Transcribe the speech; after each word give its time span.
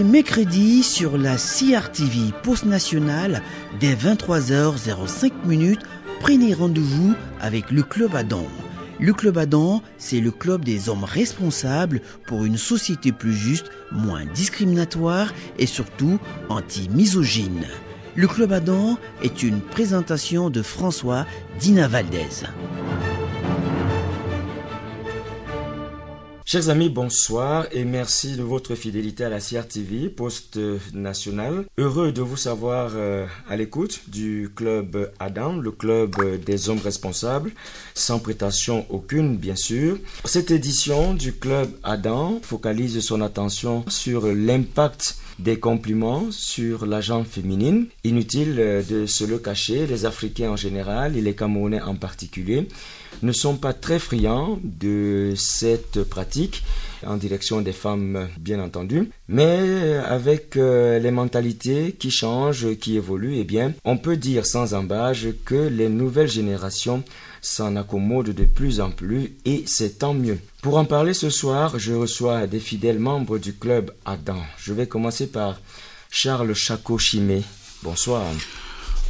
les 0.00 0.04
mercredis 0.04 0.82
sur 0.82 1.18
la 1.18 1.36
CRTV 1.36 2.32
Post 2.42 2.64
Nationale 2.64 3.42
dès 3.80 3.94
23h05 3.94 5.30
minutes. 5.44 5.82
Prenez 6.20 6.54
rendez-vous 6.54 7.14
avec 7.38 7.70
le 7.70 7.82
Club 7.82 8.14
Adam. 8.14 8.46
Le 8.98 9.12
Club 9.12 9.36
Adam, 9.36 9.82
c'est 9.98 10.20
le 10.20 10.30
club 10.30 10.64
des 10.64 10.88
hommes 10.88 11.04
responsables 11.04 12.00
pour 12.26 12.46
une 12.46 12.56
société 12.56 13.12
plus 13.12 13.34
juste, 13.34 13.66
moins 13.92 14.24
discriminatoire 14.24 15.34
et 15.58 15.66
surtout 15.66 16.18
anti-misogyne. 16.48 17.66
Le 18.14 18.26
Club 18.26 18.52
Adam 18.54 18.96
est 19.22 19.42
une 19.42 19.60
présentation 19.60 20.48
de 20.48 20.62
François 20.62 21.26
Dina 21.58 21.88
Valdez. 21.88 22.46
Chers 26.52 26.68
amis, 26.68 26.88
bonsoir 26.88 27.66
et 27.70 27.84
merci 27.84 28.34
de 28.34 28.42
votre 28.42 28.74
fidélité 28.74 29.22
à 29.22 29.28
la 29.28 29.38
CRTV, 29.38 30.08
Poste 30.08 30.58
National. 30.92 31.64
Heureux 31.78 32.10
de 32.10 32.22
vous 32.22 32.36
savoir 32.36 32.90
euh, 32.96 33.24
à 33.48 33.54
l'écoute 33.54 34.00
du 34.08 34.50
club 34.56 35.12
Adam, 35.20 35.58
le 35.58 35.70
club 35.70 36.16
des 36.44 36.68
hommes 36.68 36.80
responsables, 36.82 37.52
sans 37.94 38.18
prétention 38.18 38.84
aucune 38.90 39.36
bien 39.36 39.54
sûr. 39.54 39.98
Cette 40.24 40.50
édition 40.50 41.14
du 41.14 41.34
club 41.34 41.70
Adam 41.84 42.40
focalise 42.42 42.98
son 42.98 43.20
attention 43.20 43.84
sur 43.86 44.26
l'impact 44.26 45.18
des 45.38 45.60
compliments 45.60 46.32
sur 46.32 46.84
la 46.84 47.00
jambe 47.00 47.26
féminine. 47.26 47.86
Inutile 48.02 48.56
de 48.90 49.06
se 49.06 49.22
le 49.22 49.38
cacher, 49.38 49.86
les 49.86 50.04
Africains 50.04 50.50
en 50.50 50.56
général 50.56 51.16
et 51.16 51.20
les 51.20 51.36
Camerounais 51.36 51.80
en 51.80 51.94
particulier 51.94 52.66
ne 53.22 53.32
sont 53.32 53.56
pas 53.56 53.72
très 53.72 53.98
friands 53.98 54.58
de 54.62 55.34
cette 55.36 56.02
pratique 56.04 56.62
en 57.06 57.16
direction 57.16 57.60
des 57.60 57.72
femmes 57.72 58.28
bien 58.38 58.60
entendu. 58.60 59.10
Mais 59.28 59.96
avec 60.06 60.56
euh, 60.56 60.98
les 60.98 61.10
mentalités 61.10 61.92
qui 61.98 62.10
changent 62.10 62.76
qui 62.76 62.96
évoluent 62.96 63.36
eh 63.36 63.44
bien 63.44 63.72
on 63.84 63.96
peut 63.96 64.16
dire 64.16 64.46
sans 64.46 64.74
embâche 64.74 65.26
que 65.44 65.68
les 65.68 65.88
nouvelles 65.88 66.30
générations 66.30 67.02
s'en 67.42 67.76
accommodent 67.76 68.34
de 68.34 68.44
plus 68.44 68.80
en 68.80 68.90
plus 68.90 69.34
et 69.44 69.64
c'est 69.66 69.98
tant 69.98 70.14
mieux. 70.14 70.38
Pour 70.62 70.76
en 70.76 70.84
parler 70.84 71.14
ce 71.14 71.30
soir 71.30 71.78
je 71.78 71.92
reçois 71.92 72.46
des 72.46 72.60
fidèles 72.60 72.98
membres 72.98 73.38
du 73.38 73.54
club 73.54 73.92
Adam. 74.04 74.42
Je 74.58 74.72
vais 74.72 74.86
commencer 74.86 75.26
par 75.26 75.60
Charles 76.10 76.54
Chaco-Chimé 76.54 77.42
bonsoir. 77.82 78.22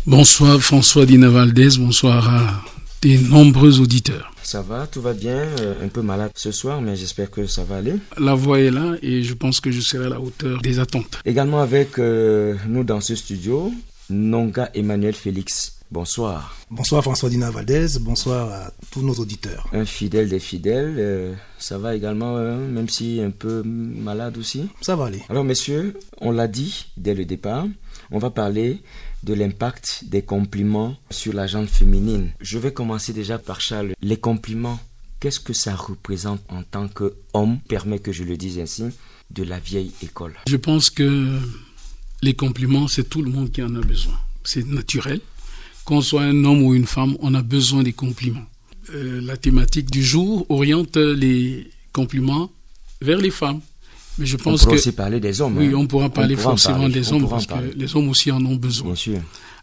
Bonsoir 0.06 0.60
François 0.60 1.06
Dina 1.06 1.28
Valdez, 1.28 1.76
bonsoir 1.78 2.28
à 2.28 2.79
des 3.02 3.18
nombreux 3.18 3.80
auditeurs. 3.80 4.32
Ça 4.42 4.62
va, 4.62 4.86
tout 4.86 5.00
va 5.00 5.14
bien, 5.14 5.36
euh, 5.60 5.84
un 5.84 5.88
peu 5.88 6.02
malade 6.02 6.32
ce 6.34 6.52
soir, 6.52 6.80
mais 6.82 6.96
j'espère 6.96 7.30
que 7.30 7.46
ça 7.46 7.64
va 7.64 7.76
aller. 7.76 7.94
La 8.18 8.34
voix 8.34 8.60
est 8.60 8.70
là 8.70 8.96
et 9.02 9.22
je 9.22 9.34
pense 9.34 9.60
que 9.60 9.70
je 9.70 9.80
serai 9.80 10.06
à 10.06 10.08
la 10.08 10.20
hauteur 10.20 10.60
des 10.60 10.78
attentes. 10.78 11.18
Également 11.24 11.60
avec 11.60 11.98
euh, 11.98 12.56
nous 12.68 12.84
dans 12.84 13.00
ce 13.00 13.14
studio, 13.14 13.72
Nonga 14.10 14.70
Emmanuel 14.74 15.14
Félix. 15.14 15.80
Bonsoir. 15.90 16.56
Bonsoir 16.70 17.02
François 17.02 17.28
Dina 17.28 17.50
Valdez, 17.50 17.98
bonsoir 18.00 18.48
à 18.52 18.70
tous 18.92 19.02
nos 19.02 19.14
auditeurs. 19.14 19.68
Un 19.72 19.84
fidèle 19.84 20.28
des 20.28 20.38
fidèles, 20.38 20.94
euh, 20.98 21.34
ça 21.58 21.78
va 21.78 21.96
également, 21.96 22.36
euh, 22.36 22.64
même 22.64 22.88
si 22.88 23.20
un 23.20 23.30
peu 23.30 23.62
malade 23.64 24.38
aussi? 24.38 24.68
Ça 24.82 24.94
va 24.94 25.06
aller. 25.06 25.22
Alors 25.28 25.42
messieurs, 25.42 25.98
on 26.20 26.30
l'a 26.30 26.46
dit 26.46 26.86
dès 26.96 27.14
le 27.14 27.24
départ, 27.24 27.66
on 28.12 28.18
va 28.18 28.30
parler 28.30 28.82
de 29.22 29.34
l'impact 29.34 30.04
des 30.06 30.22
compliments 30.22 30.96
sur 31.10 31.32
la 31.32 31.46
gente 31.46 31.68
féminine. 31.68 32.30
Je 32.40 32.58
vais 32.58 32.72
commencer 32.72 33.12
déjà 33.12 33.38
par 33.38 33.60
Charles. 33.60 33.94
Les 34.00 34.16
compliments, 34.16 34.80
qu'est-ce 35.20 35.40
que 35.40 35.52
ça 35.52 35.74
représente 35.74 36.40
en 36.48 36.62
tant 36.62 36.88
qu'homme, 36.88 37.58
permet 37.68 37.98
que 37.98 38.12
je 38.12 38.24
le 38.24 38.36
dise 38.36 38.58
ainsi, 38.58 38.84
de 39.30 39.42
la 39.42 39.58
vieille 39.58 39.92
école? 40.02 40.34
Je 40.48 40.56
pense 40.56 40.90
que 40.90 41.38
les 42.22 42.34
compliments, 42.34 42.88
c'est 42.88 43.08
tout 43.08 43.22
le 43.22 43.30
monde 43.30 43.50
qui 43.50 43.62
en 43.62 43.74
a 43.76 43.80
besoin. 43.80 44.18
C'est 44.44 44.66
naturel. 44.66 45.20
Qu'on 45.84 46.00
soit 46.00 46.22
un 46.22 46.44
homme 46.44 46.62
ou 46.62 46.74
une 46.74 46.86
femme, 46.86 47.16
on 47.20 47.34
a 47.34 47.42
besoin 47.42 47.82
des 47.82 47.92
compliments. 47.92 48.46
Euh, 48.94 49.20
la 49.20 49.36
thématique 49.36 49.90
du 49.90 50.02
jour 50.02 50.46
oriente 50.48 50.96
les 50.96 51.70
compliments 51.92 52.50
vers 53.00 53.18
les 53.18 53.30
femmes. 53.30 53.60
Mais 54.18 54.26
je 54.26 54.36
pense 54.36 54.62
on 54.62 54.64
pourra 54.64 54.76
que 54.76 54.80
aussi 54.80 54.92
parler 54.92 55.20
des 55.20 55.40
hommes. 55.40 55.56
oui, 55.56 55.68
hein. 55.68 55.74
on 55.76 55.86
pourra 55.86 56.10
parler 56.10 56.34
pourra 56.34 56.50
forcément 56.50 56.80
parler, 56.80 56.94
des 56.94 57.12
hommes 57.12 57.28
parce 57.28 57.46
que 57.46 57.54
les 57.76 57.96
hommes 57.96 58.08
aussi 58.08 58.30
en 58.30 58.44
ont 58.44 58.56
besoin. 58.56 58.88
Bien 58.88 58.94
sûr. 58.96 59.20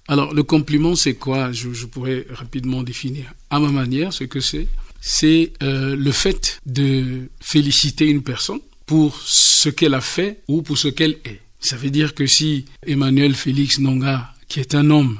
Alors, 0.08 0.34
le 0.34 0.44
compliment, 0.44 0.96
c'est 0.96 1.16
quoi? 1.16 1.52
Je, 1.52 1.74
je 1.74 1.86
pourrais 1.86 2.26
rapidement 2.30 2.82
définir 2.82 3.34
à 3.50 3.60
ma 3.60 3.70
manière 3.70 4.14
ce 4.14 4.24
que 4.24 4.40
c'est. 4.40 4.68
C'est 5.02 5.54
euh, 5.64 5.96
le 5.96 6.12
fait 6.12 6.60
de 6.66 7.30
féliciter 7.40 8.06
une 8.06 8.24
personne 8.24 8.60
pour 8.86 9.20
ce 9.22 9.70
qu'elle 9.70 9.94
a 9.94 10.02
fait 10.02 10.42
ou 10.48 10.62
pour 10.62 10.78
ce 10.78 10.88
qu'elle 10.88 11.18
est. 11.26 11.42
Ça 11.60 11.76
veut 11.76 11.90
dire 11.90 12.16
que 12.16 12.26
si 12.26 12.66
Emmanuel 12.86 13.36
Félix 13.36 13.80
Nonga, 13.80 14.34
qui 14.48 14.60
est 14.60 14.76
un 14.76 14.90
homme, 14.90 15.20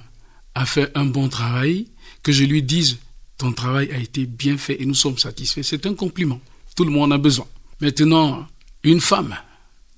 a 0.56 0.66
fait 0.66 0.92
un 0.96 1.06
bon 1.06 1.28
travail, 1.28 1.88
que 2.24 2.32
je 2.32 2.46
lui 2.46 2.64
dise 2.64 2.98
ton 3.38 3.52
travail 3.52 3.90
a 3.92 3.98
été 3.98 4.26
bien 4.26 4.58
fait 4.58 4.82
et 4.82 4.86
nous 4.86 4.96
sommes 4.96 5.18
satisfaits, 5.18 5.62
c'est 5.64 5.86
un 5.86 5.94
compliment. 5.94 6.40
Tout 6.76 6.86
le 6.86 6.92
monde 6.92 7.12
en 7.12 7.16
a 7.16 7.18
besoin. 7.18 7.46
Maintenant, 7.82 8.48
une 8.88 9.02
femme 9.02 9.36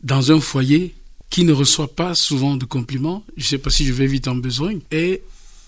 dans 0.04 0.32
un 0.32 0.40
foyer 0.40 0.96
qui 1.30 1.44
ne 1.44 1.54
reçoit 1.54 1.96
pas 1.96 2.16
souvent 2.16 2.58
de 2.58 2.66
compliments, 2.66 3.24
je 3.38 3.44
ne 3.44 3.48
sais 3.48 3.58
pas 3.60 3.70
si 3.70 3.86
je 3.86 3.94
vais 3.94 4.08
vite 4.08 4.28
en 4.28 4.36
besoin, 4.36 4.74
est 4.90 5.22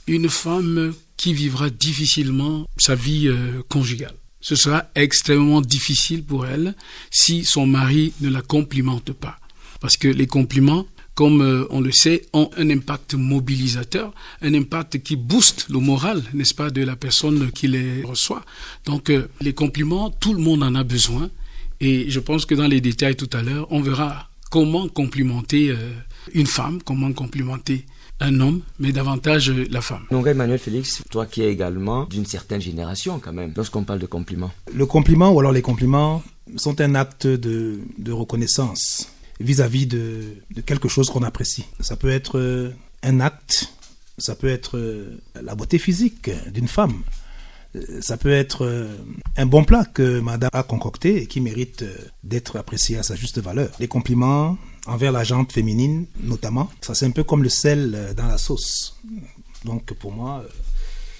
une 0.07 0.27
femme 0.27 0.93
qui 1.17 1.33
vivra 1.35 1.69
difficilement 1.69 2.65
sa 2.77 2.95
vie 2.95 3.27
euh, 3.27 3.61
conjugale. 3.69 4.15
Ce 4.41 4.55
sera 4.55 4.85
extrêmement 4.95 5.61
difficile 5.61 6.23
pour 6.23 6.47
elle 6.47 6.73
si 7.11 7.45
son 7.45 7.67
mari 7.67 8.11
ne 8.21 8.29
la 8.29 8.41
complimente 8.41 9.13
pas. 9.13 9.37
Parce 9.81 9.97
que 9.97 10.07
les 10.07 10.25
compliments, 10.25 10.87
comme 11.13 11.41
euh, 11.41 11.67
on 11.69 11.79
le 11.79 11.91
sait, 11.91 12.25
ont 12.33 12.49
un 12.57 12.71
impact 12.71 13.13
mobilisateur, 13.13 14.15
un 14.41 14.55
impact 14.55 15.03
qui 15.03 15.15
booste 15.15 15.67
le 15.69 15.77
moral, 15.77 16.23
n'est-ce 16.33 16.55
pas, 16.55 16.71
de 16.71 16.81
la 16.81 16.95
personne 16.95 17.51
qui 17.51 17.67
les 17.67 18.01
reçoit. 18.01 18.43
Donc 18.85 19.11
euh, 19.11 19.27
les 19.41 19.53
compliments, 19.53 20.09
tout 20.09 20.33
le 20.33 20.39
monde 20.39 20.63
en 20.63 20.73
a 20.73 20.83
besoin. 20.83 21.29
Et 21.81 22.09
je 22.09 22.19
pense 22.19 22.45
que 22.45 22.53
dans 22.55 22.67
les 22.67 22.79
détails 22.79 23.15
tout 23.15 23.29
à 23.33 23.41
l'heure, 23.41 23.67
on 23.71 23.81
verra 23.81 24.29
comment 24.51 24.87
complimenter 24.87 25.71
euh, 25.71 25.75
une 26.33 26.45
femme, 26.45 26.79
comment 26.85 27.11
complimenter 27.11 27.85
un 28.19 28.39
homme, 28.39 28.61
mais 28.77 28.91
davantage 28.91 29.49
euh, 29.49 29.65
la 29.71 29.81
femme. 29.81 30.03
Donc 30.11 30.27
Emmanuel 30.27 30.59
Félix, 30.59 31.01
toi 31.09 31.25
qui 31.25 31.41
es 31.41 31.51
également 31.51 32.05
d'une 32.05 32.25
certaine 32.27 32.61
génération 32.61 33.19
quand 33.19 33.33
même, 33.33 33.51
lorsqu'on 33.55 33.83
parle 33.83 33.97
de 33.99 34.05
compliments. 34.05 34.51
Le 34.71 34.85
compliment 34.85 35.31
ou 35.31 35.39
alors 35.39 35.51
les 35.51 35.63
compliments 35.63 36.21
sont 36.55 36.79
un 36.81 36.93
acte 36.93 37.25
de, 37.25 37.79
de 37.97 38.11
reconnaissance 38.11 39.09
vis-à-vis 39.39 39.87
de, 39.87 40.21
de 40.53 40.61
quelque 40.61 40.87
chose 40.87 41.09
qu'on 41.09 41.23
apprécie. 41.23 41.65
Ça 41.79 41.95
peut 41.95 42.11
être 42.11 42.37
euh, 42.37 42.69
un 43.01 43.21
acte, 43.21 43.73
ça 44.19 44.35
peut 44.35 44.49
être 44.49 44.77
la 45.41 45.55
beauté 45.55 45.79
physique 45.79 46.29
d'une 46.53 46.67
femme, 46.67 47.01
ça 48.01 48.17
peut 48.17 48.31
être 48.31 48.65
euh, 48.65 48.87
un 49.37 49.45
bon 49.45 49.63
plat 49.63 49.85
que 49.85 50.19
madame 50.19 50.49
a 50.53 50.63
concocté 50.63 51.23
et 51.23 51.27
qui 51.27 51.39
mérite 51.39 51.83
euh, 51.83 51.95
d'être 52.23 52.57
apprécié 52.57 52.97
à 52.97 53.03
sa 53.03 53.15
juste 53.15 53.39
valeur. 53.39 53.69
Les 53.79 53.87
compliments 53.87 54.57
envers 54.87 55.11
la 55.11 55.23
jante 55.23 55.51
féminine, 55.51 56.05
notamment, 56.21 56.69
ça 56.81 56.95
c'est 56.95 57.05
un 57.05 57.11
peu 57.11 57.23
comme 57.23 57.43
le 57.43 57.49
sel 57.49 57.93
euh, 57.95 58.13
dans 58.13 58.27
la 58.27 58.37
sauce. 58.37 58.99
Donc 59.65 59.93
pour 59.93 60.11
moi, 60.11 60.43
euh, 60.43 60.49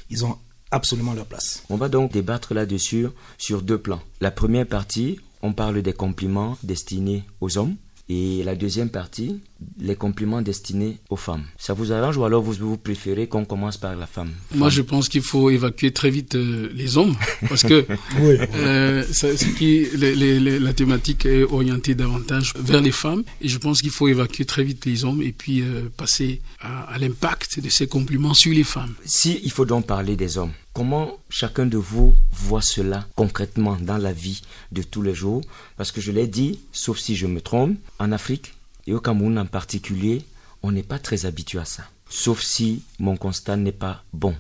ils 0.10 0.26
ont 0.26 0.38
absolument 0.72 1.14
leur 1.14 1.26
place. 1.26 1.64
On 1.70 1.78
va 1.78 1.90
donc 1.90 2.12
débattre 2.12 2.54
là-dessus 2.54 3.08
sur 3.38 3.62
deux 3.62 3.78
plans. 3.78 4.02
La 4.20 4.32
première 4.32 4.68
partie, 4.68 5.20
on 5.42 5.54
parle 5.54 5.82
des 5.82 5.94
compliments 5.94 6.58
destinés 6.64 7.24
aux 7.40 7.58
hommes. 7.58 7.76
Et 8.14 8.44
la 8.44 8.56
deuxième 8.56 8.90
partie, 8.90 9.40
les 9.80 9.96
compliments 9.96 10.42
destinés 10.42 10.98
aux 11.10 11.16
femmes. 11.16 11.44
Ça 11.58 11.74
vous 11.74 11.94
arrange 11.94 12.18
ou 12.18 12.26
alors 12.26 12.42
vous, 12.42 12.54
vous 12.72 12.76
préférez 12.78 13.28
qu'on 13.28 13.46
commence 13.46 13.78
par 13.78 13.96
la 13.96 14.06
femme? 14.06 14.32
Moi, 14.54 14.70
je 14.70 14.82
pense 14.82 15.08
qu'il 15.08 15.22
faut 15.22 15.50
évacuer 15.50 15.92
très 15.94 16.10
vite 16.10 16.36
euh, 16.36 16.70
les 16.74 16.98
hommes, 16.98 17.16
parce 17.48 17.64
que 17.64 17.86
Oui. 18.20 18.36
euh, 18.56 19.04
ça- 19.20 19.38
ce 19.38 19.46
qui, 19.58 19.86
les- 19.96 20.16
les- 20.22 20.40
les- 20.42 20.60
la 20.60 20.74
thématique 20.74 21.26
est 21.26 21.44
orientée 21.44 21.96
davantage 21.96 22.54
vers 22.60 22.82
les 22.82 22.92
femmes, 22.92 23.24
et 23.40 23.48
je 23.48 23.58
pense 23.58 23.82
qu'il 23.82 23.92
faut 23.92 24.10
évacuer 24.10 24.44
très 24.44 24.64
vite 24.66 24.86
les 24.86 25.06
hommes 25.06 25.22
et 25.22 25.32
puis 25.32 25.62
euh, 25.62 25.84
passer 25.96 26.42
à, 26.60 26.94
à 26.94 26.98
l'impact 26.98 27.62
de 27.62 27.70
ces 27.70 27.88
compliments 27.88 28.34
sur 28.34 28.52
les 28.54 28.66
femmes. 28.66 28.94
Si 29.06 29.40
il 29.44 29.52
faut 29.52 29.66
donc 29.66 29.86
parler 29.88 30.18
des 30.18 30.38
hommes, 30.38 30.52
comment 30.74 31.18
chacun 31.30 31.66
de 31.66 31.78
vous 31.78 32.14
voit 32.32 32.62
cela 32.62 33.08
concrètement 33.16 33.78
dans 33.80 33.98
la 33.98 34.14
vie 34.14 34.42
de 34.72 34.84
tous 34.84 35.02
les 35.02 35.14
jours? 35.14 35.42
Parce 35.78 35.92
que 35.92 36.02
je 36.02 36.12
l'ai 36.12 36.28
dit, 36.28 36.60
sauf 36.72 36.98
si 37.00 37.16
je 37.16 37.28
me 37.28 37.42
trompe, 37.42 37.78
en 38.00 38.12
Afrique 38.12 38.54
et 38.88 38.94
au 38.94 39.00
Cameroun 39.00 39.38
en 39.38 39.46
particulier, 39.46 40.24
on 40.64 40.72
n'est 40.72 40.84
pas 40.84 41.00
très 41.00 41.26
habitué 41.26 41.60
à 41.60 41.66
ça. 41.66 41.84
Sauf 42.10 42.42
si 42.42 42.84
mon 43.00 43.18
constat 43.18 43.58
n'est 43.58 43.72
pas 43.72 44.04
bon. 44.14 44.36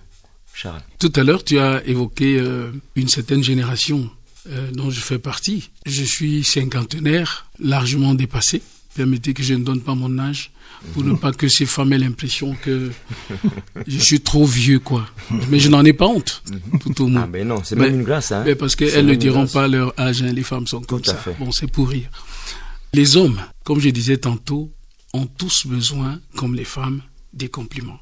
Charles. 0.54 0.82
Tout 1.00 1.14
à 1.16 1.24
l'heure, 1.24 1.44
tu 1.44 1.60
as 1.60 1.82
évoqué 1.86 2.38
euh, 2.38 2.72
une 2.96 3.08
certaine 3.08 3.42
génération 3.42 4.10
euh, 4.48 4.70
dont 4.72 4.90
je 4.90 5.00
fais 5.00 5.20
partie. 5.20 5.70
Je 5.86 6.04
suis 6.04 6.44
cinquantenaire, 6.44 7.50
largement 7.60 8.14
dépassé. 8.14 8.62
Permettez 8.96 9.34
que 9.34 9.42
je 9.44 9.54
ne 9.54 9.64
donne 9.64 9.82
pas 9.82 9.96
mon 9.96 10.20
âge 10.20 10.52
pour 10.94 11.04
ne 11.04 11.14
pas 11.14 11.32
que 11.32 11.48
ces 11.48 11.66
femmes 11.66 11.94
aient 11.94 11.98
l'impression 11.98 12.56
que 12.62 12.92
je 13.88 13.98
suis 14.00 14.20
trop 14.20 14.46
vieux, 14.46 14.80
quoi. 14.80 15.08
Mais 15.50 15.60
je 15.60 15.70
n'en 15.70 15.86
ai 15.86 15.94
pas 15.94 16.08
honte, 16.08 16.44
tout 16.82 17.02
au 17.04 17.08
moins. 17.08 17.22
Ah 17.24 17.28
ben 17.28 17.48
non, 17.48 17.62
c'est 17.64 17.76
Mais- 17.76 17.86
même 17.90 18.00
une 18.00 18.04
grâce. 18.04 18.32
Hein. 18.32 18.44
Mais 18.46 18.56
parce 18.56 18.76
qu'elles 18.76 19.06
ne 19.06 19.16
diront 19.16 19.42
grâce. 19.44 19.54
pas 19.54 19.68
leur 19.68 19.98
âge, 20.00 20.22
hein, 20.24 20.34
les 20.34 20.44
femmes 20.44 20.68
sont 20.68 20.82
comme 20.82 21.02
Tout 21.02 21.12
ça. 21.12 21.16
fait. 21.16 21.36
Bon, 21.40 21.52
c'est 21.52 21.72
pour 21.72 21.90
rire. 21.90 22.10
Les 22.94 23.16
hommes, 23.16 23.40
comme 23.64 23.80
je 23.80 23.90
disais 23.90 24.18
tantôt, 24.18 24.72
ont 25.14 25.26
tous 25.26 25.66
besoin, 25.68 26.20
comme 26.36 26.56
les 26.56 26.66
femmes, 26.66 27.02
des 27.34 27.48
compliments. 27.48 28.00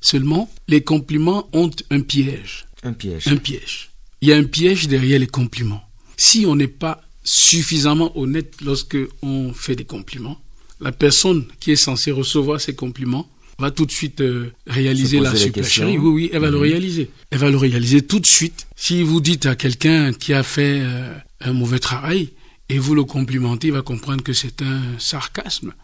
Seulement, 0.00 0.48
les 0.68 0.82
compliments 0.84 1.48
ont 1.52 1.70
un 1.90 2.00
piège. 2.00 2.66
Un 2.84 2.92
piège. 2.92 3.26
Un 3.26 3.36
piège. 3.36 3.90
Il 4.20 4.28
y 4.28 4.32
a 4.32 4.36
un 4.36 4.44
piège 4.44 4.86
derrière 4.86 5.18
les 5.18 5.26
compliments. 5.26 5.82
Si 6.16 6.46
on 6.46 6.54
n'est 6.54 6.68
pas 6.68 7.00
suffisamment 7.24 8.16
honnête 8.18 8.54
lorsque 8.64 8.96
on 9.22 9.52
fait 9.52 9.76
des 9.76 9.84
compliments, 9.84 10.40
la 10.80 10.92
personne 10.92 11.44
qui 11.60 11.72
est 11.72 11.76
censée 11.76 12.10
recevoir 12.10 12.60
ces 12.60 12.74
compliments 12.74 13.28
va 13.58 13.70
tout 13.72 13.86
de 13.86 13.90
suite 13.90 14.20
euh, 14.20 14.52
réaliser 14.66 15.18
la 15.18 15.34
supercherie. 15.34 15.98
Oui, 15.98 16.08
oui, 16.08 16.30
elle 16.32 16.40
va 16.40 16.50
le 16.50 16.58
mhm. 16.58 16.62
réaliser. 16.62 17.10
Elle 17.30 17.38
va 17.38 17.50
le 17.50 17.56
réaliser 17.56 18.02
tout 18.02 18.20
de 18.20 18.26
suite. 18.26 18.68
Si 18.76 19.02
vous 19.02 19.20
dites 19.20 19.46
à 19.46 19.56
quelqu'un 19.56 20.12
qui 20.12 20.32
a 20.32 20.44
fait 20.44 20.80
euh, 20.80 21.12
un 21.40 21.52
mauvais 21.52 21.80
travail 21.80 22.30
et 22.68 22.78
vous 22.78 22.94
le 22.94 23.04
complimentez, 23.04 23.68
il 23.68 23.72
va 23.72 23.82
comprendre 23.82 24.22
que 24.22 24.32
c'est 24.32 24.62
un 24.62 24.80
sarcasme. 24.98 25.74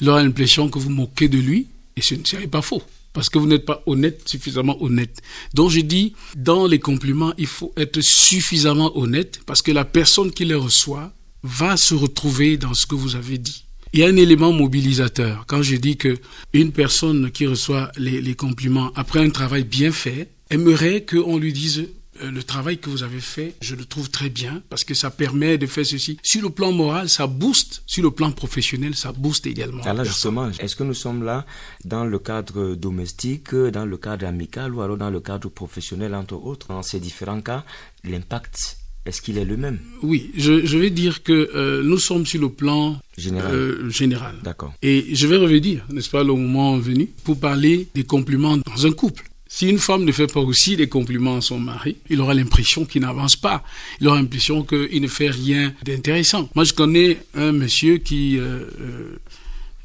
Il 0.00 0.08
aura 0.08 0.22
l'impression 0.22 0.68
que 0.68 0.78
vous 0.78 0.90
moquez 0.90 1.28
de 1.28 1.38
lui 1.38 1.68
et 1.96 2.02
ce 2.02 2.14
n'est 2.14 2.46
pas 2.48 2.62
faux 2.62 2.82
parce 3.12 3.28
que 3.28 3.38
vous 3.38 3.46
n'êtes 3.46 3.64
pas 3.64 3.82
honnête, 3.86 4.28
suffisamment 4.28 4.82
honnête. 4.82 5.20
Donc 5.54 5.70
je 5.70 5.80
dis, 5.80 6.14
dans 6.36 6.66
les 6.66 6.78
compliments, 6.78 7.32
il 7.38 7.46
faut 7.46 7.72
être 7.76 8.00
suffisamment 8.00 8.96
honnête 8.96 9.40
parce 9.46 9.62
que 9.62 9.72
la 9.72 9.84
personne 9.84 10.30
qui 10.30 10.44
les 10.44 10.54
reçoit 10.54 11.12
va 11.42 11.76
se 11.76 11.94
retrouver 11.94 12.56
dans 12.56 12.74
ce 12.74 12.86
que 12.86 12.94
vous 12.94 13.16
avez 13.16 13.38
dit. 13.38 13.64
Il 13.92 14.00
y 14.00 14.04
a 14.04 14.06
un 14.06 14.16
élément 14.16 14.52
mobilisateur. 14.52 15.44
Quand 15.48 15.62
je 15.62 15.74
dis 15.76 15.96
que 15.96 16.16
une 16.52 16.70
personne 16.70 17.30
qui 17.32 17.46
reçoit 17.46 17.90
les, 17.96 18.20
les 18.20 18.34
compliments 18.34 18.92
après 18.94 19.20
un 19.20 19.30
travail 19.30 19.64
bien 19.64 19.90
fait 19.90 20.28
aimerait 20.50 21.04
qu'on 21.04 21.38
lui 21.38 21.52
dise 21.52 21.88
le 22.22 22.42
travail 22.42 22.78
que 22.78 22.90
vous 22.90 23.02
avez 23.02 23.20
fait, 23.20 23.54
je 23.60 23.74
le 23.74 23.84
trouve 23.84 24.10
très 24.10 24.28
bien 24.28 24.62
parce 24.68 24.84
que 24.84 24.94
ça 24.94 25.10
permet 25.10 25.58
de 25.58 25.66
faire 25.66 25.86
ceci. 25.86 26.18
Sur 26.22 26.42
le 26.42 26.50
plan 26.50 26.72
moral, 26.72 27.08
ça 27.08 27.26
booste. 27.26 27.82
Sur 27.86 28.02
le 28.02 28.10
plan 28.10 28.30
professionnel, 28.32 28.94
ça 28.94 29.12
booste 29.12 29.46
également. 29.46 29.82
Alors 29.84 30.04
justement, 30.04 30.50
est-ce 30.58 30.76
que 30.76 30.84
nous 30.84 30.94
sommes 30.94 31.22
là 31.22 31.46
dans 31.84 32.04
le 32.04 32.18
cadre 32.18 32.74
domestique, 32.74 33.54
dans 33.54 33.86
le 33.86 33.96
cadre 33.96 34.26
amical 34.26 34.74
ou 34.74 34.80
alors 34.82 34.96
dans 34.96 35.10
le 35.10 35.20
cadre 35.20 35.48
professionnel 35.48 36.14
entre 36.14 36.34
autres? 36.34 36.68
Dans 36.68 36.82
ces 36.82 37.00
différents 37.00 37.40
cas, 37.40 37.64
l'impact 38.04 38.80
est-ce 39.06 39.22
qu'il 39.22 39.38
est 39.38 39.44
le 39.46 39.56
même? 39.56 39.78
Oui, 40.02 40.30
je, 40.36 40.66
je, 40.66 40.76
vais 40.76 40.90
dire 40.90 41.22
que 41.22 41.50
euh, 41.54 41.82
nous 41.82 41.98
sommes 41.98 42.26
sur 42.26 42.40
le 42.40 42.50
plan 42.50 42.98
général. 43.16 43.54
Euh, 43.54 43.88
général. 43.88 44.34
D'accord. 44.42 44.74
Et 44.82 45.06
je 45.14 45.26
vais 45.26 45.36
revenir, 45.36 45.86
n'est-ce 45.90 46.10
pas, 46.10 46.22
le 46.22 46.34
moment 46.34 46.76
venu, 46.78 47.06
pour 47.24 47.40
parler 47.40 47.88
des 47.94 48.04
compliments 48.04 48.58
dans 48.58 48.86
un 48.86 48.92
couple. 48.92 49.29
Si 49.52 49.68
une 49.68 49.80
femme 49.80 50.04
ne 50.04 50.12
fait 50.12 50.32
pas 50.32 50.38
aussi 50.38 50.76
des 50.76 50.88
compliments 50.88 51.38
à 51.38 51.40
son 51.40 51.58
mari, 51.58 51.96
il 52.08 52.20
aura 52.20 52.34
l'impression 52.34 52.84
qu'il 52.84 53.02
n'avance 53.02 53.34
pas. 53.34 53.64
Il 54.00 54.06
aura 54.06 54.16
l'impression 54.16 54.62
qu'il 54.62 55.02
ne 55.02 55.08
fait 55.08 55.28
rien 55.28 55.74
d'intéressant. 55.84 56.48
Moi, 56.54 56.62
je 56.62 56.72
connais 56.72 57.18
un 57.34 57.50
monsieur 57.50 57.98
qui 57.98 58.38
euh, 58.38 58.64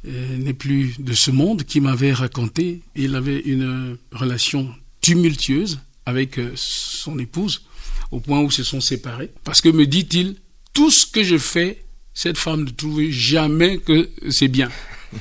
euh, 0.08 0.38
n'est 0.38 0.54
plus 0.54 0.94
de 1.00 1.14
ce 1.14 1.32
monde, 1.32 1.64
qui 1.64 1.82
m'avait 1.82 2.14
raconté, 2.14 2.82
il 2.96 3.16
avait 3.16 3.40
une 3.40 3.98
relation 4.12 4.72
tumultueuse 5.02 5.80
avec 6.06 6.38
euh, 6.38 6.52
son 6.54 7.18
épouse, 7.18 7.64
au 8.12 8.20
point 8.20 8.42
où 8.42 8.52
se 8.52 8.64
sont 8.64 8.82
séparés. 8.82 9.32
Parce 9.44 9.62
que, 9.62 9.70
me 9.70 9.88
dit-il, 9.88 10.36
tout 10.76 10.92
ce 10.92 11.08
que 11.08 11.24
je 11.24 11.40
fais, 11.40 11.84
cette 12.14 12.38
femme 12.38 12.66
ne 12.66 12.70
trouve 12.70 13.02
jamais 13.10 13.80
que 13.80 14.12
c'est 14.30 14.48
bien. 14.48 14.70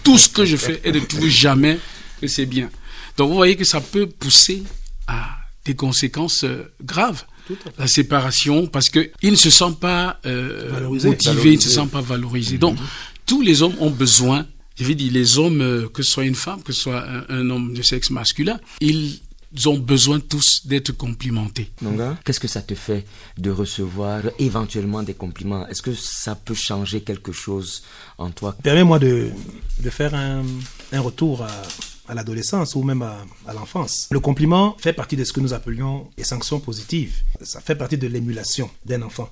Tout 0.03 0.19
ce 0.19 0.29
que 0.29 0.45
je 0.45 0.57
fais, 0.57 0.83
elle 0.85 0.97
ne 0.97 1.01
trouve 1.01 1.29
jamais 1.29 1.79
que 2.21 2.27
c'est 2.27 2.45
bien. 2.45 2.69
Donc 3.17 3.29
vous 3.31 3.37
voyez 3.37 3.57
que 3.57 3.65
ça 3.65 3.81
peut 3.81 4.07
pousser 4.07 4.63
à 5.07 5.37
des 5.65 5.75
conséquences 5.75 6.45
euh, 6.45 6.73
graves. 6.83 7.25
La 7.79 7.87
séparation, 7.87 8.67
parce 8.67 8.89
qu'ils 8.89 9.11
ne 9.23 9.37
se 9.37 9.51
sentent 9.51 9.79
pas 9.79 10.19
euh, 10.25 10.89
motivés, 10.89 11.53
ils 11.53 11.57
ne 11.57 11.61
se 11.61 11.69
sentent 11.69 11.91
pas 11.91 12.01
valorisés. 12.01 12.57
Donc, 12.57 12.79
tous 13.27 13.43
les 13.43 13.61
hommes 13.61 13.75
ont 13.81 13.91
besoin, 13.91 14.47
je 14.79 14.85
veux 14.85 14.95
dire, 14.95 15.13
les 15.13 15.39
hommes, 15.39 15.61
euh, 15.61 15.89
que 15.89 16.03
ce 16.03 16.11
soit 16.11 16.25
une 16.25 16.35
femme, 16.35 16.63
que 16.63 16.73
ce 16.73 16.81
soit 16.81 17.05
un, 17.29 17.51
homme 17.51 17.75
de 17.75 17.83
sexe 17.83 18.09
masculin, 18.09 18.59
ils 18.81 19.21
ont 19.67 19.79
besoin 19.79 20.21
tous 20.21 20.67
d'être 20.67 20.93
complimentés. 20.93 21.71
Qu'est-ce 22.25 22.41
que 22.41 22.49
ça 22.49 22.63
te 22.63 22.75
fait 22.75 23.05
de 23.39 23.51
recevoir 23.51 24.23
éventuellement 24.39 25.03
des 25.03 25.15
compliments? 25.15 25.67
Est-ce 25.69 25.83
que 25.83 25.95
ça 25.95 26.35
peut 26.35 26.55
changer 26.55 27.03
quelque 27.03 27.33
chose 27.33 27.83
en 28.19 28.31
toi? 28.31 28.57
Permets-moi 28.63 28.99
de, 28.99 29.31
de 29.81 29.91
faire 29.91 30.15
un, 30.15 30.43
un 30.93 31.01
retour 31.01 31.43
à, 31.43 31.51
à 32.09 32.15
l'adolescence 32.15 32.75
ou 32.75 32.83
même 32.83 33.03
à, 33.03 33.53
l'enfance. 33.53 34.09
Le 34.11 34.21
compliment 34.21 34.77
fait 34.79 34.93
partie 34.93 35.17
de 35.17 35.25
ce 35.25 35.33
que 35.33 35.41
nous 35.41 35.53
appelions 35.53 36.09
les 36.19 36.25
sanctions 36.25 36.61
positives. 36.61 37.23
Ça 37.43 37.61
fait 37.61 37.75
partie 37.77 37.99
de 37.99 38.07
l'émulation 38.07 38.71
d'un 38.85 39.03
enfant. 39.03 39.31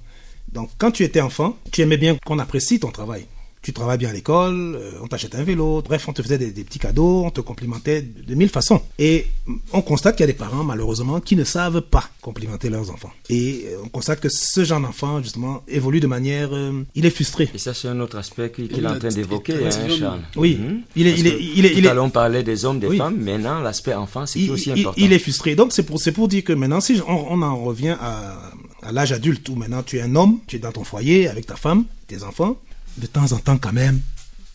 Donc 0.53 0.71
quand 0.79 0.91
tu 0.91 1.03
étais 1.05 1.21
enfant, 1.21 1.57
tu 1.71 1.83
aimais 1.83 1.97
bien 1.97 2.17
qu'on 2.25 2.39
apprécie 2.39 2.81
ton 2.81 2.91
travail 2.91 3.27
tu 3.63 3.73
travailles 3.73 3.99
bien 3.99 4.11
à 4.11 4.13
l'école, 4.13 4.75
euh, 4.75 4.91
on 5.03 5.07
t'achète 5.07 5.37
un 5.37 5.45
vélo, 5.45 5.83
bref, 5.83 6.09
on 6.09 6.13
te 6.13 6.21
faisait 6.21 6.37
des, 6.37 6.65
petits 6.65 6.81
cadeaux, 6.81 7.23
on 7.25 7.31
te 7.31 7.41
complimentait 7.41 8.03
de, 8.03 8.35
mille 8.35 8.49
façons. 8.49 8.83
Et 8.99 9.27
on 9.73 9.83
constate 9.83 10.17
qu'il 10.17 10.25
y 10.25 10.29
a 10.29 10.33
des 10.33 10.37
parents, 10.37 10.65
malheureusement, 10.65 11.21
qui 11.21 11.37
ne 11.37 11.45
savent 11.45 11.81
pas 11.81 12.05
complimenter 12.21 12.71
leurs 12.71 12.91
enfants. 12.91 13.13
Et 13.31 13.67
euh, 13.69 13.77
on 13.85 13.89
constate 13.89 14.19
que 14.19 14.29
ce 14.29 14.65
genre 14.65 14.81
d'enfant, 14.81 15.23
justement, 15.23 15.63
évolue 15.69 16.01
de 16.01 16.09
manière... 16.09 16.49
Euh, 16.53 16.83
il 16.97 17.07
est 17.07 17.11
frustré. 17.11 17.49
Et 17.55 17.59
ça, 17.59 17.73
c'est 17.73 17.87
un 17.87 18.01
autre 18.01 18.19
aspect 18.19 18.51
qu'il 18.51 18.73
est 18.73 18.87
en 18.87 18.99
train 18.99 19.09
d'évoquer, 19.09 19.55
hein, 19.65 19.89
Charles. 19.97 20.23
Oui. 20.35 20.59
Mhm. 20.61 20.83
Il 20.97 21.07
est... 21.07 21.19
Il 21.19 21.27
est, 21.29 21.39
il 21.41 21.67
est, 21.67 21.75
il 21.77 21.87
allons 21.87 22.11
parler 22.11 22.43
des 22.43 22.65
hommes, 22.65 22.81
des 22.81 22.97
femmes, 22.97 23.17
maintenant, 23.17 23.61
l'aspect 23.61 23.95
enfant, 23.95 24.27
c'est 24.27 24.49
aussi 24.51 24.73
important. 24.73 24.95
Il 24.97 25.13
est 25.13 25.21
frustré. 25.21 25.55
Donc, 25.55 25.73
c'est 25.73 25.85
pour, 25.85 26.01
pour 26.15 26.27
dire 26.27 26.43
que 26.43 26.53
maintenant, 26.53 26.81
si 26.81 27.01
on, 27.07 27.33
on 27.33 27.43
en 27.43 27.63
revient 27.63 27.97
à, 28.01 28.51
à 28.83 28.91
l'âge 28.91 29.13
adulte, 29.13 29.49
où 29.49 29.55
maintenant 29.55 29.85
tu 29.85 29.99
es 29.99 30.03
un 30.03 30.17
homme, 30.17 30.41
tu 30.49 30.57
es 30.57 30.59
dans 30.59 30.73
ton 30.73 30.83
foyer 30.83 31.29
avec 31.29 31.47
ta 31.47 31.55
femme, 31.55 31.85
tes 32.09 32.25
enfants, 32.25 32.57
de 32.99 33.07
temps 33.07 33.33
en 33.33 33.39
temps 33.39 33.59
quand 33.59 33.73
même, 33.73 34.01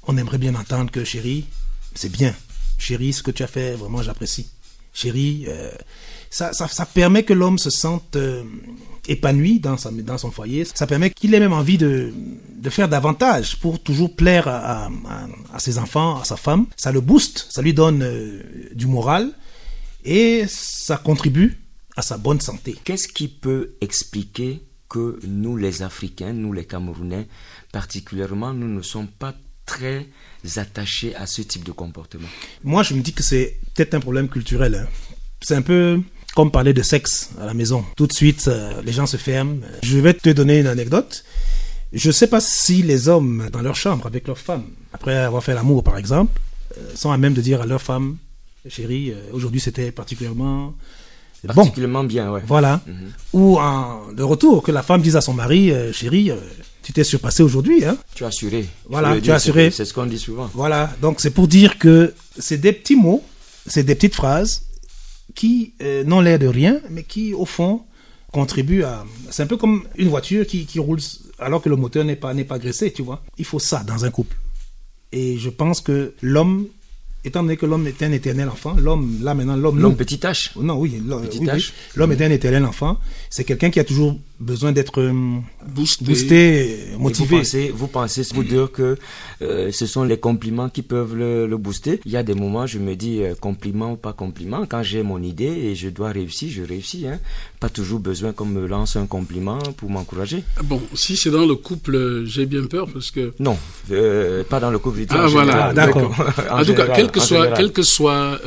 on 0.04 0.18
aimerait 0.18 0.38
bien 0.38 0.56
entendre 0.56 0.92
que 0.92 1.04
chérie, 1.04 1.45
c'est 1.95 2.12
bien. 2.12 2.34
Chérie, 2.78 3.13
ce 3.13 3.24
que 3.24 3.31
tu 3.31 3.44
as 3.44 3.48
fait, 3.48 3.74
vraiment 3.74 4.01
j'apprécie. 4.04 4.50
Chérie, 4.94 5.45
euh, 5.48 5.72
ça, 6.30 6.51
permet 6.94 7.24
que 7.24 7.34
l'homme 7.34 7.57
se 7.57 7.69
sente 7.69 8.16
euh, 8.16 8.44
épanoui 9.07 9.60
dans, 9.60 9.78
sa, 9.78 9.92
dans 9.92 10.18
son 10.18 10.31
foyer. 10.31 10.66
Ça 10.66 10.88
permet 10.88 11.12
qu'il 11.12 11.34
ait 11.34 11.39
même 11.39 11.54
envie 11.54 11.78
de, 11.78 12.13
de 12.56 12.69
faire 12.69 12.89
davantage 12.89 13.60
pour 13.60 13.81
toujours 13.81 14.16
plaire 14.16 14.48
à, 14.48 14.89
à, 15.54 15.60
ses 15.60 15.78
enfants, 15.78 16.19
à 16.19 16.25
sa 16.25 16.36
femme. 16.36 16.66
Ça 16.75 16.92
le 16.92 17.01
booste, 17.01 17.48
ça 17.50 17.62
lui 17.62 17.74
donne 17.74 18.01
euh, 18.01 18.42
du 18.74 18.88
moral 18.88 19.31
et 20.04 20.45
ça 20.48 20.98
contribue 20.98 21.60
à 21.95 22.01
sa 22.01 22.18
bonne 22.18 22.42
santé. 22.42 22.75
Qu'est-ce 22.84 23.07
qui 23.07 23.28
peut 23.28 23.75
expliquer 23.81 24.63
que 24.89 25.19
nous 25.28 25.57
les 25.57 25.81
Africains, 25.81 26.34
nous 26.34 26.54
les 26.54 26.66
Camerounais, 26.66 27.28
particulièrement, 27.77 28.53
nous 28.56 28.68
ne 28.68 28.81
sommes 28.81 29.06
pas 29.06 29.35
très 29.68 30.07
attachés 30.55 31.15
à 31.15 31.27
ce 31.27 31.43
type 31.43 31.63
de 31.63 31.72
comportement. 31.72 32.27
Moi, 32.63 32.81
je 32.81 32.96
me 32.96 33.01
dis 33.01 33.13
que 33.13 33.22
c'est 33.22 33.60
peut-être 33.75 33.93
un 33.93 34.00
problème 34.00 34.29
culturel. 34.29 34.74
Hein. 34.74 34.88
C'est 35.41 35.53
un 35.53 35.62
peu 35.62 36.01
comme 36.34 36.50
parler 36.50 36.74
de 36.74 36.81
sexe 36.81 37.29
à 37.39 37.46
la 37.46 37.53
maison. 37.53 37.86
Tout 37.96 38.07
de 38.07 38.13
suite, 38.13 38.48
euh, 38.48 38.81
les 38.84 38.93
gens 38.93 39.05
se 39.05 39.17
ferment. 39.17 39.57
Je 39.84 40.00
vais 40.00 40.15
te 40.15 40.31
donner 40.31 40.57
une 40.62 40.65
anecdote. 40.65 41.24
Je 41.93 42.07
ne 42.07 42.13
sais 42.19 42.25
pas 42.25 42.41
si 42.41 42.81
les 42.81 43.10
hommes, 43.10 43.48
dans 43.53 43.62
leur 43.62 43.75
chambre, 43.75 44.07
avec 44.07 44.25
leurs 44.25 44.39
femmes, 44.39 44.65
après 44.91 45.15
avoir 45.15 45.43
fait 45.43 45.53
l'amour, 45.53 45.84
par 45.84 45.98
exemple, 46.00 46.41
euh, 46.79 46.96
sont 46.96 47.12
à 47.12 47.17
même 47.19 47.36
de 47.36 47.41
dire 47.41 47.62
à 47.62 47.67
leur 47.67 47.84
femme, 47.84 48.17
chérie, 48.67 49.12
euh, 49.12 49.22
aujourd'hui 49.34 49.62
c'était 49.62 49.91
particulièrement 49.91 50.74
Particulièrement 51.46 52.03
bien, 52.03 52.31
ouais. 52.31 52.41
Voilà. 52.48 52.81
Mhm. 52.88 53.12
Ou 53.34 53.60
en, 53.60 54.12
de 54.12 54.24
retour, 54.24 54.63
que 54.63 54.72
la 54.72 54.81
femme 54.81 55.03
dise 55.03 55.15
à 55.15 55.22
son 55.22 55.34
mari, 55.34 55.72
chérie, 55.93 56.31
tu 56.88 56.94
t'es 56.94 57.03
surpassé 57.03 57.44
aujourd'hui. 57.44 57.84
Hein 57.84 57.98
tu 58.15 58.24
as 58.24 58.27
assuré. 58.27 58.65
Voilà, 58.86 59.20
tu 59.20 59.29
as 59.29 59.36
assuré. 59.36 59.72
C'est 59.72 59.84
ce 59.84 59.94
qu'on 59.94 60.06
dit 60.06 60.17
souvent. 60.17 60.50
Voilà, 60.53 60.96
donc 61.01 61.20
c'est 61.20 61.32
pour 61.32 61.50
dire 61.50 61.77
que 61.77 62.13
c'est 62.39 62.60
des 62.60 62.72
petits 62.72 62.96
mots, 62.96 63.25
c'est 63.65 63.84
des 63.84 63.94
petites 63.94 64.15
phrases 64.15 64.63
qui 65.36 65.74
euh, 65.82 66.06
n'ont 66.06 66.22
l'air 66.22 66.39
de 66.39 66.48
rien, 66.48 66.79
mais 66.89 67.03
qui 67.03 67.34
au 67.34 67.44
fond 67.44 67.82
contribuent 68.32 68.84
à... 68.84 69.03
C'est 69.32 69.44
un 69.44 69.48
peu 69.48 69.58
comme 69.58 69.84
une 69.98 70.08
voiture 70.08 70.48
qui, 70.48 70.65
qui 70.65 70.79
roule 70.79 71.01
alors 71.39 71.62
que 71.62 71.67
le 71.67 71.75
moteur 71.75 72.06
n'est 72.06 72.15
pas, 72.15 72.34
n'est 72.34 72.46
pas 72.46 72.58
graissé, 72.58 72.94
tu 72.94 73.01
vois. 73.01 73.22
Il 73.38 73.44
faut 73.44 73.60
ça 73.60 73.84
dans 73.84 74.06
un 74.06 74.10
couple. 74.10 74.38
Et 75.12 75.38
je 75.38 75.50
pense 75.50 75.82
que 75.82 76.13
l'homme 76.22 76.67
étant 77.27 77.43
donné 77.43 77.57
que 77.57 77.65
l'homme 77.65 77.88
est 77.88 78.01
un 78.03 78.12
éternel 78.12 78.50
enfant, 78.50 78.75
l'homme, 78.77 79.19
là 79.22 79.34
maintenant, 79.34 79.55
l'homme. 79.55 79.79
L'homme 79.79 79.96
petit 79.96 80.17
H. 80.17 80.51
Non, 80.60 80.77
oui, 80.77 81.01
l'homme 81.96 82.12
est 82.12 82.22
un 82.22 82.31
éternel 82.31 82.65
enfant. 82.65 82.98
C'est 83.29 83.43
quelqu'un 83.43 83.69
qui 83.69 83.79
a 83.79 83.84
toujours 83.84 84.17
besoin 84.39 84.72
d'être 84.72 85.01
euh, 85.01 85.39
boosté, 85.67 86.77
motivé. 87.00 87.25
vous 87.27 87.38
pensez, 87.38 87.72
vous 87.74 87.88
pensez, 87.88 88.22
vous 88.34 88.43
dire 88.43 88.72
que 88.72 88.98
euh, 89.41 89.72
ce 89.72 89.86
sont 89.86 90.03
les 90.03 90.17
compliments 90.17 90.69
qui 90.69 90.81
peuvent 90.84 91.15
le, 91.15 91.48
booster? 91.57 92.00
Il 92.05 92.12
y 92.12 92.17
a 92.17 92.24
des 92.24 92.34
moments, 92.36 92.67
je 92.67 92.77
me 92.77 92.96
dis 92.96 93.24
euh, 93.24 93.34
compliment 93.36 93.93
ou 93.93 93.96
pas 93.96 94.13
compliment. 94.13 94.65
Quand 94.67 94.84
j'ai 94.84 95.01
mon 95.01 95.22
idée 95.22 95.46
et 95.46 95.75
je 95.75 95.89
dois 95.89 96.12
réussir, 96.12 96.50
je 96.51 96.63
réussis. 96.63 97.07
Hein. 97.07 97.19
Pas 97.60 97.69
toujours 97.69 98.00
besoin 98.00 98.31
qu'on 98.31 98.46
me 98.46 98.67
lance 98.67 98.96
un 98.96 99.07
compliment 99.07 99.57
pour 99.77 99.89
m'encourager. 99.89 100.43
Bon, 100.63 100.81
si 100.93 101.17
c'est 101.17 101.31
dans 101.31 101.46
le 101.46 101.55
couple, 101.55 102.24
j'ai 102.25 102.46
bien 102.46 102.63
peur 102.65 102.88
parce 102.91 103.10
que. 103.12 103.34
Non, 103.39 103.57
pas 104.50 104.60
dans 104.60 104.69
le 104.72 104.79
couple. 104.79 105.05
Ah 105.10 105.27
voilà, 105.27 105.74
d'accord. 105.74 106.13
en 106.51 106.63
tout 106.63 106.74
cas, 106.75 106.88
quelle 106.89 107.12
que 107.19 107.25
soit, 107.25 107.51
quelle 107.51 107.71
que 107.71 107.83
soit 107.83 108.39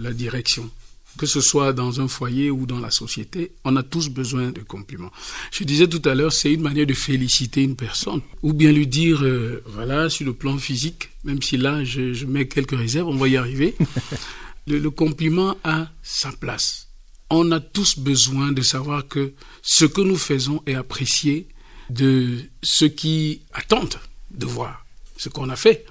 la 0.00 0.12
direction 0.12 0.70
que 1.18 1.26
ce 1.26 1.42
soit 1.42 1.74
dans 1.74 2.00
un 2.00 2.08
foyer 2.08 2.50
ou 2.50 2.64
dans 2.64 2.78
la 2.78 2.90
société, 2.90 3.52
on 3.64 3.76
a 3.76 3.82
tous 3.82 4.08
besoin 4.08 4.50
de 4.50 4.60
compliments. 4.60 5.10
Je 5.50 5.64
disais 5.64 5.88
tout 5.88 6.00
à 6.08 6.14
l'heure, 6.14 6.32
c'est 6.32 6.52
une 6.52 6.62
manière 6.62 6.86
de 6.86 6.94
féliciter 6.94 7.62
une 7.62 7.76
personne, 7.76 8.22
ou 8.42 8.54
bien 8.54 8.72
lui 8.72 8.86
dire, 8.86 9.22
euh, 9.22 9.62
voilà, 9.66 10.08
sur 10.08 10.24
le 10.24 10.32
plan 10.32 10.56
physique, 10.56 11.10
même 11.24 11.42
si 11.42 11.58
là 11.58 11.84
je, 11.84 12.14
je 12.14 12.24
mets 12.24 12.48
quelques 12.48 12.78
réserves, 12.78 13.08
on 13.08 13.16
va 13.16 13.28
y 13.28 13.36
arriver, 13.36 13.74
le, 14.66 14.78
le 14.78 14.90
compliment 14.90 15.56
a 15.64 15.88
sa 16.02 16.32
place. 16.32 16.86
On 17.30 17.52
a 17.52 17.60
tous 17.60 17.98
besoin 17.98 18.52
de 18.52 18.62
savoir 18.62 19.06
que 19.06 19.32
ce 19.60 19.84
que 19.84 20.00
nous 20.00 20.16
faisons 20.16 20.62
est 20.66 20.74
apprécié 20.74 21.48
de 21.90 22.38
ceux 22.62 22.88
qui 22.88 23.42
attendent 23.52 23.98
de 24.30 24.46
voir 24.46 24.86
ce 25.16 25.28
qu'on 25.28 25.50
a 25.50 25.56
fait. 25.56 25.84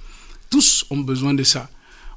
Tous 0.49 0.85
ont 0.89 0.97
besoin 1.01 1.33
de 1.33 1.43
ça. 1.43 1.69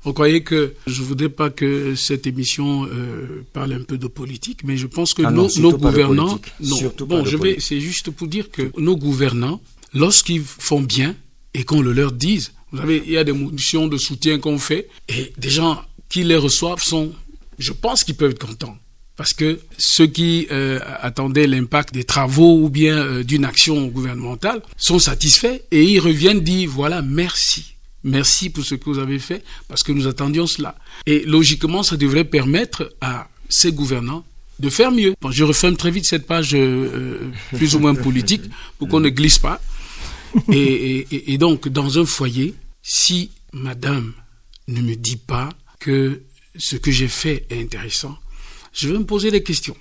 Vous 0.02 0.12
croyez 0.14 0.42
que 0.42 0.74
je 0.86 1.02
voudrais 1.02 1.28
pas 1.28 1.50
que 1.50 1.94
cette 1.94 2.26
émission 2.26 2.86
euh, 2.86 3.44
parle 3.52 3.74
un 3.74 3.82
peu 3.82 3.98
de 3.98 4.06
politique, 4.06 4.60
mais 4.64 4.76
je 4.78 4.86
pense 4.86 5.12
que 5.12 5.22
Ah 5.24 5.30
nos, 5.30 5.48
gouvernants, 5.76 6.40
non, 6.60 6.92
bon, 7.00 7.24
je 7.24 7.36
vais, 7.36 7.56
c'est 7.60 7.80
juste 7.80 8.10
pour 8.10 8.26
dire 8.26 8.50
que 8.50 8.70
nos 8.78 8.96
gouvernants, 8.96 9.60
lorsqu'ils 9.92 10.42
font 10.42 10.80
bien 10.80 11.14
et 11.52 11.64
qu'on 11.64 11.82
le 11.82 11.92
leur 11.92 12.12
dise, 12.12 12.52
vous 12.72 12.78
savez, 12.78 13.02
il 13.04 13.12
y 13.12 13.18
a 13.18 13.24
des 13.24 13.32
motions 13.32 13.88
de 13.88 13.98
soutien 13.98 14.38
qu'on 14.38 14.58
fait 14.58 14.88
et 15.08 15.32
des 15.36 15.50
gens 15.50 15.82
qui 16.08 16.24
les 16.24 16.36
reçoivent 16.36 16.82
sont, 16.82 17.12
je 17.58 17.72
pense 17.72 18.04
qu'ils 18.04 18.14
peuvent 18.14 18.30
être 18.30 18.46
contents. 18.46 18.78
Parce 19.16 19.34
que 19.34 19.60
ceux 19.76 20.06
qui 20.06 20.46
euh, 20.50 20.78
attendaient 21.00 21.46
l'impact 21.46 21.92
des 21.92 22.04
travaux 22.04 22.58
ou 22.62 22.70
bien 22.70 22.96
euh, 22.96 23.22
d'une 23.22 23.44
action 23.44 23.86
gouvernementale 23.88 24.62
sont 24.78 24.98
satisfaits 24.98 25.60
et 25.70 25.84
ils 25.84 26.00
reviennent 26.00 26.40
dire 26.40 26.70
voilà 26.70 27.02
merci. 27.02 27.74
Merci 28.02 28.50
pour 28.50 28.64
ce 28.64 28.74
que 28.74 28.84
vous 28.84 28.98
avez 28.98 29.18
fait 29.18 29.44
parce 29.68 29.82
que 29.82 29.92
nous 29.92 30.06
attendions 30.06 30.46
cela. 30.46 30.76
Et 31.06 31.24
logiquement, 31.24 31.82
ça 31.82 31.96
devrait 31.96 32.24
permettre 32.24 32.94
à 33.00 33.28
ces 33.48 33.72
gouvernants 33.72 34.24
de 34.58 34.70
faire 34.70 34.92
mieux. 34.92 35.14
Bon, 35.20 35.30
je 35.30 35.44
referme 35.44 35.76
très 35.76 35.90
vite 35.90 36.06
cette 36.06 36.26
page 36.26 36.54
euh, 36.54 37.30
plus 37.56 37.74
ou 37.74 37.78
moins 37.78 37.94
politique 37.94 38.42
pour 38.78 38.88
qu'on 38.88 39.00
ne 39.00 39.08
glisse 39.08 39.38
pas. 39.38 39.60
Et, 40.52 41.38
donc, 41.38 41.68
dans 41.68 41.98
un 41.98 42.04
foyer, 42.04 42.54
si 42.82 43.30
madame 43.52 44.12
ne 44.68 44.80
me 44.80 44.94
dit 44.94 45.16
pas 45.16 45.48
que 45.80 46.22
ce 46.56 46.76
que 46.76 46.90
j'ai 46.90 47.08
fait 47.08 47.46
est 47.50 47.60
intéressant, 47.60 48.16
je 48.72 48.88
vais 48.88 48.98
me 48.98 49.04
poser 49.04 49.30
des 49.30 49.42
questions. 49.42 49.76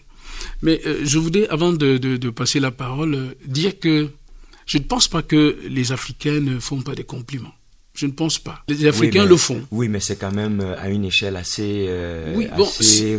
Mais 0.62 0.82
euh, 0.86 1.02
je 1.04 1.20
voudrais, 1.20 1.48
avant 1.50 1.74
de, 1.74 2.30
passer 2.30 2.60
la 2.60 2.72
parole, 2.72 3.14
euh, 3.14 3.36
dire 3.46 3.80
que 3.80 4.10
je 4.66 4.78
ne 4.78 4.84
pense 4.84 5.08
pas 5.08 5.22
que 5.22 5.60
les 5.68 5.92
Africains 5.92 6.40
ne 6.40 6.60
font 6.60 6.82
pas 6.82 6.96
des 6.96 7.04
compliments. 7.04 7.54
Je 8.00 8.06
ne 8.06 8.12
pense 8.14 8.40
pas. 8.40 8.64
Les 8.70 8.86
Africains 8.88 9.20
Oui, 9.20 9.26
mais- 9.26 9.30
le 9.30 9.38
font. 9.38 9.62
Oui, 9.72 9.90
mais 9.90 10.00
c'est 10.00 10.16
quand 10.16 10.32
même 10.32 10.62
euh, 10.62 10.80
à 10.84 10.88
une 10.90 11.04
échelle 11.04 11.36
assez, 11.36 11.86
euh, 11.90 12.34
Oui, 12.38 12.48
bon, 12.56 12.64
assez, 12.66 13.18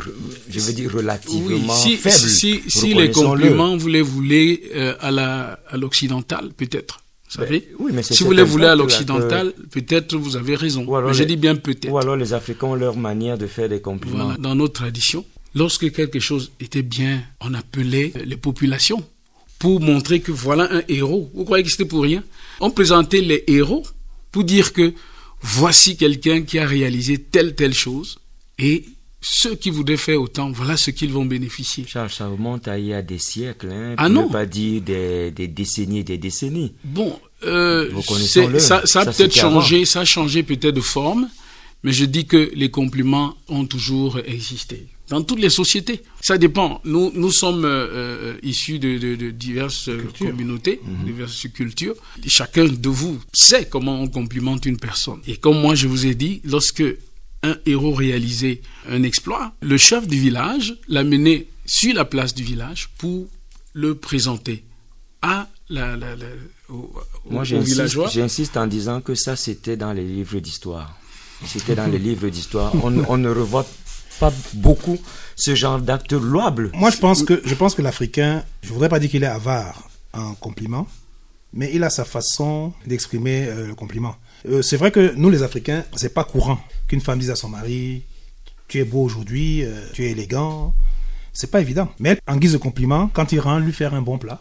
je 0.49 0.61
veux 0.61 0.73
dire 0.73 0.89
Oui, 0.91 0.97
relativement 1.01 1.75
si, 1.77 1.97
faible. 1.99 2.17
si, 2.17 2.63
si 2.67 2.95
les 2.95 3.11
compliments, 3.11 3.77
vous 3.77 3.89
les 3.89 4.01
voulez 4.01 4.71
euh, 4.75 4.95
à 5.01 5.11
la 5.11 5.61
à 5.69 5.77
l'occidental, 5.77 6.45
peut-être. 6.57 7.01
Vous 7.29 7.37
savez 7.43 7.61
Ben, 7.61 7.77
oui, 7.79 7.91
mais 7.95 8.03
Si 8.03 8.23
vous 8.25 8.33
les 8.33 8.43
voulez 8.43 8.67
à 8.67 8.75
l'occidental, 8.75 9.53
peut-être 9.71 10.17
vous 10.17 10.35
avez 10.37 10.57
raison. 10.57 10.83
Mais 11.07 11.13
je 11.13 11.21
les- 11.21 11.27
dis 11.27 11.37
bien 11.37 11.57
peut-être. 11.57 11.93
Ou 11.93 11.99
alors 11.99 12.17
les 12.17 12.33
Africains 12.33 12.69
ont 12.69 12.75
leur 12.75 12.97
manière 12.97 13.37
de 13.37 13.47
faire 13.47 13.69
des 13.69 13.81
compliments. 13.83 14.25
Voilà. 14.25 14.39
Dans 14.39 14.55
notre 14.55 14.73
tradition, 14.83 15.27
lorsque 15.55 15.93
quelque 15.93 16.21
chose 16.21 16.51
était 16.59 16.83
bien, 16.83 17.21
on 17.43 17.53
appelait 17.53 18.13
les 18.25 18.37
populations 18.39 19.05
pour 19.59 19.79
montrer 19.81 20.21
que 20.21 20.33
voilà 20.33 20.65
un 20.79 20.83
héros. 20.89 21.31
Vous 21.35 21.45
croyez 21.45 21.63
que 21.65 21.71
c'était 21.71 21.85
pour 21.85 22.03
rien? 22.03 22.25
On 22.61 22.71
présentait 22.71 23.21
les 23.21 23.45
héros 23.47 23.85
pour 24.33 24.45
dire 24.45 24.73
que 24.73 24.95
voici 25.41 25.97
quelqu'un 25.97 26.43
qui 26.43 26.59
a 26.59 26.67
réalisé 26.67 27.19
telle 27.19 27.55
telle 27.55 27.75
chose 27.75 28.19
et 28.59 28.85
ceux 29.23 29.55
qui 29.55 29.71
voudraient 29.71 29.97
faire 29.99 30.21
autant, 30.21 30.51
voilà 30.51 30.77
ce 30.77 30.91
qu'ils 30.91 31.13
vont 31.13 31.27
bénéficier. 31.27 31.85
Charles, 31.87 32.11
ça 32.11 32.27
remonte 32.27 32.69
à 32.69 32.79
il 32.79 32.87
y 32.87 32.95
a 32.95 33.03
des 33.03 33.19
siècles, 33.19 33.69
hein, 33.71 33.95
Ah 33.99 34.09
ne 34.09 34.23
pas 34.23 34.47
dire 34.47 34.81
des, 34.81 35.31
des 35.31 35.47
décennies 35.47 35.99
et 35.99 36.05
des 36.05 36.17
décennies. 36.17 36.73
Bon, 36.85 37.19
euh, 37.45 37.91
ça, 38.59 38.87
ça 38.87 39.01
a 39.01 39.05
peut-être 39.07 39.39
avant. 39.45 39.61
changé, 39.61 39.85
ça 39.85 40.01
a 40.01 40.05
changé 40.05 40.43
peut-être 40.43 40.75
de 40.75 40.81
forme, 40.81 41.29
mais 41.83 41.93
je 41.93 42.07
dis 42.07 42.27
que 42.27 42.51
les 42.55 42.71
compliments 42.71 43.35
ont 43.49 43.67
toujours 43.67 44.19
existé. 44.25 44.87
Dans 45.11 45.23
toutes 45.23 45.41
les 45.41 45.51
sociétés. 45.51 46.03
Ça 46.23 46.39
dépend. 46.39 46.81
Nous, 46.85 47.11
nous 47.15 47.31
sommes 47.33 47.65
euh, 47.65 47.89
euh, 47.93 48.39
issus 48.43 48.79
de, 48.79 48.97
de- 48.97 49.17
de 49.17 49.31
diverses 49.31 49.89
euh, 49.89 50.03
communautés, 50.19 50.81
Mhm. 50.85 51.05
diverses 51.05 51.47
cultures. 51.53 51.97
Chacun 52.27 52.67
de 52.67 52.89
vous 52.89 53.19
sait 53.33 53.67
comment 53.69 54.01
on 54.01 54.09
complimente 54.09 54.65
une 54.67 54.79
personne. 54.79 55.21
Et 55.27 55.37
comme 55.37 55.61
moi 55.61 55.75
je 55.75 55.89
vous 55.89 56.07
ai 56.07 56.15
dit, 56.15 56.41
lorsque 56.45 56.85
un 57.43 57.57
héros 57.67 57.93
réalisait 57.93 58.61
un 58.89 59.03
exploit, 59.03 59.53
le 59.61 59.77
chef 59.79 60.07
du 60.07 60.19
village 60.19 60.77
l'amenait 60.89 61.47
sur 61.67 61.93
la 61.95 62.05
place 62.05 62.33
du 62.35 62.43
village 62.45 62.89
pour 62.99 63.27
le 63.73 63.95
présenter 63.97 64.63
à 65.23 65.49
la, 65.69 65.97
la- 65.97 66.17
la- 66.17 66.27
au, 66.69 66.93
au- 67.25 67.31
Moi, 67.33 67.45
j'insiste 67.45 68.57
en 68.57 68.67
disant 68.67 69.01
que 69.01 69.15
ça, 69.15 69.35
c'était 69.37 69.77
dans 69.77 69.93
les 69.93 70.05
livres 70.05 70.39
d'histoire. 70.39 70.97
C'était 71.47 71.75
dans 71.75 71.87
les 71.87 71.99
livres 71.99 72.29
d'histoire. 72.29 72.73
On, 72.85 72.93
on 73.09 73.17
ne 73.17 73.31
revoit 73.31 73.67
pas 74.21 74.33
beaucoup 74.55 74.99
ce 75.35 75.55
genre 75.55 75.81
d'acte 75.81 76.13
louable. 76.13 76.71
Moi, 76.75 76.91
je 76.91 76.99
pense 76.99 77.23
que, 77.25 77.41
je 77.45 77.55
pense 77.55 77.75
que 77.75 77.83
l'Africain, 77.83 78.45
je 78.63 78.73
voudrais 78.73 78.91
pas 78.91 79.01
dire 79.01 79.11
qu'il 79.11 79.25
est 79.25 79.27
avare 79.27 79.89
en 80.13 80.35
compliments, 80.35 80.87
mais 81.53 81.71
il 81.73 81.83
a 81.83 81.91
sa 81.91 82.05
façon 82.05 82.73
d'exprimer 82.87 83.47
euh, 83.47 83.67
le 83.67 83.75
compliment. 83.75 84.15
Euh, 84.49 84.63
c'est 84.63 84.77
vrai 84.77 84.91
que 84.91 85.15
nous, 85.17 85.31
les 85.31 85.43
Africains, 85.43 85.85
c'est 85.97 86.15
pas 86.15 86.25
courant 86.25 86.61
qu'une 86.87 87.01
femme 87.01 87.19
dise 87.19 87.31
à 87.31 87.37
son 87.37 87.49
mari, 87.49 88.03
tu 88.69 88.79
es 88.79 88.85
beau 88.85 89.03
aujourd'hui, 89.03 89.65
euh, 89.65 89.87
tu 89.95 90.05
es 90.05 90.11
élégant. 90.11 90.75
C'est 91.33 91.51
pas 91.51 91.61
évident. 91.61 91.89
Mais 91.99 92.19
en 92.29 92.37
guise 92.37 92.53
de 92.53 92.59
compliment, 92.59 93.09
quand 93.13 93.33
il 93.33 93.41
rentre 93.41 93.65
lui 93.65 93.73
faire 93.73 93.95
un 93.95 94.03
bon 94.03 94.19
plat 94.19 94.41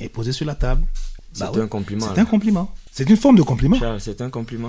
et 0.00 0.08
poser 0.08 0.32
sur 0.32 0.46
la 0.46 0.54
table, 0.54 0.84
C'est 1.32 1.40
bah 1.40 1.52
un 1.56 1.66
compliment. 1.66 2.06
C'est 2.12 2.20
un 2.20 2.24
compliment. 2.24 2.72
C'est 2.94 3.08
une 3.08 3.16
forme 3.16 3.36
de 3.36 3.42
compliment. 3.42 3.78
C'est 3.98 4.20
un 4.20 4.28
compliment. 4.28 4.68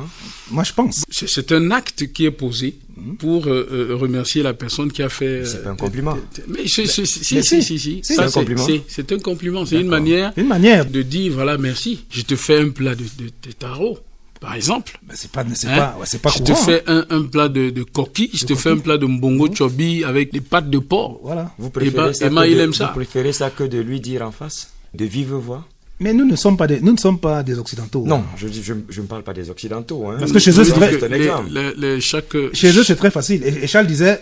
Moi, 0.50 0.64
je 0.64 0.72
pense. 0.72 1.04
C'est- 1.10 1.52
un 1.52 1.72
acte 1.72 2.14
qui 2.14 2.24
est 2.26 2.32
posé 2.32 2.78
pour 3.20 3.48
euh, 3.48 3.68
euh, 3.92 3.96
remercier 3.98 4.42
la 4.44 4.54
personne 4.54 4.90
qui 4.94 5.04
a 5.04 5.10
fait. 5.10 5.26
euh, 5.42 5.46
C'est 5.46 5.62
pas 5.64 5.72
un 5.72 5.76
compliment. 5.76 6.18
Mais 6.48 6.66
si, 6.66 6.88
si, 6.88 7.06
si. 7.06 8.00
C'est 8.02 8.20
un 8.20 8.30
compliment. 8.32 8.66
c'est- 8.88 9.12
un 9.12 9.20
compliment. 9.20 9.66
C'est 9.66 9.82
une 9.82 9.88
manière 9.90 10.32
Une 10.38 10.48
manière. 10.48 10.86
de 10.86 11.02
dire 11.02 11.34
voilà 11.34 11.58
merci. 11.58 12.06
Je 12.10 12.22
te 12.22 12.38
fais 12.38 12.60
un 12.62 12.70
plat 12.70 12.96
de, 12.96 13.04
de, 13.04 13.26
de 13.46 13.52
taro, 13.52 14.00
par 14.40 14.56
exemple. 14.56 14.98
Mais 15.06 15.16
c'est 15.18 15.30
pas, 15.30 15.44
c'est 15.54 15.68
Hein? 15.68 15.76
pas, 15.78 15.98
ouais, 16.00 16.06
c'est 16.08 16.22
pas 16.22 16.30
je 16.30 16.38
courant. 16.44 16.54
te 16.56 16.66
fais 16.66 16.84
un, 16.88 17.06
un 17.10 17.24
plat 17.24 17.50
de, 17.50 17.72
de 17.72 17.84
coquille, 17.84 18.30
je 18.34 18.46
te 18.46 18.56
fais 18.56 18.70
un 18.70 18.78
plat 18.78 18.98
de 18.98 19.06
mbongo 19.06 19.54
chobi 19.54 20.06
avec 20.06 20.32
des 20.32 20.40
pâtes 20.42 20.70
de 20.70 20.80
porc. 20.80 21.20
Voilà. 21.24 21.52
Vous 21.58 21.66
Emma- 21.68 21.72
préférez, 21.74 22.14
ça, 22.14 22.26
Emma, 22.28 22.44
que 22.46 22.50
il 22.52 22.56
de, 22.56 22.62
aime 22.62 22.68
vous 22.70 22.74
ça. 22.76 22.88
préférez 22.88 23.34
ça 23.34 23.50
que 23.50 23.66
de 23.66 23.80
lui 23.80 24.00
dire 24.00 24.22
en 24.22 24.32
face 24.32 24.72
De 24.94 25.04
vive 25.04 25.34
voix? 25.34 25.68
Mais 26.00 26.14
nous 26.14 26.26
ne 26.26 26.36
sommes 26.36 26.58
pas 26.58 26.68
des, 26.68 26.80
nous 26.82 26.92
ne 26.92 26.98
sommes 26.98 27.20
pas 27.20 27.44
des 27.44 27.58
occidentaux. 27.60 28.06
Non, 28.06 28.24
je 28.36 28.48
dis- 28.48 28.64
je 28.64 28.74
je 28.90 29.02
ne 29.02 29.08
parle 29.08 29.24
pas 29.24 29.34
des 29.34 29.50
Occidentaux. 29.50 30.08
Hein. 30.10 30.18
Parce 30.20 30.32
que 30.32 30.40
chez 30.40 30.52
eux, 30.60 30.64
c'est 30.64 30.74
que 30.74 31.06
les- 31.06 31.30
les- 31.50 31.74
les- 31.78 32.02
chaque, 32.02 32.36
Chez 32.54 32.78
eux, 32.78 32.84
c'est 32.84 32.96
très 32.96 33.12
facile. 33.12 33.44
Et, 33.44 33.64
et 33.64 33.68
Charles 33.68 33.88
disait, 33.88 34.20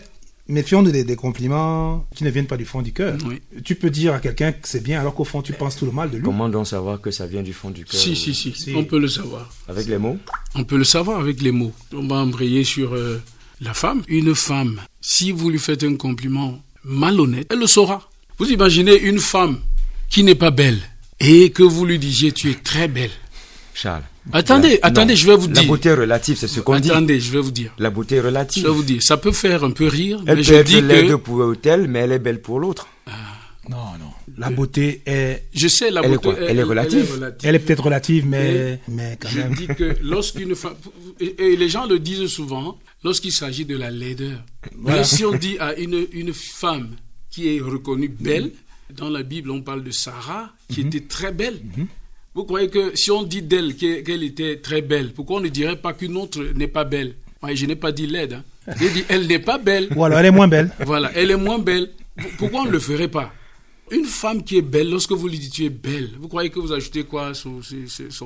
méfions-nous 0.48 0.92
des, 0.92 1.04
des 1.06 1.16
compliments 1.16 2.06
qui 2.16 2.24
ne 2.26 2.30
viennent 2.30 2.46
pas 2.48 2.58
du 2.58 2.66
fond 2.66 2.82
du 2.82 2.92
cœur. 2.92 3.18
Oui. 3.26 3.42
Tu 3.64 3.76
peux 3.76 3.90
dire 3.90 4.14
à 4.14 4.20
quelqu'un 4.20 4.52
que 4.52 4.68
c'est 4.68 4.84
bien 4.84 5.00
alors 5.00 5.16
qu'au 5.16 5.24
fond, 5.24 5.42
tu 5.42 5.54
penses 5.54 5.78
tout 5.78 5.86
le 5.86 5.92
mal 5.92 6.10
de 6.12 6.18
lui. 6.18 6.24
Comment 6.24 6.50
donc 6.50 6.68
savoir 6.68 7.00
que 7.00 7.10
ça 7.10 7.26
vient 7.26 7.42
du 7.42 7.54
fond 7.54 7.70
du 7.72 7.86
cœur 7.86 8.00
Si, 8.00 8.16
si, 8.16 8.34
si, 8.34 8.54
Si. 8.54 8.74
on 8.76 8.84
peut 8.84 9.00
le 9.00 9.08
savoir. 9.08 9.50
Avec 9.68 9.88
les 9.88 9.98
mots? 9.98 10.18
On 10.56 10.64
peut 10.66 10.78
le 10.78 10.84
savoir 10.84 11.20
avec 11.20 11.42
les 11.42 11.52
mots. 11.52 11.72
On 11.94 12.06
va 12.08 12.18
embrayer 12.18 12.64
sur 12.66 12.94
euh, 12.96 13.22
la 13.62 13.74
femme. 13.74 14.02
Une 14.10 14.36
femme, 14.36 14.82
si 15.00 15.32
vous 15.32 15.50
lui 15.50 15.60
faites 15.60 15.84
un 15.84 15.96
compliment 15.96 16.62
malhonnête, 16.84 17.48
elle 17.50 17.60
le 17.60 17.68
saura. 17.68 18.10
Vous 18.38 18.50
imaginez 18.52 18.98
une 19.00 19.20
femme 19.20 19.60
qui 20.10 20.24
n'est 20.24 20.36
pas 20.36 20.52
belle 20.52 20.80
et 21.24 21.52
que 21.52 21.64
vous 21.64 21.86
lui 21.86 22.00
disiez 22.00 22.32
tu 22.32 22.50
es 22.52 22.56
très 22.56 22.88
belle. 22.88 23.12
Charles. 23.74 24.04
Attendez, 24.34 24.80
La- 24.82 24.88
attendez, 24.90 25.14
non. 25.14 25.18
je 25.20 25.26
vais 25.28 25.36
vous 25.36 25.48
La 25.48 25.54
dire. 25.54 25.66
beauté 25.68 25.94
relative, 25.94 26.38
c'est 26.38 26.48
ce 26.48 26.60
qu'on 26.60 26.80
dit. 26.80 26.92
Attendez, 26.92 27.20
je 27.20 27.32
vais 27.32 27.40
vous 27.40 27.52
dire. 27.52 27.74
La 27.80 27.90
beauté 27.90 28.18
Je 28.18 28.22
relative. 28.22 28.64
vais 28.64 28.70
vous 28.70 28.84
dire. 28.84 29.02
Ça 29.02 29.18
peut 29.18 29.32
faire 29.32 29.64
un 29.64 29.72
peu 29.72 29.88
rire, 29.88 30.20
Elle 30.28 30.36
mais 30.38 30.42
peut 30.42 30.44
je 30.44 30.54
être 30.54 30.68
dis 30.68 30.82
laide 30.82 31.08
que 31.10 31.14
pour 31.16 31.54
tel, 31.60 31.88
mais 31.88 32.00
elle 32.00 32.12
est 32.12 32.20
belle 32.20 32.42
pour 32.42 32.60
l'autre. 32.60 32.88
Non, 33.70 33.78
non. 34.00 34.12
La 34.38 34.50
beauté 34.50 35.02
est, 35.06 35.44
je 35.54 35.68
sais 35.68 35.92
la 35.92 36.02
Elle 36.02 36.14
est 36.14 36.16
beauté. 36.16 36.38
quoi? 36.38 36.48
Elle 36.50 36.60
est 36.60 36.64
relative. 36.64 37.34
elle 37.44 37.56
est 37.56 37.60
peut-être 37.60 37.84
relative, 37.84 38.26
mais, 38.26 38.80
mais 38.88 39.18
quand 39.20 39.30
Je 39.30 39.40
même. 39.40 39.56
dis 39.56 39.68
que 39.68 39.96
lorsqu'une 40.02 40.56
femme 40.56 40.76
et, 41.20 41.56
les 41.56 41.70
gens 41.70 41.86
le 41.86 42.00
disent 42.00 42.28
souvent 42.28 42.80
lorsqu'il 43.04 43.32
s'agit 43.32 43.66
de 43.66 43.78
la 43.78 43.92
laideur. 43.92 44.40
Mais 44.78 45.04
si 45.04 45.26
on 45.26 45.34
dit 45.34 45.58
à 45.60 45.76
une, 45.76 46.06
une 46.12 46.34
femme 46.34 46.96
qui 47.30 47.56
est 47.56 47.60
reconnue 47.62 48.10
belle, 48.10 48.52
dans 48.96 49.10
la 49.10 49.24
Bible 49.24 49.52
on 49.52 49.62
parle 49.62 49.84
de 49.84 49.92
Sarah 49.92 50.50
qui 50.72 50.82
était 50.82 51.02
très 51.02 51.32
belle. 51.32 51.62
Vous 52.34 52.46
croyez 52.46 52.70
que 52.70 52.96
si 52.96 53.12
on 53.12 53.24
dit 53.24 53.42
d'elle 53.42 53.76
qu'elle 53.76 54.24
était 54.24 54.58
très 54.62 54.82
belle, 54.82 55.12
pourquoi 55.14 55.38
on 55.38 55.42
ne 55.42 55.50
dirait 55.50 55.76
pas 55.76 55.94
qu'une 55.94 56.16
autre 56.18 56.42
n'est 56.56 56.68
pas 56.68 56.86
belle? 56.86 57.16
Je 57.54 57.66
n'ai 57.66 57.76
pas 57.76 57.92
dit 57.92 58.08
laide. 58.08 58.34
hein. 58.34 58.74
J'ai 58.80 58.90
dit 58.90 59.04
elle 59.10 59.28
n'est 59.28 59.40
pas 59.40 59.58
belle. 59.58 59.90
Ou 59.96 60.06
alors 60.06 60.20
elle 60.20 60.28
est 60.28 60.32
moins 60.32 60.48
belle. 60.48 60.72
Voilà, 60.86 61.12
elle 61.16 61.32
est 61.32 61.36
moins 61.38 61.60
belle. 61.60 61.92
Pourquoi 62.38 62.62
on 62.62 62.66
ne 62.66 62.72
le 62.72 62.80
ferait 62.80 63.08
pas? 63.10 63.34
Une 63.90 64.06
femme 64.06 64.44
qui 64.44 64.58
est 64.58 64.62
belle, 64.62 64.90
lorsque 64.90 65.12
vous 65.12 65.28
lui 65.28 65.38
dites 65.40 65.52
tu 65.52 65.66
es 65.66 65.70
belle, 65.70 66.12
vous 66.20 66.28
croyez 66.30 66.50
que 66.50 66.60
vous 66.60 66.72
ajoutez 66.72 67.04
quoi 67.04 67.34
son, 67.34 67.60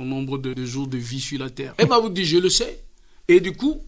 nombre 0.05 0.37
de, 0.37 0.53
de 0.53 0.65
jours 0.65 0.87
de 0.87 0.97
vie 0.97 1.19
sur 1.21 1.39
la 1.39 1.49
terre? 1.49 1.73
Elle 1.77 1.87
va 1.87 1.99
vous 1.99 2.09
dire 2.09 2.25
je 2.25 2.37
le 2.37 2.49
sais. 2.49 2.81
Et 3.27 3.39
du 3.39 3.53
coup, 3.53 3.81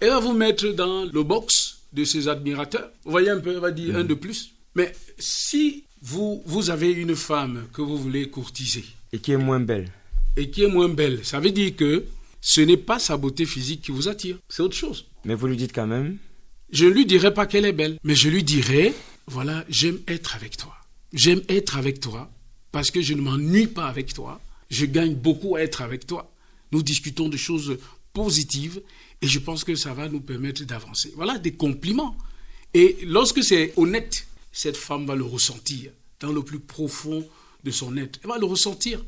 elle 0.00 0.08
va 0.10 0.20
vous 0.20 0.32
mettre 0.32 0.68
dans 0.68 1.04
le 1.04 1.22
box 1.24 1.80
de 1.92 2.04
ses 2.04 2.28
admirateurs. 2.28 2.90
Vous 3.04 3.10
voyez 3.10 3.28
un 3.30 3.40
peu, 3.40 3.56
on 3.58 3.60
va 3.60 3.70
dire 3.72 3.96
un 3.96 4.04
de 4.04 4.14
plus. 4.14 4.52
Mais 4.74 4.92
si 5.18 5.84
vous, 6.02 6.42
vous 6.46 6.70
avez 6.70 6.90
une 6.92 7.16
femme 7.16 7.66
que 7.72 7.82
vous 7.82 7.96
voulez 7.96 8.28
courtiser 8.30 8.84
Et 9.12 9.18
qui 9.18 9.32
est 9.32 9.36
moins 9.36 9.60
belle. 9.60 9.90
et 10.36 10.50
qui 10.50 10.62
est 10.64 10.68
moins 10.68 10.88
belle, 10.88 11.24
ça 11.24 11.40
veut 11.40 11.50
dire 11.50 11.74
que 11.76 12.04
ce 12.40 12.60
n'est 12.60 12.76
pas 12.76 12.98
sa 12.98 13.16
beauté 13.16 13.44
physique 13.44 13.82
qui 13.82 13.90
vous 13.92 14.08
attire, 14.08 14.36
c'est 14.48 14.62
autre 14.62 14.76
chose. 14.76 15.06
Mais 15.24 15.34
vous 15.34 15.46
lui 15.48 15.56
dites 15.56 15.72
quand 15.74 15.86
même, 15.88 16.18
Je 16.70 16.84
ne 16.84 16.90
lui 16.90 17.06
dirai 17.06 17.32
pas 17.34 17.46
qu'elle 17.46 17.64
est 17.64 17.72
belle, 17.72 17.98
mais 18.04 18.14
je 18.14 18.28
lui 18.28 18.44
dirai, 18.44 18.94
voilà, 19.26 19.64
j'aime 19.68 19.98
être 20.06 20.36
avec 20.36 20.56
toi. 20.56 20.74
J'aime 21.12 21.40
être 21.48 21.76
avec 21.76 21.98
toi 22.00 22.30
parce 22.70 22.90
que 22.90 23.00
je 23.00 23.14
ne 23.14 23.22
m'ennuie 23.22 23.66
pas 23.66 23.86
avec 23.88 24.12
toi. 24.14 24.40
Je 24.70 24.84
gagne 24.86 25.14
beaucoup 25.14 25.56
à 25.56 25.62
être 25.62 25.80
avec 25.82 26.06
toi. 26.06 26.30
Nous 26.70 26.82
discutons 26.82 27.28
de 27.30 27.36
choses 27.38 27.78
positives 28.12 28.80
et 29.22 29.26
je 29.26 29.38
pense 29.38 29.64
que 29.64 29.74
ça 29.74 29.94
va 29.94 30.08
nous 30.08 30.20
permettre 30.20 30.62
d'avancer. 30.64 31.12
Voilà 31.16 31.38
des 31.38 31.52
compliments. 31.52 32.14
Et 32.74 32.98
lorsque 33.04 33.42
c'est 33.42 33.72
honnête, 33.76 34.26
cette 34.58 34.76
femme 34.76 35.06
va 35.06 35.14
le 35.14 35.22
ressentir 35.22 35.92
dans 36.18 36.32
le 36.32 36.42
plus 36.42 36.58
profond 36.58 37.24
de 37.62 37.70
son 37.70 37.96
être. 37.96 38.18
Elle 38.24 38.28
va 38.28 38.38
le 38.38 38.44
ressentir. 38.44 39.04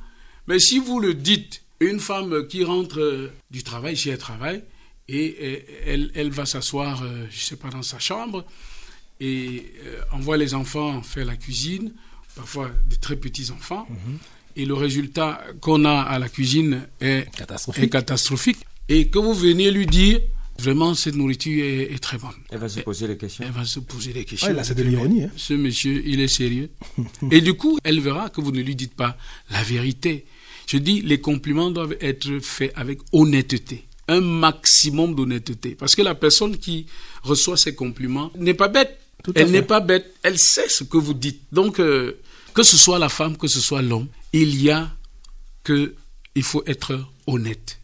Mais 0.46 0.60
si 0.60 0.78
vous 0.78 1.00
le 1.00 1.12
dites, 1.12 1.62
une 1.80 1.98
femme 1.98 2.46
qui 2.46 2.62
rentre 2.62 3.00
euh, 3.00 3.32
du 3.50 3.64
travail, 3.64 3.96
si 3.96 4.10
elle 4.10 4.18
travaille, 4.18 4.62
et 5.08 5.36
euh, 5.40 5.58
elle, 5.86 6.12
elle 6.14 6.30
va 6.30 6.46
s'asseoir, 6.46 7.02
euh, 7.02 7.26
je 7.30 7.36
ne 7.36 7.40
sais 7.40 7.56
pas, 7.56 7.68
dans 7.68 7.82
sa 7.82 7.98
chambre, 7.98 8.44
et 9.18 9.72
envoie 10.12 10.36
les 10.36 10.54
enfants 10.54 11.02
faire 11.02 11.26
la 11.26 11.36
cuisine, 11.36 11.92
parfois 12.36 12.70
des 12.88 12.96
très 12.96 13.16
petits 13.16 13.50
enfants, 13.50 13.88
et 14.54 14.64
le 14.64 14.72
résultat 14.74 15.44
qu'on 15.60 15.84
a 15.84 16.00
à 16.00 16.18
la 16.20 16.28
cuisine 16.28 16.86
est 17.00 17.28
Catastrophique. 17.36 17.84
est 17.84 17.88
catastrophique. 17.90 18.58
Et 18.88 19.08
que 19.08 19.18
vous 19.18 19.34
veniez 19.34 19.72
lui 19.72 19.84
dire, 19.84 20.20
vraiment, 20.60 20.94
cette 20.94 21.14
nourriture 21.14 21.64
est, 21.64 21.94
est 21.94 21.98
très 21.98 22.18
bonne. 22.18 22.30
elle 22.50 22.58
va 22.58 22.68
se 22.68 22.80
poser 22.80 23.06
les 23.06 23.16
questions. 23.16 23.44
Elle 23.46 23.52
va 23.52 23.64
se 23.64 23.80
poser 23.80 24.12
des 24.12 24.24
questions. 24.24 24.48
Ouais, 24.48 24.54
là, 24.54 24.64
c'est 24.64 24.74
de 24.74 24.82
l'ironie. 24.82 25.24
Hein. 25.24 25.30
Ce 25.36 25.54
monsieur, 25.54 26.02
il 26.06 26.20
est 26.20 26.28
sérieux. 26.28 26.70
Et 27.30 27.40
du 27.40 27.54
coup, 27.54 27.78
elle 27.84 28.00
verra 28.00 28.28
que 28.28 28.40
vous 28.40 28.52
ne 28.52 28.60
lui 28.60 28.76
dites 28.76 28.94
pas 28.94 29.16
la 29.50 29.62
vérité. 29.62 30.24
Je 30.66 30.78
dis, 30.78 31.00
les 31.00 31.20
compliments 31.20 31.70
doivent 31.70 31.96
être 32.00 32.38
faits 32.40 32.72
avec 32.76 33.00
honnêteté. 33.12 33.84
Un 34.08 34.20
maximum 34.20 35.14
d'honnêteté. 35.14 35.74
Parce 35.74 35.94
que 35.94 36.02
la 36.02 36.14
personne 36.14 36.56
qui 36.56 36.86
reçoit 37.22 37.56
ces 37.56 37.74
compliments 37.74 38.30
n'est 38.36 38.54
pas 38.54 38.68
bête. 38.68 38.98
Elle 39.34 39.50
n'est 39.50 39.62
pas 39.62 39.80
bête. 39.80 40.14
Elle 40.22 40.38
sait 40.38 40.68
ce 40.68 40.84
que 40.84 40.96
vous 40.96 41.14
dites. 41.14 41.42
Donc, 41.52 41.80
euh, 41.80 42.18
que 42.54 42.62
ce 42.62 42.76
soit 42.76 42.98
la 42.98 43.08
femme, 43.08 43.36
que 43.36 43.48
ce 43.48 43.60
soit 43.60 43.82
l'homme, 43.82 44.06
il 44.32 44.60
y 44.60 44.70
a 44.70 44.90
que, 45.64 45.94
il 46.34 46.42
faut 46.42 46.62
être 46.66 47.04
honnête. 47.26 47.79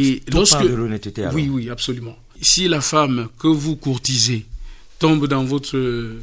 Et 0.00 0.20
Tout 0.20 0.36
lorsque, 0.38 0.52
part 0.54 0.62
de 0.64 0.68
l'honnêteté, 0.74 1.22
alors. 1.22 1.34
oui, 1.34 1.48
oui, 1.50 1.70
absolument. 1.70 2.16
Si 2.40 2.68
la 2.68 2.80
femme 2.80 3.28
que 3.38 3.48
vous 3.48 3.76
courtisez 3.76 4.46
tombe 4.98 5.26
dans 5.26 5.44
votre 5.44 5.76
euh, 5.76 6.20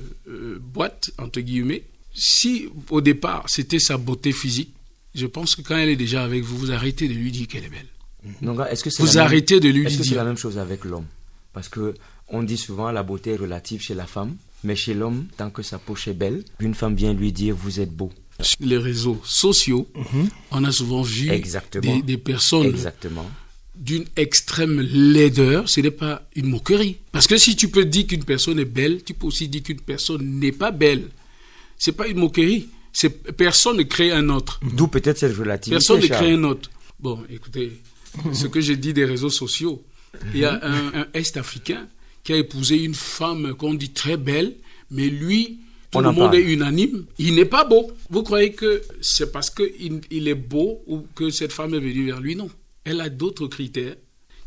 boîte, 0.74 1.12
entre 1.18 1.42
guillemets, 1.42 1.84
si 2.14 2.70
au 2.90 3.02
départ 3.02 3.44
c'était 3.48 3.80
sa 3.80 3.98
beauté 3.98 4.32
physique, 4.32 4.72
je 5.14 5.26
pense 5.26 5.56
que 5.56 5.62
quand 5.62 5.78
elle 5.78 5.90
est 5.90 5.96
déjà 5.96 6.24
avec 6.24 6.44
vous, 6.44 6.58
vous 6.58 6.72
arrêtez 6.72 7.08
de 7.08 7.14
lui 7.14 7.32
dire 7.32 7.48
qu'elle 7.48 7.66
est 7.66 7.70
belle. 7.70 7.88
Donc, 8.42 8.60
est-ce 8.72 8.84
que 8.84 8.90
c'est 8.90 9.04
Vous 9.04 9.10
même- 9.14 9.18
arrêtez 9.26 9.60
de 9.60 9.70
lui 9.70 9.86
Est-ce 9.86 9.98
que 10.00 10.04
c'est 10.04 10.10
dire. 10.10 10.18
la 10.18 10.26
même 10.26 10.38
chose 10.38 10.58
avec 10.58 10.84
l'homme? 10.84 11.06
Parce 11.54 11.70
que 11.70 11.94
on 12.28 12.42
dit 12.44 12.58
souvent 12.58 12.92
la 12.92 13.04
beauté 13.04 13.32
est 13.32 13.36
relative 13.38 13.82
chez 13.82 13.94
la 13.94 14.08
femme, 14.08 14.36
mais 14.64 14.76
chez 14.76 14.94
l'homme, 14.94 15.28
tant 15.38 15.50
que 15.52 15.62
sa 15.62 15.78
poche 15.78 16.08
est 16.08 16.14
belle, 16.14 16.44
une 16.60 16.74
femme 16.74 16.96
vient 16.96 17.14
lui 17.14 17.32
dire 17.32 17.56
vous 17.56 17.80
êtes 17.80 17.92
beau. 17.96 18.12
Sur 18.42 18.58
les 18.62 18.78
réseaux 18.78 19.22
sociaux, 19.24 19.88
on 20.52 20.64
a 20.66 20.72
souvent 20.72 21.02
vu 21.04 21.30
Exactement. 21.30 21.96
des, 21.98 22.02
des 22.02 22.18
personnes 22.18 22.66
Exactement. 22.66 23.26
D'une 23.78 24.06
extrême 24.16 24.80
laideur, 24.82 25.68
ce 25.70 25.82
n'est 25.82 25.92
pas 25.92 26.28
une 26.36 26.48
moquerie. 26.48 26.98
Parce 27.12 27.28
que 27.28 27.38
si 27.38 27.56
tu 27.56 27.70
peux 27.70 27.86
dire 27.86 28.08
qu'une 28.08 28.24
personne 28.24 28.60
est 28.60 28.66
belle, 28.66 29.04
tu 29.04 29.14
peux 29.14 29.28
aussi 29.28 29.48
dire 29.48 29.64
qu'une 29.64 29.82
personne 29.82 30.40
n'est 30.40 30.52
pas 30.52 30.72
belle. 30.72 31.10
C'est 31.78 31.92
pas 31.92 32.08
une 32.08 32.18
moquerie. 32.20 32.68
C'est 32.94 33.10
personne 33.36 33.78
ne 33.78 33.84
crée 33.84 34.12
un 34.12 34.30
autre. 34.30 34.60
D'où 34.64 34.88
peut-être 34.88 35.18
cette 35.18 35.36
relativité. 35.36 35.76
Personne 35.76 36.00
ne 36.02 36.08
crée 36.08 36.32
un 36.32 36.44
autre. 36.46 36.70
Bon, 37.00 37.20
écoutez, 37.30 37.74
ce 38.34 38.48
que 38.48 38.62
j'ai 38.62 38.78
dit 38.78 38.94
des 38.94 39.04
réseaux 39.06 39.30
sociaux, 39.30 39.84
il 40.34 40.40
y 40.40 40.46
a 40.46 40.60
un, 40.64 41.02
un 41.02 41.08
Est-Africain 41.14 41.88
qui 42.24 42.32
a 42.34 42.38
épousé 42.38 42.82
une 42.82 42.96
femme 42.96 43.54
qu'on 43.56 43.74
dit 43.74 43.90
très 43.90 44.16
belle, 44.16 44.56
mais 44.90 45.08
lui, 45.10 45.60
tout 45.92 45.98
On 45.98 46.02
le 46.02 46.12
monde 46.12 46.32
parle. 46.32 46.38
est 46.38 46.54
unanime. 46.54 47.06
Il 47.20 47.36
n'est 47.36 47.46
pas 47.46 47.66
beau. 47.66 47.92
Vous 48.10 48.24
croyez 48.24 48.54
que 48.54 48.82
c'est 49.02 49.32
parce 49.32 49.50
qu'il 49.50 50.00
il 50.10 50.28
est 50.30 50.34
beau 50.36 50.82
ou 50.88 51.06
que 51.16 51.30
cette 51.30 51.52
femme 51.52 51.74
est 51.74 51.80
venue 51.80 52.06
vers 52.06 52.22
lui? 52.22 52.36
Non. 52.38 52.50
Elle 52.86 53.02
a 53.02 53.10
d'autres 53.10 53.48
critères 53.48 53.96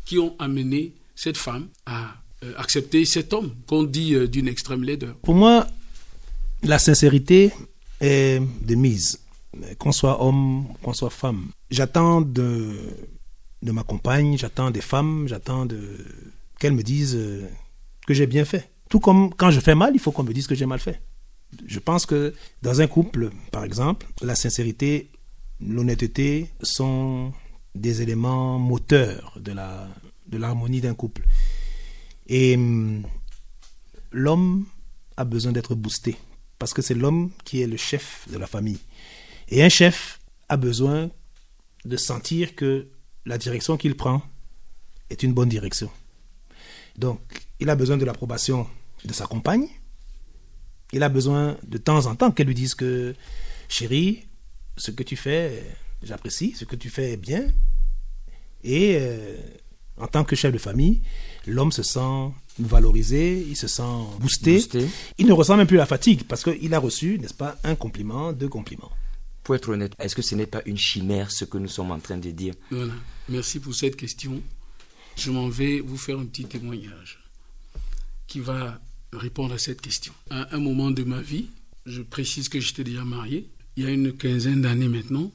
qui 0.05 0.17
ont 0.17 0.35
amené 0.39 0.95
cette 1.15 1.37
femme 1.37 1.67
à 1.85 2.15
euh, 2.43 2.53
accepter 2.57 3.05
cet 3.05 3.33
homme 3.33 3.53
qu'on 3.67 3.83
dit 3.83 4.15
euh, 4.15 4.27
d'une 4.27 4.47
extrême 4.47 4.83
laideur. 4.83 5.15
Pour 5.17 5.35
moi, 5.35 5.67
la 6.63 6.79
sincérité 6.79 7.51
est 7.99 8.41
de 8.61 8.75
mise. 8.75 9.19
Qu'on 9.77 9.91
soit 9.91 10.23
homme, 10.23 10.67
qu'on 10.81 10.93
soit 10.93 11.09
femme. 11.09 11.47
J'attends 11.69 12.21
de, 12.21 12.75
de 13.61 13.71
ma 13.71 13.83
compagne, 13.83 14.37
j'attends 14.37 14.71
des 14.71 14.81
femmes, 14.81 15.27
j'attends 15.27 15.67
qu'elles 16.59 16.73
me 16.73 16.83
disent 16.83 17.15
euh, 17.15 17.47
que 18.07 18.13
j'ai 18.13 18.27
bien 18.27 18.45
fait. 18.45 18.69
Tout 18.89 18.99
comme 18.99 19.33
quand 19.33 19.51
je 19.51 19.59
fais 19.59 19.75
mal, 19.75 19.91
il 19.93 19.99
faut 19.99 20.11
qu'on 20.11 20.23
me 20.23 20.33
dise 20.33 20.47
que 20.47 20.55
j'ai 20.55 20.65
mal 20.65 20.79
fait. 20.79 21.01
Je 21.65 21.79
pense 21.79 22.05
que 22.05 22.33
dans 22.61 22.79
un 22.79 22.87
couple, 22.87 23.31
par 23.51 23.63
exemple, 23.63 24.05
la 24.21 24.35
sincérité, 24.35 25.09
l'honnêteté 25.59 26.49
sont 26.61 27.33
des 27.75 28.01
éléments 28.01 28.59
moteurs 28.59 29.37
de 29.39 29.51
la 29.51 29.87
de 30.27 30.37
l'harmonie 30.37 30.81
d'un 30.81 30.93
couple. 30.93 31.25
Et 32.27 32.55
hum, 32.55 33.03
l'homme 34.11 34.65
a 35.17 35.25
besoin 35.25 35.51
d'être 35.51 35.75
boosté 35.75 36.15
parce 36.59 36.73
que 36.73 36.81
c'est 36.81 36.93
l'homme 36.93 37.31
qui 37.45 37.61
est 37.61 37.67
le 37.67 37.77
chef 37.77 38.27
de 38.31 38.37
la 38.37 38.45
famille. 38.45 38.79
Et 39.47 39.63
un 39.63 39.69
chef 39.69 40.19
a 40.49 40.57
besoin 40.57 41.09
de 41.85 41.97
sentir 41.97 42.55
que 42.55 42.87
la 43.25 43.37
direction 43.37 43.77
qu'il 43.77 43.95
prend 43.95 44.21
est 45.09 45.23
une 45.23 45.33
bonne 45.33 45.49
direction. 45.49 45.89
Donc, 46.97 47.19
il 47.59 47.69
a 47.69 47.75
besoin 47.75 47.97
de 47.97 48.05
l'approbation 48.05 48.67
de 49.05 49.13
sa 49.13 49.25
compagne. 49.25 49.67
Il 50.91 51.01
a 51.03 51.09
besoin 51.09 51.57
de 51.65 51.77
temps 51.77 52.05
en 52.05 52.15
temps 52.15 52.31
qu'elle 52.31 52.47
lui 52.47 52.55
dise 52.55 52.75
que, 52.75 53.15
chérie, 53.69 54.25
ce 54.75 54.91
que 54.91 55.03
tu 55.03 55.15
fais, 55.15 55.63
j'apprécie, 56.03 56.53
ce 56.55 56.65
que 56.65 56.75
tu 56.75 56.89
fais 56.89 57.13
est 57.13 57.17
bien. 57.17 57.47
Et 58.63 58.97
euh, 58.99 59.37
en 59.97 60.07
tant 60.07 60.23
que 60.23 60.35
chef 60.35 60.51
de 60.51 60.57
famille, 60.57 61.01
l'homme 61.47 61.71
se 61.71 61.83
sent 61.83 62.31
valorisé, 62.59 63.45
il 63.47 63.55
se 63.55 63.67
sent 63.67 63.83
boosté. 64.19 64.55
Boosté. 64.55 64.87
Il 65.17 65.27
ne 65.27 65.33
ressent 65.33 65.57
même 65.57 65.67
plus 65.67 65.77
la 65.77 65.85
fatigue 65.85 66.23
parce 66.23 66.43
qu'il 66.43 66.73
a 66.73 66.79
reçu, 66.79 67.19
n'est-ce 67.19 67.33
pas, 67.33 67.57
un 67.63 67.75
compliment, 67.75 68.33
deux 68.33 68.49
compliments. 68.49 68.91
Pour 69.43 69.55
être 69.55 69.69
honnête, 69.69 69.93
est-ce 69.99 70.15
que 70.15 70.21
ce 70.21 70.35
n'est 70.35 70.45
pas 70.45 70.61
une 70.65 70.77
chimère 70.77 71.31
ce 71.31 71.45
que 71.45 71.57
nous 71.57 71.67
sommes 71.67 71.91
en 71.91 71.99
train 71.99 72.17
de 72.17 72.31
dire? 72.31 72.53
Voilà. 72.69 72.93
Merci 73.29 73.59
pour 73.59 73.73
cette 73.73 73.95
question. 73.95 74.41
Je 75.15 75.31
m'en 75.31 75.49
vais 75.49 75.79
vous 75.79 75.97
faire 75.97 76.19
un 76.19 76.25
petit 76.25 76.45
témoignage 76.45 77.19
qui 78.27 78.39
va 78.39 78.79
répondre 79.11 79.53
à 79.53 79.57
cette 79.57 79.81
question. 79.81 80.13
À 80.29 80.55
un 80.55 80.59
moment 80.59 80.91
de 80.91 81.03
ma 81.03 81.21
vie, 81.21 81.47
je 81.85 82.01
précise 82.01 82.47
que 82.47 82.59
j'étais 82.59 82.83
déjà 82.83 83.03
marié, 83.03 83.49
il 83.75 83.83
y 83.83 83.87
a 83.87 83.89
une 83.89 84.13
quinzaine 84.13 84.61
d'années 84.61 84.87
maintenant, 84.87 85.31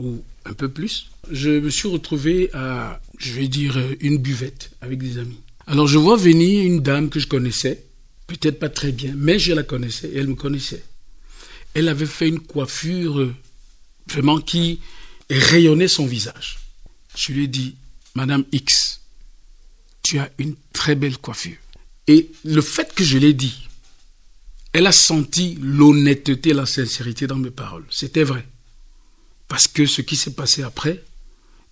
ou 0.00 0.22
un 0.44 0.54
peu 0.54 0.68
plus, 0.68 1.10
je 1.30 1.50
me 1.50 1.70
suis 1.70 1.88
retrouvé 1.88 2.50
à, 2.54 3.00
je 3.18 3.32
vais 3.32 3.48
dire, 3.48 3.78
une 4.00 4.18
buvette 4.18 4.70
avec 4.80 4.98
des 4.98 5.18
amis. 5.18 5.38
Alors 5.66 5.86
je 5.86 5.98
vois 5.98 6.16
venir 6.16 6.64
une 6.64 6.80
dame 6.80 7.10
que 7.10 7.20
je 7.20 7.28
connaissais, 7.28 7.84
peut-être 8.26 8.58
pas 8.58 8.68
très 8.68 8.92
bien, 8.92 9.12
mais 9.16 9.38
je 9.38 9.52
la 9.52 9.62
connaissais 9.62 10.08
et 10.08 10.18
elle 10.18 10.28
me 10.28 10.34
connaissait. 10.34 10.82
Elle 11.74 11.88
avait 11.88 12.06
fait 12.06 12.28
une 12.28 12.40
coiffure 12.40 13.20
euh, 13.20 13.34
vraiment 14.08 14.40
qui 14.40 14.80
rayonnait 15.28 15.88
son 15.88 16.06
visage. 16.06 16.58
Je 17.16 17.32
lui 17.32 17.44
ai 17.44 17.46
dit, 17.46 17.76
Madame 18.14 18.44
X, 18.50 19.02
tu 20.02 20.18
as 20.18 20.30
une 20.38 20.56
très 20.72 20.94
belle 20.94 21.18
coiffure. 21.18 21.56
Et 22.08 22.30
le 22.44 22.60
fait 22.60 22.92
que 22.92 23.04
je 23.04 23.18
l'ai 23.18 23.34
dit, 23.34 23.68
elle 24.72 24.86
a 24.86 24.92
senti 24.92 25.58
l'honnêteté, 25.60 26.52
la 26.52 26.66
sincérité 26.66 27.26
dans 27.26 27.36
mes 27.36 27.50
paroles. 27.50 27.84
C'était 27.90 28.24
vrai. 28.24 28.44
Parce 29.50 29.66
que 29.66 29.84
ce 29.84 30.00
qui 30.00 30.14
s'est 30.14 30.34
passé 30.34 30.62
après, 30.62 31.02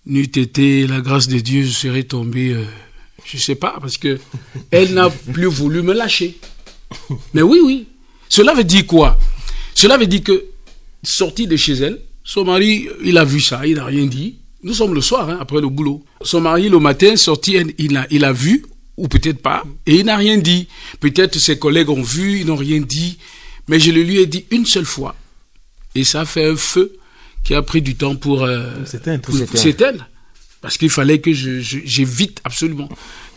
n'eût 0.05 0.23
été 0.23 0.85
la 0.85 0.99
grâce 0.99 1.29
de 1.29 1.39
Dieu, 1.39 1.63
je 1.63 1.71
serais 1.71 2.03
tombé, 2.03 2.51
euh, 2.51 2.65
je 3.23 3.37
sais 3.37 3.55
pas, 3.55 3.77
parce 3.79 3.97
que 3.97 4.19
elle 4.71 4.93
n'a 4.93 5.09
plus 5.09 5.45
voulu 5.45 5.81
me 5.81 5.93
lâcher. 5.93 6.37
Mais 7.33 7.41
oui, 7.41 7.59
oui. 7.63 7.87
Cela 8.27 8.53
veut 8.53 8.65
dire 8.65 8.85
quoi? 8.85 9.17
Cela 9.73 9.97
veut 9.97 10.07
dire 10.07 10.23
que, 10.23 10.45
sortie 11.03 11.47
de 11.47 11.55
chez 11.55 11.75
elle, 11.75 12.01
son 12.25 12.43
mari, 12.43 12.89
il 13.01 13.17
a 13.17 13.23
vu 13.23 13.39
ça, 13.39 13.65
il 13.65 13.75
n'a 13.75 13.85
rien 13.85 14.05
dit. 14.07 14.39
Nous 14.61 14.73
sommes 14.73 14.93
le 14.93 14.99
soir, 14.99 15.29
hein, 15.29 15.37
après 15.39 15.61
le 15.61 15.69
boulot. 15.69 16.03
Son 16.21 16.41
mari, 16.41 16.67
le 16.67 16.79
matin, 16.79 17.15
sorti, 17.15 17.57
il 17.77 17.95
a, 17.95 18.05
il 18.11 18.25
a 18.25 18.33
vu, 18.33 18.65
ou 18.97 19.07
peut-être 19.07 19.41
pas, 19.41 19.63
et 19.85 19.95
il 19.95 20.05
n'a 20.05 20.17
rien 20.17 20.37
dit. 20.37 20.67
Peut-être 20.99 21.39
ses 21.39 21.57
collègues 21.57 21.89
ont 21.89 22.03
vu, 22.03 22.41
ils 22.41 22.45
n'ont 22.45 22.57
rien 22.57 22.81
dit. 22.81 23.19
Mais 23.69 23.79
je 23.79 23.91
le 23.91 24.03
lui 24.03 24.17
ai 24.17 24.25
dit 24.25 24.43
une 24.51 24.65
seule 24.65 24.85
fois. 24.85 25.15
Et 25.95 26.03
ça 26.03 26.21
a 26.21 26.25
fait 26.25 26.45
un 26.45 26.57
feu 26.57 26.99
qui 27.43 27.53
a 27.55 27.61
pris 27.61 27.81
du 27.81 27.95
temps 27.95 28.15
pour, 28.15 28.43
euh, 28.43 28.69
s'éteindre. 29.57 30.07
Parce 30.61 30.77
qu'il 30.77 30.89
fallait 30.89 31.19
que 31.19 31.31
je- 31.33 31.61
je- 31.61 31.79
j'évite 31.85 32.41
absolument. 32.43 32.89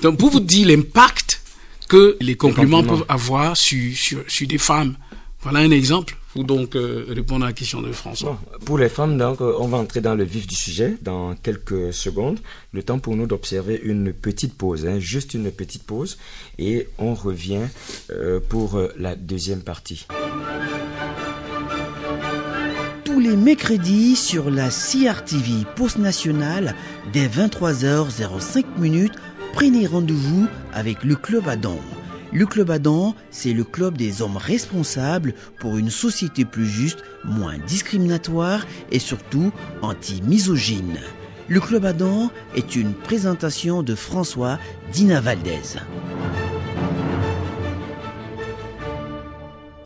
Donc, 0.02 0.18
pour 0.18 0.30
vous 0.30 0.40
dire 0.40 0.66
l'impact 0.68 1.40
que 1.88 2.16
les 2.20 2.36
compliments, 2.36 2.82
peuvent 2.82 3.04
avoir 3.08 3.56
sur, 3.56 3.94
sur, 3.96 4.20
sur 4.26 4.46
des 4.48 4.58
femmes. 4.58 4.96
Voilà 5.42 5.58
un 5.60 5.70
exemple 5.70 6.16
pour 6.32 6.44
donc 6.44 6.76
euh, 6.76 7.04
répondre 7.08 7.44
à 7.44 7.48
la 7.48 7.52
question 7.52 7.82
de 7.82 7.90
François. 7.92 8.40
pour 8.64 8.78
les 8.78 8.88
femmes, 8.88 9.18
donc, 9.18 9.40
euh, 9.40 9.54
on 9.58 9.66
va 9.68 9.78
entrer 9.78 10.00
dans 10.00 10.14
le 10.14 10.24
vif 10.24 10.46
du 10.46 10.54
sujet 10.54 10.96
dans 11.02 11.34
quelques 11.34 11.92
secondes. 11.92 12.38
Le 12.72 12.82
temps 12.82 12.98
pour 13.00 13.16
nous 13.16 13.26
d'observer 13.26 13.80
une 13.82 14.12
petite 14.12 14.54
pause, 14.56 14.86
hein, 14.86 14.98
juste 15.00 15.34
une 15.34 15.50
petite 15.50 15.82
pause, 15.84 16.16
et 16.58 16.88
on 16.98 17.14
revient 17.14 17.62
euh, 18.10 18.40
pour 18.40 18.80
la 18.98 19.14
deuxième 19.16 19.62
partie. 19.62 20.06
Les 23.22 23.36
mercredis 23.36 24.16
sur 24.16 24.50
la 24.50 24.68
CRTV 24.68 25.64
Post 25.76 25.98
Nationale, 25.98 26.74
dès 27.12 27.28
23h05 27.28 28.64
prenez 29.52 29.86
rendez-vous 29.86 30.48
avec 30.72 31.04
le 31.04 31.14
Club 31.14 31.46
Adam 31.46 31.78
le 32.32 32.46
Club 32.46 32.70
Adam, 32.70 33.14
c'est 33.30 33.52
le 33.52 33.62
club 33.62 33.98
des 33.98 34.22
hommes 34.22 34.38
responsables 34.38 35.34
pour 35.60 35.76
une 35.76 35.90
société 35.90 36.46
plus 36.46 36.66
juste, 36.66 37.04
moins 37.24 37.58
discriminatoire 37.58 38.66
et 38.90 38.98
surtout 38.98 39.52
anti-misogyne. 39.82 40.98
Le 41.48 41.60
Club 41.60 41.84
Adam 41.84 42.30
est 42.56 42.74
une 42.74 42.94
présentation 42.94 43.82
de 43.82 43.94
François 43.94 44.58
Dina 44.92 45.20
Valdez. 45.20 45.78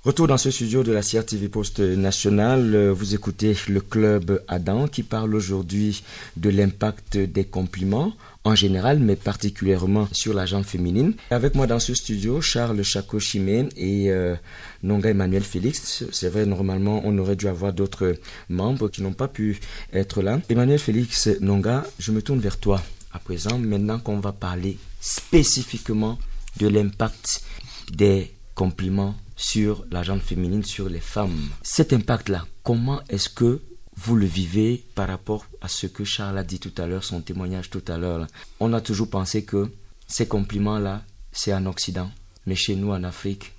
Retour 0.07 0.29
dans 0.29 0.38
ce 0.38 0.53
studio 0.53 0.85
de 0.85 0.92
la 0.92 1.03
CRTV 1.03 1.49
Post 1.49 1.81
Nationale. 1.81 2.90
Vous 2.90 3.16
écoutez 3.16 3.57
le 3.66 3.81
Club 3.81 4.40
Adam 4.47 4.87
qui 4.87 5.03
parle 5.03 5.35
aujourd'hui 5.35 6.05
de 6.37 6.49
l'impact 6.49 7.16
des 7.16 7.42
compliments 7.42 8.12
en 8.45 8.55
général, 8.55 9.01
mais 9.01 9.16
particulièrement 9.16 10.09
sur 10.12 10.33
la 10.33 10.47
jambe 10.47 10.62
féminine. 10.62 11.14
Avec 11.33 11.57
moi 11.57 11.66
dans 11.66 11.81
ce 11.81 11.92
studio, 11.92 12.40
Charles 12.40 12.85
Chaco 12.85 13.19
et 13.19 14.12
euh, 14.12 14.37
Nonga 14.85 15.11
Emmanuel 15.11 15.42
Félix. 15.42 16.05
C'est 16.12 16.29
vrai, 16.29 16.47
normalement, 16.47 17.03
on 17.05 17.19
aurait 17.19 17.35
dû 17.35 17.49
avoir 17.49 17.73
d'autres 17.73 18.14
membres 18.49 18.88
qui 18.88 19.03
n'ont 19.03 19.12
pas 19.12 19.27
pu 19.27 19.59
être 19.92 20.23
là. 20.23 20.38
Emmanuel 20.49 20.79
Félix, 20.79 21.29
Nonga, 21.40 21.85
je 21.99 22.12
me 22.12 22.23
tourne 22.23 22.38
vers 22.38 22.59
toi 22.59 22.81
à 23.12 23.19
présent, 23.19 23.59
maintenant 23.59 23.99
qu'on 23.99 24.21
va 24.21 24.31
parler 24.31 24.79
spécifiquement 25.01 26.16
de 26.61 26.69
l'impact 26.69 27.42
des 27.90 28.31
compliments 28.55 29.16
sur 29.37 29.85
la 29.90 30.03
jambe 30.03 30.20
féminine, 30.20 30.64
sur 30.64 30.88
les 30.88 31.01
femmes. 31.01 31.51
Cet 31.62 31.92
impact-là, 31.92 32.46
comment 32.62 33.03
est-ce 33.09 33.29
que 33.29 33.61
vous 33.96 34.16
le 34.16 34.27
vivez 34.27 34.85
par 34.94 35.09
rapport 35.09 35.46
à 35.61 35.68
ce 35.68 35.87
que 35.87 36.05
Charles 36.05 36.38
a 36.38 36.44
dit 36.44 36.59
tout 36.59 36.72
à 36.79 36.87
l'heure, 36.87 37.05
son 37.05 37.20
témoignage 37.20 37.70
tout 37.70 37.85
à 37.88 37.99
l'heure? 37.99 38.27
On 38.61 38.72
a 38.72 38.81
toujours 38.81 39.09
pensé 39.09 39.44
que 39.44 39.70
ces 40.07 40.27
compliments-là, 40.27 41.03
c'est 41.33 41.53
en 41.53 41.66
Occident. 41.66 42.11
Mais 42.46 42.55
chez 42.55 42.77
nous, 42.77 42.92
en 42.92 43.05
Afrique, 43.05 43.53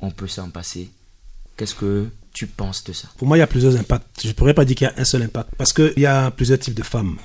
on 0.00 0.10
peut 0.10 0.28
s'en 0.28 0.50
passer. 0.50 0.90
Qu'est-ce 1.56 1.74
que 1.74 2.08
tu 2.32 2.46
penses 2.46 2.84
de 2.84 2.92
ça? 2.92 3.08
Pour 3.16 3.26
moi, 3.26 3.36
il 3.36 3.40
y 3.40 3.42
a 3.42 3.46
plusieurs 3.46 3.76
impacts. 3.76 4.22
Je 4.22 4.28
ne 4.28 4.32
pourrais 4.32 4.52
pas 4.52 4.64
dire 4.64 4.76
qu'il 4.76 4.86
y 4.86 4.90
a 4.90 4.94
un 4.96 5.04
seul 5.04 5.22
impact. 5.22 5.50
Parce 5.56 5.72
qu'il 5.72 5.98
y 5.98 6.06
a 6.06 6.30
plusieurs 6.30 6.58
types 6.58 6.74
de 6.74 6.82
femmes. 6.82 7.16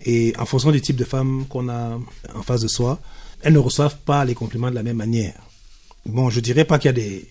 Et 0.00 0.32
en 0.38 0.46
fonction 0.46 0.70
du 0.70 0.80
type 0.80 0.96
de 0.96 1.04
femme 1.04 1.46
qu'on 1.48 1.68
a 1.68 1.98
en 2.34 2.42
face 2.42 2.60
de 2.60 2.68
soi, 2.68 3.00
elles 3.42 3.52
ne 3.52 3.58
reçoivent 3.58 3.98
pas 3.98 4.24
les 4.24 4.34
compliments 4.34 4.70
de 4.70 4.76
la 4.76 4.84
même 4.84 4.98
manière. 4.98 5.40
Bon, 6.08 6.30
je 6.30 6.40
dirais 6.40 6.64
pas 6.64 6.78
qu'il 6.78 6.88
y 6.88 6.90
a 6.90 6.92
des, 6.92 7.28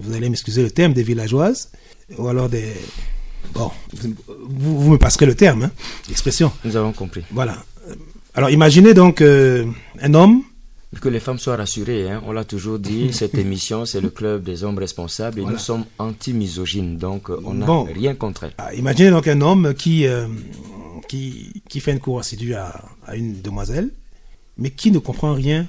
vous 0.00 0.14
allez 0.14 0.28
m'excuser 0.28 0.62
le 0.62 0.70
terme, 0.70 0.92
des 0.92 1.02
villageoises, 1.02 1.70
ou 2.18 2.28
alors 2.28 2.48
des, 2.48 2.72
Bon, 3.52 3.70
vous, 4.48 4.92
me 4.92 4.96
passerez 4.98 5.26
le 5.26 5.34
terme, 5.34 5.64
hein, 5.64 5.70
l'expression. 6.08 6.50
Nous 6.64 6.76
avons 6.76 6.92
compris. 6.92 7.22
Voilà. 7.30 7.62
Alors 8.34 8.50
imaginez 8.50 8.94
donc 8.94 9.20
euh, 9.20 9.66
un 10.00 10.14
homme. 10.14 10.42
Que 11.00 11.08
les 11.08 11.18
femmes 11.18 11.38
soient 11.38 11.56
rassurées, 11.56 12.08
hein. 12.08 12.22
on 12.24 12.30
l'a 12.30 12.44
toujours 12.44 12.78
dit, 12.78 13.12
cette 13.12 13.34
émission 13.34 13.84
c'est 13.84 14.00
le 14.00 14.10
club 14.10 14.44
des 14.44 14.62
hommes 14.62 14.78
responsables 14.78 15.40
et 15.40 15.44
nous 15.44 15.58
sommes 15.58 15.84
anti-misogynes, 15.98 16.98
donc 16.98 17.30
euh, 17.30 17.40
on 17.44 17.54
n'a 17.54 17.92
rien 17.92 18.14
contre 18.14 18.44
elle. 18.44 18.54
Ah, 18.58 18.72
imaginez 18.74 19.10
donc 19.10 19.26
un 19.26 19.40
homme 19.40 19.74
qui, 19.74 20.06
euh, 20.06 20.28
qui, 21.08 21.62
qui, 21.68 21.80
fait 21.80 21.90
une 21.90 21.98
cour 21.98 22.20
assidue 22.20 22.54
à, 22.54 22.80
à 23.06 23.16
une 23.16 23.42
demoiselle, 23.42 23.90
mais 24.56 24.70
qui 24.70 24.92
ne 24.92 25.00
comprend 25.00 25.34
rien 25.34 25.66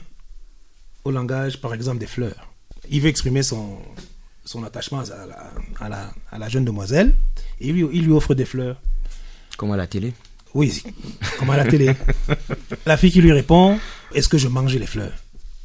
au 1.05 1.11
langage, 1.11 1.61
par 1.61 1.73
exemple, 1.73 1.99
des 1.99 2.07
fleurs. 2.07 2.49
Il 2.89 3.01
veut 3.01 3.09
exprimer 3.09 3.43
son, 3.43 3.77
son 4.43 4.63
attachement 4.63 4.99
à 4.99 5.25
la, 5.25 5.51
à 5.79 5.89
la, 5.89 6.13
à 6.31 6.37
la 6.37 6.49
jeune 6.49 6.65
demoiselle 6.65 7.15
et 7.61 7.71
lui, 7.71 7.85
il 7.93 8.05
lui 8.05 8.11
offre 8.11 8.33
des 8.35 8.45
fleurs. 8.45 8.81
Comme 9.57 9.71
à 9.71 9.77
la 9.77 9.87
télé 9.87 10.13
Oui, 10.53 10.83
comme 11.39 11.49
à 11.51 11.57
la 11.57 11.65
télé. 11.65 11.95
la 12.85 12.97
fille 12.97 13.11
qui 13.11 13.21
lui 13.21 13.31
répond 13.31 13.79
Est-ce 14.13 14.27
que 14.27 14.37
je 14.37 14.47
mange 14.47 14.75
les 14.75 14.85
fleurs? 14.85 15.13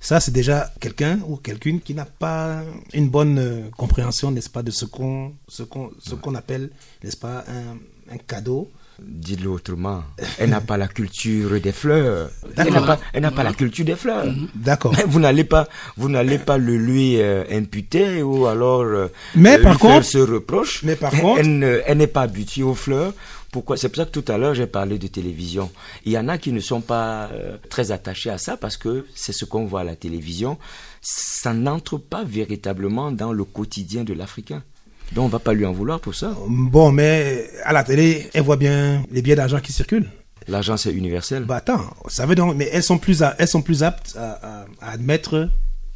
Ça, 0.02 0.18
c'est 0.20 0.30
déjà 0.30 0.72
quelqu'un 0.80 1.20
ou 1.26 1.36
quelqu'une 1.36 1.80
qui 1.80 1.94
n'a 1.94 2.06
pas 2.06 2.62
une 2.94 3.10
bonne 3.10 3.38
euh, 3.38 3.68
compréhension, 3.76 4.30
n'est-ce 4.30 4.48
pas, 4.48 4.62
de 4.62 4.70
ce 4.70 4.86
qu'on 4.86 5.34
ce 5.46 5.62
qu'on 5.62 5.90
ce 5.98 6.14
qu'on 6.14 6.34
appelle, 6.34 6.70
n'est-ce 7.04 7.18
pas, 7.18 7.44
un, 7.48 7.76
un 8.14 8.16
cadeau 8.16 8.70
Dites-le 9.02 9.48
autrement, 9.48 10.02
elle 10.38 10.50
n'a 10.50 10.60
pas 10.60 10.76
la 10.76 10.86
culture 10.86 11.58
des 11.60 11.72
fleurs. 11.72 12.30
Elle 12.56 12.70
n'a 12.72 12.82
pas, 12.82 13.00
elle 13.14 13.22
n'a 13.22 13.30
pas 13.30 13.42
la 13.42 13.54
culture 13.54 13.84
des 13.84 13.96
fleurs. 13.96 14.26
Mhm. 14.26 14.48
D'accord. 14.54 14.94
Vous 15.06 15.20
n'allez 15.20 15.44
pas, 15.44 15.68
vous 15.96 16.08
n'allez 16.10 16.38
pas 16.38 16.58
le 16.58 16.76
lui 16.76 17.20
euh, 17.20 17.44
imputer 17.50 18.22
ou 18.22 18.46
alors 18.46 18.82
euh, 18.82 19.08
mais 19.34 19.58
par 19.58 19.78
contre, 19.78 19.94
faire 19.94 20.04
ce 20.04 20.18
reproche. 20.18 20.82
Mais 20.82 20.96
par 20.96 21.12
contre, 21.12 21.40
elle, 21.40 21.96
n'est 21.98 22.06
pas 22.06 22.22
habituée 22.22 22.62
aux 22.62 22.74
fleurs. 22.74 23.12
Pourquoi? 23.52 23.76
C'est 23.78 23.88
pour 23.88 23.96
ça 23.96 24.04
que 24.04 24.10
tout 24.10 24.24
à 24.30 24.36
l'heure 24.36 24.54
j'ai 24.54 24.66
parlé 24.66 24.98
de 24.98 25.06
télévision. 25.06 25.70
Il 26.04 26.12
y 26.12 26.18
en 26.18 26.28
a 26.28 26.36
qui 26.36 26.52
ne 26.52 26.60
sont 26.60 26.82
pas 26.82 27.30
euh, 27.32 27.56
très 27.70 27.92
attachés 27.92 28.30
à 28.30 28.38
ça 28.38 28.56
parce 28.58 28.76
que 28.76 29.06
c'est 29.14 29.32
ce 29.32 29.44
qu'on 29.46 29.64
voit 29.64 29.80
à 29.80 29.84
la 29.84 29.96
télévision. 29.96 30.58
Ça 31.00 31.54
n'entre 31.54 31.96
pas 31.96 32.22
véritablement 32.22 33.12
dans 33.12 33.32
le 33.32 33.44
quotidien 33.44 34.04
de 34.04 34.12
l'Africain. 34.12 34.62
Donc 35.12 35.24
on 35.24 35.28
va 35.28 35.38
pas 35.38 35.52
lui 35.52 35.66
en 35.66 35.72
vouloir 35.72 36.00
pour 36.00 36.14
ça. 36.14 36.36
Bon, 36.48 36.92
mais 36.92 37.50
à 37.64 37.72
la 37.72 37.82
télé, 37.82 38.28
elle 38.32 38.42
voit 38.42 38.56
bien 38.56 39.02
les 39.10 39.22
billets 39.22 39.36
d'argent 39.36 39.60
qui 39.60 39.72
circulent. 39.72 40.08
L'argent 40.48 40.76
c'est 40.76 40.92
universel. 40.92 41.44
Bah 41.44 41.56
attends, 41.56 41.82
ça 42.08 42.26
veut 42.26 42.34
donc, 42.34 42.56
mais 42.56 42.68
elles 42.72 42.82
sont 42.82 42.98
plus, 42.98 43.22
elles 43.38 43.48
sont 43.48 43.62
plus 43.62 43.82
aptes 43.82 44.16
à, 44.16 44.66
admettre 44.80 45.48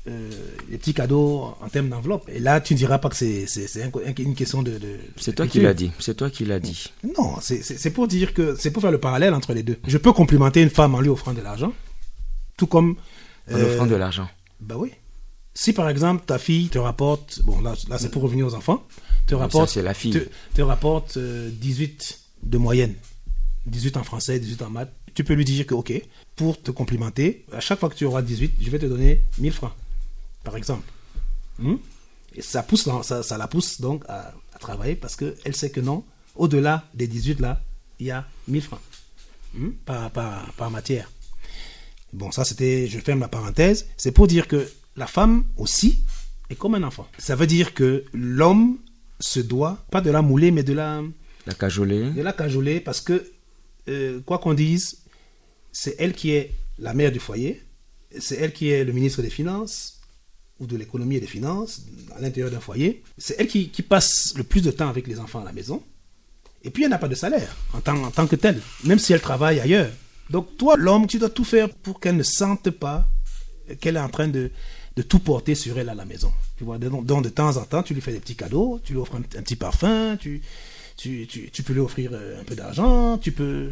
euh, 0.07 0.31
les 0.71 0.79
petits 0.79 0.95
cadeaux 0.95 1.55
en 1.61 1.69
termes 1.69 1.89
d'enveloppe. 1.89 2.29
Et 2.29 2.39
là, 2.39 2.61
tu 2.61 2.75
ne 2.75 2.79
diras 2.79 2.99
pas 2.99 3.09
que 3.09 3.17
c'est 3.17 3.47
une 4.19 4.35
question 4.35 4.63
de. 4.63 4.79
c'est 5.17 5.35
toi 5.35 5.47
qui 5.47 5.61
l'as 5.61 5.75
dit. 5.75 5.91
C'est 5.99 6.17
toi 6.17 6.31
qui 6.31 6.45
l'as 6.45 6.61
dit. 6.61 6.93
Non, 7.17 7.37
c'est 7.41 7.91
pour 7.91 8.09
dire 8.09 8.35
que 8.35 8.57
c'est 8.59 8.71
pour 8.71 8.83
faire 8.83 8.93
le 8.93 9.01
parallèle 9.01 9.35
entre 9.35 9.55
les 9.55 9.63
deux. 9.63 9.79
Je 9.87 9.99
peux 9.99 10.13
complimenter 10.13 10.61
une 10.63 10.71
femme 10.71 10.95
en 10.95 11.01
lui 11.01 11.09
offrant 11.09 11.33
de 11.33 11.41
l'argent, 11.41 11.73
tout 12.57 12.67
comme. 12.67 12.97
En 13.53 13.61
offrant 13.61 13.87
de 13.87 13.95
l'argent. 13.95 14.29
Bah 14.61 14.77
oui. 14.79 14.91
Si 15.57 15.73
par 15.73 15.89
exemple 15.89 16.25
ta 16.27 16.39
fille 16.39 16.69
te 16.69 16.79
rapporte, 16.79 17.41
bon 17.45 17.61
là, 17.61 17.75
là 17.89 17.97
c'est 17.99 18.11
pour 18.11 18.23
revenir 18.23 18.45
aux 18.45 18.55
enfants, 18.55 18.85
te 19.27 19.35
rapporte, 19.35 19.71
c'est 19.71 19.83
la 19.83 19.95
fille. 19.95 20.29
Te, 20.55 20.63
rapporte 20.63 21.19
18 21.19 21.19
euh, 21.19 22.49
de 22.49 22.59
moyenne, 22.59 22.95
18 23.67 23.97
en 23.97 24.05
français, 24.05 24.39
18 24.39 24.63
en 24.63 24.71
maths, 24.71 24.93
tu 25.15 25.25
peux 25.25 25.35
lui 25.35 25.45
dire 25.45 25.67
que 25.67 25.75
ok, 25.75 25.93
pour 26.37 26.61
te 26.61 26.71
complimenter, 26.71 27.45
à 27.53 27.61
chaque 27.61 27.79
fois 27.79 27.89
que 27.89 27.95
tu 27.95 28.05
auras 28.05 28.23
18, 28.23 28.55
je 28.61 28.71
vais 28.71 28.79
te 28.79 28.87
donner 28.87 29.23
1000 29.39 29.53
francs, 29.53 29.73
par 30.43 30.57
exemple. 30.57 30.91
Hmm? 31.59 31.77
Et 32.35 32.43
ça, 32.43 32.63
pousse, 32.63 32.89
ça, 33.03 33.23
ça, 33.23 33.39
la 33.39 33.47
pousse 33.47 33.81
donc 33.81 34.05
à, 34.09 34.33
travailler 34.61 34.97
parce 34.97 35.15
qu'elle 35.17 35.55
sait 35.55 35.71
que 35.71 35.81
non, 35.81 36.05
au-delà 36.37 36.89
des 36.95 37.07
18 37.07 37.41
là, 37.41 37.61
il 38.01 38.07
y 38.07 38.11
a 38.11 38.27
1000 38.49 38.63
francs 38.63 38.81
hmm? 39.55 39.71
par, 39.85 40.11
par, 40.11 40.53
par 40.53 40.71
matière. 40.71 41.11
Bon, 42.13 42.31
ça 42.31 42.45
c'était, 42.45 42.87
je 42.87 42.99
ferme 43.01 43.21
la 43.21 43.29
parenthèse, 43.29 43.87
c'est 43.97 44.13
pour 44.13 44.27
dire 44.27 44.49
que 44.49 44.69
la 44.97 45.07
femme 45.07 45.45
aussi 45.57 46.01
est 46.51 46.55
comme 46.55 46.75
un 46.75 46.83
enfant. 46.83 47.07
Ça 47.19 47.37
veut 47.37 47.47
dire 47.47 47.75
que 47.75 48.05
l'homme 48.13 48.79
se 49.21 49.41
doit, 49.41 49.85
pas 49.91 50.01
de 50.01 50.11
la 50.11 50.23
mouler, 50.23 50.51
mais 50.51 50.63
de 50.63 50.73
la... 50.73 51.03
La 51.47 51.55
cajoler. 51.55 52.11
De 52.11 52.23
la 52.23 52.33
cajoler 52.33 52.81
parce 52.81 53.01
que, 53.01 53.25
euh, 53.89 54.21
quoi 54.21 54.39
qu'on 54.39 54.55
dise, 54.55 54.99
c'est 55.73 55.97
elle 55.99 56.15
qui 56.15 56.31
est 56.31 56.53
la 56.79 56.95
mère 56.95 57.13
du 57.13 57.21
foyer, 57.21 57.63
c'est 58.19 58.37
elle 58.37 58.53
qui 58.53 58.71
est 58.71 58.85
le 58.85 58.93
ministre 58.93 59.23
des 59.23 59.31
Finances 59.31 60.01
ou 60.61 60.67
de 60.67 60.77
l'économie 60.77 61.17
et 61.17 61.21
des 61.21 61.27
finances 61.27 61.83
à 62.17 62.21
l'intérieur 62.21 62.51
d'un 62.51 62.61
foyer. 62.61 63.03
C'est 63.19 63.35
elle 63.39 63.49
qui, 63.49 63.69
passe 63.83 64.35
le 64.37 64.45
plus 64.45 64.61
de 64.61 64.71
temps 64.71 64.89
avec 64.89 65.07
les 65.07 65.19
enfants 65.19 65.41
à 65.41 65.45
la 65.45 65.53
maison. 65.53 65.83
Et 66.63 66.71
puis 66.71 66.85
elle 66.85 66.91
n'a 66.91 66.99
pas 66.99 67.09
de 67.09 67.15
salaire 67.15 67.57
en 67.75 67.81
tant, 67.81 68.03
en 68.03 68.11
tant 68.11 68.27
que 68.27 68.37
telle, 68.37 68.61
même 68.85 68.99
si 68.99 69.13
elle 69.13 69.21
travaille 69.21 69.61
ailleurs. 69.61 69.91
Donc 70.31 70.57
toi, 70.57 70.77
l'homme, 70.79 71.07
tu 71.07 71.19
dois 71.19 71.29
tout 71.29 71.45
faire 71.45 71.69
pour 71.69 72.01
qu'elle 72.01 72.17
ne 72.17 72.23
sente 72.23 72.71
pas 72.71 73.07
qu'elle 73.81 73.97
est 73.97 74.01
en 74.01 74.09
train 74.09 74.29
de, 74.29 74.51
de 74.97 75.03
tout 75.03 75.19
porter 75.19 75.55
sur 75.55 75.79
elle 75.79 75.89
à 75.89 75.95
la 75.95 76.05
maison. 76.05 76.33
Tu 76.57 76.65
vois, 76.65 76.79
donc, 76.79 77.25
de 77.25 77.29
temps 77.29 77.57
en 77.57 77.65
temps, 77.65 77.83
tu 77.83 77.95
lui 77.95 78.01
fais 78.01 78.13
des 78.13 78.21
petits 78.21 78.37
cadeaux, 78.37 78.81
tu 78.85 78.93
lui 78.93 79.01
offres 79.01 79.17
un, 79.17 79.23
petit 79.23 79.57
parfum, 79.57 80.17
tu, 80.19 80.41
tu, 80.97 81.27
tu, 81.27 81.63
peux 81.63 81.73
lui 81.73 81.81
offrir 81.81 82.11
euh, 82.13 82.41
un 82.41 82.45
peu 82.45 82.55
d'argent, 82.55 83.19
tu 83.19 83.33
peux, 83.33 83.71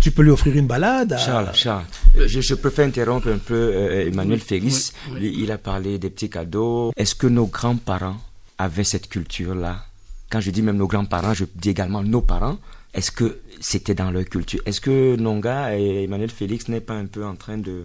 tu 0.00 0.10
peux 0.10 0.22
lui 0.22 0.30
offrir 0.30 0.56
une 0.56 0.66
balade. 0.66 1.16
Charles, 1.18 1.54
Charles, 1.54 1.84
je, 2.14 2.40
je 2.40 2.54
préfère 2.54 2.86
interrompre 2.86 3.28
un 3.28 3.38
peu 3.38 3.54
euh, 3.54 4.08
Emmanuel 4.08 4.40
Félix. 4.40 4.92
Il 5.20 5.50
a 5.52 5.58
parlé 5.58 5.98
des 5.98 6.10
petits 6.10 6.30
cadeaux. 6.30 6.92
Est-ce 6.96 7.14
que 7.14 7.26
nos 7.28 7.46
grands-parents 7.46 8.16
avaient 8.58 8.84
cette 8.84 9.08
culture-là? 9.08 9.84
Quand 10.30 10.40
je 10.40 10.50
dis 10.50 10.62
même 10.62 10.76
nos 10.76 10.88
grands-parents, 10.88 11.34
je 11.34 11.44
dis 11.54 11.70
également 11.70 12.02
nos 12.02 12.20
parents. 12.20 12.58
Est-ce 12.94 13.12
que 13.12 13.38
c'était 13.60 13.94
dans 13.94 14.10
leur 14.10 14.24
culture. 14.24 14.60
Est-ce 14.66 14.80
que 14.80 15.16
Nonga 15.16 15.78
et 15.78 16.04
Emmanuel 16.04 16.30
Félix 16.30 16.68
n'est 16.68 16.80
pas 16.80 16.94
un 16.94 17.06
peu 17.06 17.24
en 17.24 17.36
train 17.36 17.58
de 17.58 17.84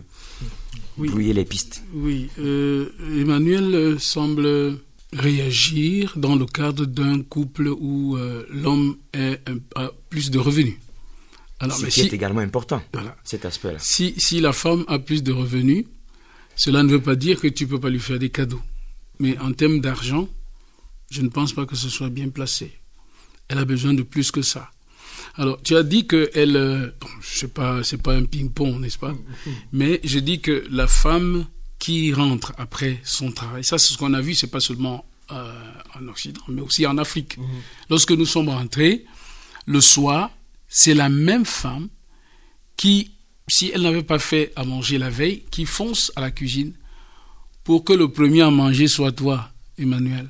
brouiller 0.98 1.34
les 1.34 1.46
pistes? 1.46 1.84
Oui, 1.94 2.30
euh, 2.40 2.90
Emmanuel 3.20 3.74
euh, 3.76 4.00
semble 4.00 4.80
réagir 5.14 6.14
dans 6.18 6.36
le 6.36 6.46
cadre 6.46 6.86
d'un 6.86 7.22
couple 7.22 7.68
où 7.68 8.16
euh, 8.18 8.46
l'homme 8.50 8.98
a 9.76 9.92
plus 10.10 10.32
de 10.32 10.40
revenus. 10.40 10.76
Alors, 11.60 11.78
Ce 11.78 11.86
qui 11.86 12.02
est 12.02 12.14
également 12.14 12.42
important, 12.42 12.82
cet 13.24 13.46
aspect-là. 13.46 13.78
Si, 13.80 14.16
si 14.18 14.40
la 14.40 14.52
femme 14.52 14.84
a 14.88 14.98
plus 14.98 15.22
de 15.22 15.32
revenus, 15.32 15.86
cela 16.56 16.82
ne 16.82 16.90
veut 16.90 17.02
pas 17.02 17.16
dire 17.16 17.40
que 17.40 17.48
tu 17.48 17.66
ne 17.66 17.70
peux 17.70 17.80
pas 17.80 17.90
lui 17.90 18.00
faire 18.00 18.18
des 18.18 18.30
cadeaux. 18.30 18.62
Mais 19.20 19.38
en 19.38 19.52
termes 19.52 19.80
d'argent, 19.80 20.28
je 21.12 21.22
ne 21.22 21.30
pense 21.30 21.54
pas 21.54 21.68
que 21.68 21.76
ce 21.76 21.90
soit 21.90 22.10
bien 22.10 22.30
placé. 22.30 22.72
Elle 23.48 23.60
a 23.60 23.66
besoin 23.66 23.94
de 23.94 24.02
plus 24.02 24.32
que 24.32 24.42
ça. 24.42 24.72
Alors, 25.36 25.62
tu 25.62 25.76
as 25.76 25.84
dit 25.84 26.06
que 26.08 26.30
elle, 26.34 26.58
euh, 26.58 26.88
je 27.22 27.40
sais 27.40 27.48
pas, 27.48 27.84
c'est 27.84 28.02
pas 28.02 28.14
un 28.14 28.24
ping-pong, 28.24 28.80
n'est-ce 28.80 28.98
pas? 28.98 29.14
Mais 29.72 30.02
je 30.04 30.20
dis 30.20 30.42
que 30.42 30.66
la 30.70 30.88
femme 30.88 31.46
qui 31.80 32.14
rentre 32.14 32.54
après 32.58 33.00
son 33.04 33.32
travail, 33.32 33.64
ça, 33.64 33.78
c'est 33.78 33.94
ce 33.94 33.98
qu'on 33.98 34.14
a 34.14 34.22
vu, 34.22 34.36
c'est 34.36 34.48
pas 34.48 34.60
seulement 34.60 35.06
euh, 35.32 35.54
en 35.98 36.08
Occident, 36.10 36.42
mais 36.50 36.62
aussi 36.62 36.86
en 36.86 36.98
Afrique. 36.98 37.38
Mhm. 37.38 37.46
Lorsque 37.90 38.12
nous 38.12 38.26
sommes 38.26 38.50
rentrés, 38.50 39.06
le 39.66 39.80
soir, 39.80 40.32
c'est 40.68 40.94
la 40.94 41.10
même 41.10 41.46
femme 41.46 41.88
qui, 42.76 43.12
si 43.48 43.72
elle 43.74 43.84
n'avait 43.84 44.04
pas 44.04 44.20
fait 44.20 44.52
à 44.56 44.66
manger 44.66 44.98
la 44.98 45.10
veille, 45.10 45.44
qui 45.50 45.66
fonce 45.66 46.12
à 46.16 46.22
la 46.22 46.32
cuisine 46.32 46.74
pour 47.64 47.86
que 47.86 47.94
le 47.94 48.10
premier 48.10 48.42
à 48.42 48.50
manger 48.50 48.88
soit 48.88 49.12
toi, 49.12 49.50
Emmanuel. 49.78 50.30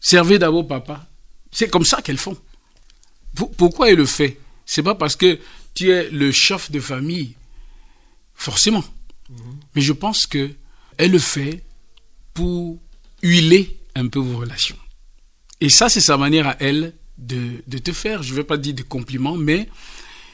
Servez 0.00 0.38
d'abord 0.38 0.66
papa. 0.66 1.08
C'est 1.50 1.68
comme 1.68 1.84
ça 1.84 2.02
qu'elles 2.02 2.18
font. 2.18 2.36
Pourquoi 3.34 3.90
elle 3.90 3.96
le 3.96 4.06
fait? 4.06 4.38
C'est 4.66 4.82
pas 4.82 4.94
parce 4.94 5.16
que 5.16 5.38
tu 5.74 5.90
es 5.90 6.10
le 6.10 6.32
chef 6.32 6.70
de 6.70 6.80
famille, 6.80 7.34
forcément. 8.34 8.84
Mhm. 9.30 9.36
Mais 9.74 9.82
je 9.82 9.92
pense 9.92 10.26
que 10.26 10.50
elle 10.98 11.12
le 11.12 11.18
fait 11.18 11.64
pour 12.34 12.78
huiler 13.22 13.78
un 13.94 14.08
peu 14.08 14.18
vos 14.18 14.38
relations. 14.38 14.78
Et 15.60 15.68
ça, 15.70 15.88
c'est 15.88 16.00
sa 16.00 16.16
manière 16.16 16.48
à 16.48 16.56
elle 16.60 16.94
de, 17.18 17.62
de 17.66 17.78
te 17.78 17.92
faire, 17.92 18.22
je 18.22 18.30
ne 18.30 18.36
vais 18.36 18.44
pas 18.44 18.56
dire 18.56 18.74
des 18.74 18.82
compliments, 18.82 19.36
mais 19.36 19.68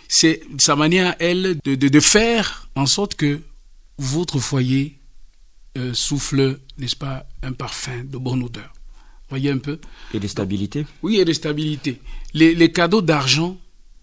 c'est 0.09 0.41
sa 0.59 0.75
manière 0.75 1.09
à 1.09 1.17
elle 1.21 1.59
de, 1.65 1.75
de, 1.75 1.89
de, 1.89 2.01
faire 2.01 2.69
en 2.75 2.87
sorte 2.87 3.15
que 3.15 3.43
votre 3.99 4.39
foyer 4.39 4.99
euh, 5.77 5.93
souffle, 5.93 6.59
n'est-ce 6.79 6.97
pas, 6.97 7.27
un 7.43 7.53
parfum 7.53 8.05
de 8.05 8.17
bonne 8.17 8.43
odeur. 8.43 8.73
Voyez 9.31 9.51
un 9.51 9.59
peu 9.59 9.79
Et 10.15 10.21
de 10.21 10.27
stabilité 10.27 10.87
Oui, 11.03 11.17
et 11.19 11.25
de 11.25 11.33
stabilité. 11.33 12.01
Les, 12.35 12.55
les 12.55 12.73
cadeaux 12.73 13.03
d'argent, 13.03 13.59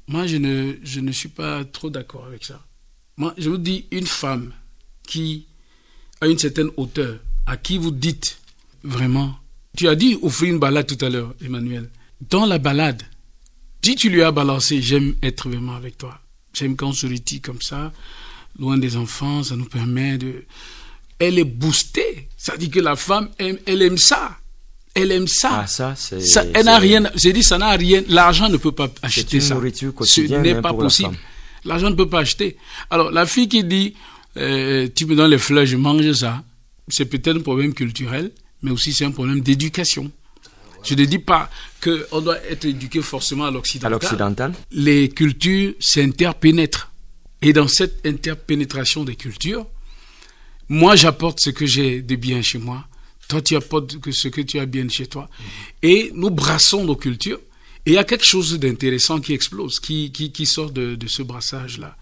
moi, 0.08 0.28
je 0.28 0.38
ne, 0.38 0.74
je 0.84 1.00
ne 1.00 1.12
suis 1.12 1.30
pas 1.30 1.66
trop 1.66 1.90
d'accord 1.90 2.26
avec 2.26 2.44
ça. 2.44 2.64
Moi, 3.18 3.34
je 3.38 3.50
vous 3.50 3.58
dis, 3.58 3.86
une 3.92 4.06
femme 4.06 4.54
qui 5.08 5.48
a 6.22 6.28
une 6.28 6.38
certaine 6.38 6.70
hauteur, 6.78 7.20
à 7.46 7.58
qui 7.58 7.78
vous 7.78 7.92
dites 7.92 8.40
vraiment, 8.84 9.36
tu 9.76 9.88
as 9.88 9.96
dit 9.96 10.18
offrir 10.22 10.54
une 10.54 10.60
balade 10.60 10.88
tout 10.88 11.04
à 11.04 11.10
l'heure, 11.10 11.34
Emmanuel 11.44 11.90
dans 12.30 12.46
la 12.46 12.58
balade, 12.58 13.04
si 13.84 13.96
tu 13.96 14.10
lui 14.10 14.24
as 14.24 14.32
balancé, 14.32 14.82
j'aime 14.82 15.16
être 15.22 15.50
vraiment 15.50 15.76
avec 15.76 15.98
toi. 15.98 16.20
J'aime 16.54 16.76
quand 16.76 16.90
on 16.90 16.94
se 16.94 17.06
retire 17.06 17.42
comme 17.42 17.62
ça, 17.62 17.92
loin 18.58 18.78
des 18.78 18.96
enfants, 18.98 19.44
ça 19.44 19.56
nous 19.56 19.66
permet 19.66 20.18
de... 20.18 20.46
Elle 21.20 21.40
est 21.40 21.44
boostée. 21.44 22.28
Ça 22.36 22.58
dit 22.58 22.70
que 22.70 22.80
la 22.80 22.96
femme, 22.96 23.30
aime, 23.40 23.58
elle 23.66 23.82
aime 23.82 23.98
ça. 23.98 24.38
Elle 24.96 25.12
aime 25.12 25.28
ça. 25.28 25.62
Ah, 25.64 25.68
ça, 25.68 25.94
c'est. 25.96 26.20
Elle 26.54 26.66
n'a 26.66 26.78
rien. 26.78 27.04
J'ai 27.16 27.34
dit, 27.34 27.44
ça 27.44 27.58
n'a 27.58 27.72
rien. 27.72 28.02
L'argent 28.08 28.50
ne 28.50 28.58
peut 28.58 28.72
pas 28.72 28.90
acheter 29.02 29.42
ça. 29.42 29.58
Ce 30.04 30.22
n'est 30.22 30.62
pas 30.62 30.74
possible. 30.74 31.16
L'argent 31.66 31.90
ne 31.90 31.96
peut 31.96 32.10
pas 32.10 32.20
acheter. 32.20 32.58
Alors, 32.90 33.12
la 33.12 33.26
fille 33.26 33.50
qui 33.50 33.64
dit, 33.64 33.96
euh, 34.38 34.88
tu 34.96 35.06
me 35.06 35.16
donnes 35.16 35.32
les 35.32 35.38
fleurs, 35.38 35.66
je 35.66 35.78
mange 35.78 36.12
ça, 36.14 36.44
c'est 36.88 37.06
peut-être 37.06 37.38
un 37.38 37.42
problème 37.42 37.74
culturel, 37.74 38.32
mais 38.62 38.72
aussi 38.72 38.94
c'est 38.94 39.06
un 39.06 39.12
problème 39.12 39.42
d'éducation. 39.42 40.12
Je 40.84 40.94
ne 40.94 41.06
dis 41.06 41.20
pas 41.20 41.50
qu'on 41.84 42.22
doit 42.22 42.38
être 42.44 42.66
éduqué 42.66 43.02
forcément 43.02 43.46
à 43.46 43.52
l'occidental. 43.52 43.94
À 43.94 43.96
l'occidental. 43.96 44.54
Les 44.72 45.10
cultures 45.10 45.74
s'interpénètrent. 45.80 46.92
Et 47.42 47.54
dans 47.54 47.68
cette 47.68 48.06
interpénétration 48.06 49.04
des 49.04 49.16
cultures, 49.16 49.66
moi 50.70 50.96
j'apporte 50.96 51.40
ce 51.40 51.50
que 51.50 51.66
j'ai 51.66 52.02
de 52.02 52.16
bien 52.16 52.42
chez 52.42 52.60
moi. 52.60 52.86
Toi 53.28 53.42
tu 53.42 53.56
apportes 53.56 53.96
ce 54.12 54.28
que 54.28 54.42
tu 54.42 54.60
as 54.60 54.66
bien 54.66 54.88
chez 54.90 55.08
toi. 55.08 55.30
Et 55.82 56.12
nous 56.14 56.30
brassons 56.30 56.84
nos 56.84 56.96
cultures. 56.96 57.40
Et 57.86 57.92
il 57.92 57.94
y 57.94 57.98
a 57.98 58.04
quelque 58.04 58.26
chose 58.26 58.58
d'intéressant 58.60 59.20
qui 59.20 59.34
explose, 59.34 59.80
qui, 59.80 60.12
qui, 60.12 60.46
sort 60.46 60.72
de, 60.72 60.98
ce 61.06 61.22
brassage-là. 61.22 61.96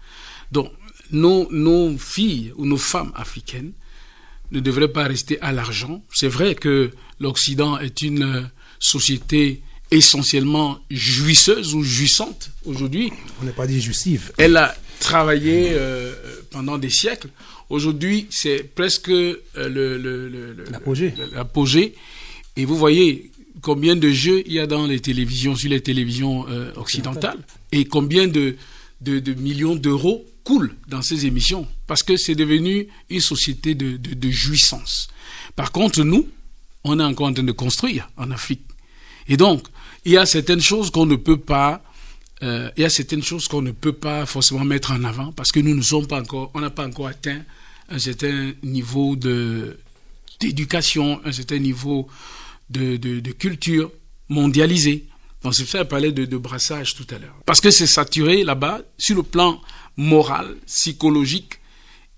Donc, 0.50 0.72
nos, 1.10 1.46
nos 1.50 1.98
filles 1.98 2.52
ou 2.56 2.64
nos 2.64 2.78
femmes 2.78 3.12
africaines 3.14 3.72
ne 4.50 4.60
devraient 4.60 4.88
pas 4.88 5.04
rester 5.04 5.38
à 5.42 5.52
l'argent. 5.52 6.02
C'est 6.10 6.28
vrai 6.28 6.54
que 6.54 6.90
l'Occident 7.20 7.78
est 7.78 8.00
une 8.00 8.50
société 8.78 9.62
essentiellement 9.90 10.78
jouisseuse 10.90 11.74
ou 11.74 11.82
jouissante 11.82 12.50
aujourd'hui. 12.64 13.12
On 13.42 13.44
n'est 13.44 13.52
pas 13.52 13.66
dit 13.66 13.80
jouissive. 13.80 14.32
Elle 14.38 14.56
a 14.56 14.74
travaillé 15.00 15.68
euh, 15.72 16.14
pendant 16.50 16.78
des 16.78 16.90
siècles. 16.90 17.28
Aujourd'hui, 17.70 18.26
c'est 18.30 18.62
presque 18.74 19.08
euh, 19.08 19.38
le, 19.56 20.56
l'apogée. 21.34 21.94
Et 22.56 22.64
vous 22.64 22.76
voyez 22.76 23.30
combien 23.62 23.96
de 23.96 24.10
jeux 24.10 24.42
il 24.46 24.52
y 24.52 24.60
a 24.60 24.66
dans 24.66 24.86
les 24.86 25.00
télévisions, 25.00 25.56
sur 25.56 25.70
les 25.70 25.80
télévisions 25.80 26.46
euh, 26.48 26.72
occidentales, 26.76 27.38
et 27.72 27.84
combien 27.86 28.28
de, 28.28 28.56
de, 29.00 29.34
millions 29.34 29.74
d'euros 29.74 30.24
coulent 30.44 30.74
dans 30.88 31.02
ces 31.02 31.26
émissions, 31.26 31.66
parce 31.86 32.02
que 32.02 32.16
c'est 32.16 32.34
devenu 32.34 32.88
une 33.08 33.20
société 33.20 33.74
de, 33.74 33.96
de 33.96 34.30
jouissance. 34.30 35.08
Par 35.56 35.72
contre, 35.72 36.02
nous, 36.04 36.28
on 36.84 37.00
est 37.00 37.04
encore 37.04 37.28
en 37.28 37.32
train 37.32 37.42
de 37.42 37.52
construire 37.52 38.10
en 38.16 38.30
Afrique. 38.30 38.62
Et 39.26 39.36
donc, 39.38 39.66
il 40.04 40.12
y 40.12 40.16
a 40.18 40.26
certaines 40.26 40.60
choses 40.60 40.90
qu'on 40.90 41.06
ne 41.06 41.16
peut 41.16 41.38
pas, 41.38 41.82
euh, 42.42 42.70
il 42.76 42.82
y 42.82 42.84
a 42.84 42.90
certaines 42.90 43.22
choses 43.22 43.48
qu'on 43.48 43.62
ne 43.62 43.70
peut 43.70 43.92
pas 43.92 44.26
forcément 44.26 44.64
mettre 44.64 44.90
en 44.92 45.04
avant 45.04 45.32
parce 45.32 45.52
que 45.52 45.60
nous 45.60 45.74
ne 45.74 45.82
sommes 45.82 46.06
pas 46.06 46.20
encore, 46.20 46.50
on 46.54 46.60
n'a 46.60 46.70
pas 46.70 46.86
encore 46.86 47.06
atteint 47.06 47.42
un 47.88 47.98
certain 47.98 48.52
niveau 48.62 49.16
de 49.16 49.78
d'éducation, 50.40 51.20
un 51.24 51.32
certain 51.32 51.58
niveau 51.58 52.08
de, 52.68 52.96
de, 52.96 53.32
culture 53.32 53.90
mondialisée. 54.28 55.06
Donc 55.42 55.54
c'est 55.54 55.62
pour 55.62 55.70
ça 55.70 55.78
que 55.78 55.84
je 55.84 55.88
parlais 55.88 56.12
de, 56.12 56.24
de 56.24 56.36
brassage 56.36 56.94
tout 56.94 57.06
à 57.14 57.18
l'heure. 57.18 57.36
Parce 57.46 57.60
que 57.60 57.70
c'est 57.70 57.86
saturé 57.86 58.42
là-bas, 58.42 58.80
sur 58.98 59.16
le 59.16 59.22
plan 59.22 59.60
moral, 59.96 60.56
psychologique, 60.66 61.60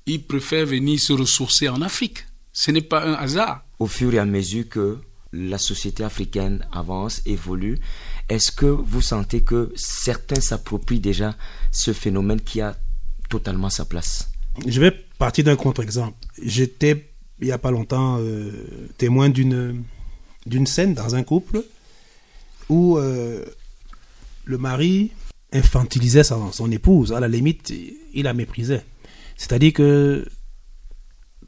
ils 0.07 0.23
préfèrent 0.23 0.67
venir 0.67 0.99
se 0.99 1.13
ressourcer 1.13 1.69
en 1.69 1.83
Afrique. 1.83 2.25
Ce 2.53 2.71
n'est 2.71 2.81
pas 2.81 3.05
un 3.05 3.15
hasard. 3.15 3.65
Au 3.79 3.87
fur 3.87 4.15
et 4.15 4.19
à 4.19 4.25
mesure 4.25 4.69
que 4.69 4.99
la 5.33 5.59
société 5.59 6.03
africaine 6.03 6.67
avance, 6.73 7.21
évolue, 7.27 7.79
est-ce 8.29 8.51
que 8.51 8.67
vous 8.67 9.03
sentez 9.03 9.43
que 9.43 9.73
certains 9.77 10.41
s'approprient 10.41 11.01
déjà 11.01 11.37
ce 11.71 11.93
phénomène 11.93 12.41
qui 12.41 12.61
a 12.61 12.77
totalement 13.29 13.71
sa 13.71 13.85
place? 13.85 14.31
Je 14.67 14.81
vais 14.81 14.91
partir 15.19 15.45
d'un 15.45 15.57
contre-exemple. 15.57 16.17
J'étais, 16.43 17.11
il 17.41 17.47
n'y 17.47 17.53
a 17.53 17.59
pas 17.59 17.71
longtemps, 17.71 18.19
euh, 18.21 18.51
témoin 18.99 19.29
d'une, 19.29 19.85
scène 20.67 20.95
dans 20.95 21.15
un 21.15 21.23
couple 21.23 21.63
où 22.69 22.99
euh, 22.99 23.45
le 24.45 24.59
mari 24.59 25.13
infantilisait 25.53 26.25
son, 26.25 26.51
son 26.51 26.71
épouse. 26.73 27.13
À 27.13 27.21
la 27.21 27.29
limite, 27.29 27.73
il 28.13 28.25
la 28.25 28.35
méprisait. 28.35 28.85
C'est-à-dire 29.37 29.73
que 29.73 30.27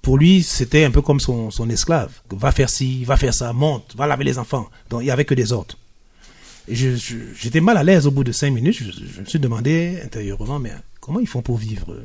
pour 0.02 0.16
lui, 0.16 0.42
c'était 0.42 0.84
un 0.84 0.90
peu 0.90 1.02
comme 1.02 1.18
son, 1.18 1.50
son, 1.50 1.68
esclave. 1.70 2.12
Va 2.30 2.52
faire 2.52 2.70
ci, 2.70 3.04
va 3.04 3.16
faire 3.16 3.34
ça, 3.34 3.52
monte, 3.52 3.94
va 3.96 4.06
laver 4.06 4.24
les 4.24 4.38
enfants. 4.38 4.68
Donc, 4.90 5.02
il 5.02 5.04
n'y 5.06 5.10
avait 5.10 5.24
que 5.24 5.34
des 5.34 5.52
ordres. 5.52 5.76
J'étais 6.70 7.60
mal 7.60 7.76
à 7.76 7.84
l'aise 7.84 8.06
au 8.06 8.10
bout 8.10 8.24
de 8.24 8.32
cinq 8.32 8.50
minutes. 8.50 8.76
Je, 8.76 9.20
me 9.20 9.26
suis 9.26 9.38
demandé 9.38 9.98
intérieurement, 10.04 10.58
mais 10.58 10.72
comment 11.00 11.20
ils 11.20 11.26
font 11.26 11.42
pour 11.42 11.56
vivre 11.56 11.96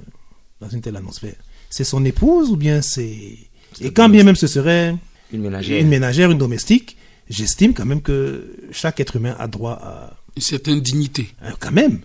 dans 0.61 0.69
une 0.69 0.81
telle 0.81 0.95
atmosphère? 0.95 1.35
C'est 1.69 1.83
son 1.83 2.03
épouse 2.05 2.49
ou 2.49 2.55
bien 2.55 2.81
c'est... 2.81 3.37
Et 3.81 3.91
quand 3.91 4.09
bien 4.09 4.23
même 4.23 4.35
ce 4.35 4.47
serait 4.47 4.95
une 5.31 5.41
ménagère, 5.41 5.81
une, 5.81 5.87
ménagère, 5.87 6.31
une 6.31 6.37
domestique, 6.37 6.95
j'estime 7.29 7.73
quand 7.73 7.85
même 7.85 8.01
que 8.01 8.55
chaque 8.71 8.99
être 8.99 9.15
humain 9.15 9.35
a 9.39 9.47
droit 9.47 9.79
à... 9.81 10.17
Une 10.35 10.41
certaine 10.41 10.79
dignité. 10.81 11.29
Hein, 11.41 11.53
quand 11.59 11.71
même. 11.71 12.01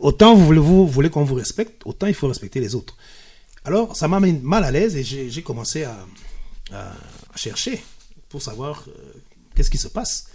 Autant 0.00 0.34
vous 0.34 0.44
voulez, 0.44 0.60
vous 0.60 0.86
voulez 0.86 1.10
qu'on 1.10 1.24
vous 1.24 1.34
respecte, 1.34 1.82
autant 1.84 2.06
il 2.06 2.14
faut 2.14 2.28
respecter 2.28 2.60
les 2.60 2.74
autres. 2.74 2.96
Alors, 3.64 3.96
ça 3.96 4.06
m'a 4.06 4.20
mis 4.20 4.32
mal 4.32 4.62
à 4.64 4.70
l'aise 4.70 4.96
et 4.96 5.02
j'ai 5.02 5.42
commencé 5.42 5.84
à, 5.84 5.96
chercher 7.34 7.82
pour 8.28 8.42
savoir 8.42 8.84
euh, 8.88 8.92
qu'est-ce 9.54 9.70
qui 9.70 9.78
se 9.78 9.88
passe. 9.88 10.28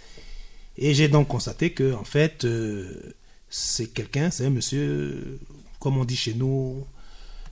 Et 0.76 0.94
j'ai 0.94 1.08
donc 1.08 1.28
constaté 1.28 1.72
que, 1.72 1.92
en 1.94 2.04
fait, 2.04 2.44
euh, 2.44 3.14
c'est 3.50 3.88
quelqu'un, 3.88 4.30
c'est 4.30 4.46
un 4.46 4.50
monsieur, 4.50 5.38
comme 5.78 5.98
on 5.98 6.04
dit 6.04 6.16
chez 6.16 6.34
nous, 6.34 6.86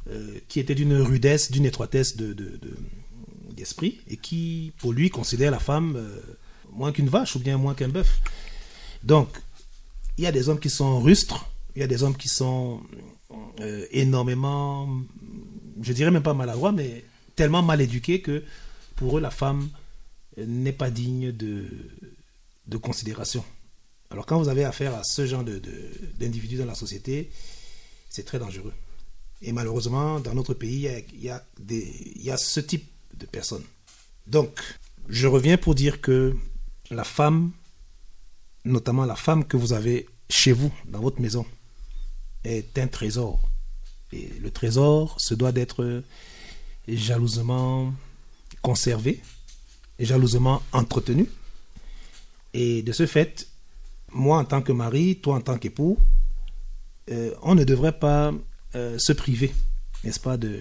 euh, 0.08 0.38
qui 0.48 0.60
était 0.60 0.74
d'une 0.74 0.94
rudesse, 0.94 1.50
d'une 1.50 1.66
étroitesse 1.66 2.16
d'esprit, 2.16 4.00
de, 4.06 4.14
et 4.14 4.16
qui, 4.16 4.72
pour 4.78 4.92
lui, 4.92 5.10
considère 5.10 5.50
la 5.50 5.58
femme 5.58 6.00
moins 6.72 6.92
qu'une 6.92 7.08
vache 7.08 7.36
ou 7.36 7.40
bien 7.40 7.58
moins 7.58 7.74
qu'un 7.74 7.88
bœuf. 7.88 8.20
Donc, 9.02 9.28
il 10.18 10.24
y 10.24 10.26
a 10.26 10.32
des 10.32 10.48
hommes 10.48 10.60
qui 10.60 10.70
sont 10.70 11.00
rustres, 11.00 11.50
Il 11.76 11.80
y 11.80 11.84
a 11.84 11.86
des 11.86 12.02
hommes 12.02 12.16
qui 12.16 12.28
sont 12.28 12.80
euh, 13.60 13.86
énormément, 13.90 14.88
je 15.80 15.92
dirais 15.92 16.10
même 16.10 16.22
pas 16.22 16.34
maladroits, 16.34 16.72
mais 16.72 17.04
tellement 17.36 17.62
mal 17.62 17.80
éduqués 17.80 18.20
que 18.20 18.42
pour 18.96 19.18
eux, 19.18 19.20
la 19.20 19.30
femme 19.30 19.68
n'est 20.36 20.72
pas 20.72 20.90
digne 20.90 21.32
de, 21.32 21.66
de 22.66 22.76
considération. 22.76 23.44
Alors 24.10 24.26
quand 24.26 24.38
vous 24.38 24.48
avez 24.48 24.64
affaire 24.64 24.94
à 24.94 25.04
ce 25.04 25.26
genre 25.26 25.44
d'individus 25.44 26.56
de, 26.56 26.60
dans 26.62 26.66
la 26.66 26.74
société, 26.74 27.30
c'est 28.08 28.24
très 28.24 28.38
dangereux. 28.38 28.74
Et 29.42 29.52
malheureusement, 29.52 30.20
dans 30.20 30.34
notre 30.34 30.54
pays, 30.54 30.88
il 31.14 31.22
y, 31.22 31.30
a, 31.30 31.44
des, 31.58 32.12
il 32.16 32.22
y 32.22 32.30
a 32.30 32.36
ce 32.36 32.60
type 32.60 32.86
de 33.16 33.24
personnes. 33.26 33.64
Donc, 34.26 34.60
je 35.08 35.26
reviens 35.26 35.56
pour 35.56 35.74
dire 35.74 36.00
que 36.00 36.36
la 36.90 37.04
femme, 37.04 37.52
notamment 38.64 39.06
la 39.06 39.16
femme 39.16 39.44
que 39.44 39.56
vous 39.56 39.72
avez 39.72 40.08
chez 40.28 40.52
vous, 40.52 40.72
dans 40.86 41.00
votre 41.00 41.20
maison, 41.20 41.46
est 42.44 42.78
un 42.78 42.86
trésor. 42.86 43.40
Et 44.12 44.28
le 44.40 44.50
trésor 44.50 45.18
se 45.20 45.34
doit 45.34 45.52
d'être 45.52 46.02
jalousement 46.86 47.94
conservé, 48.60 49.22
et 49.98 50.04
jalousement 50.04 50.62
entretenu. 50.72 51.28
Et 52.54 52.82
de 52.82 52.92
ce 52.92 53.06
fait, 53.06 53.48
moi 54.12 54.38
en 54.38 54.44
tant 54.44 54.62
que 54.62 54.72
mari, 54.72 55.16
toi 55.16 55.36
en 55.36 55.40
tant 55.40 55.58
qu'époux, 55.58 55.98
euh, 57.10 57.32
on 57.42 57.54
ne 57.54 57.64
devrait 57.64 57.98
pas 57.98 58.32
euh, 58.74 58.98
se 58.98 59.12
priver, 59.12 59.52
n'est-ce 60.04 60.20
pas, 60.20 60.36
de, 60.36 60.60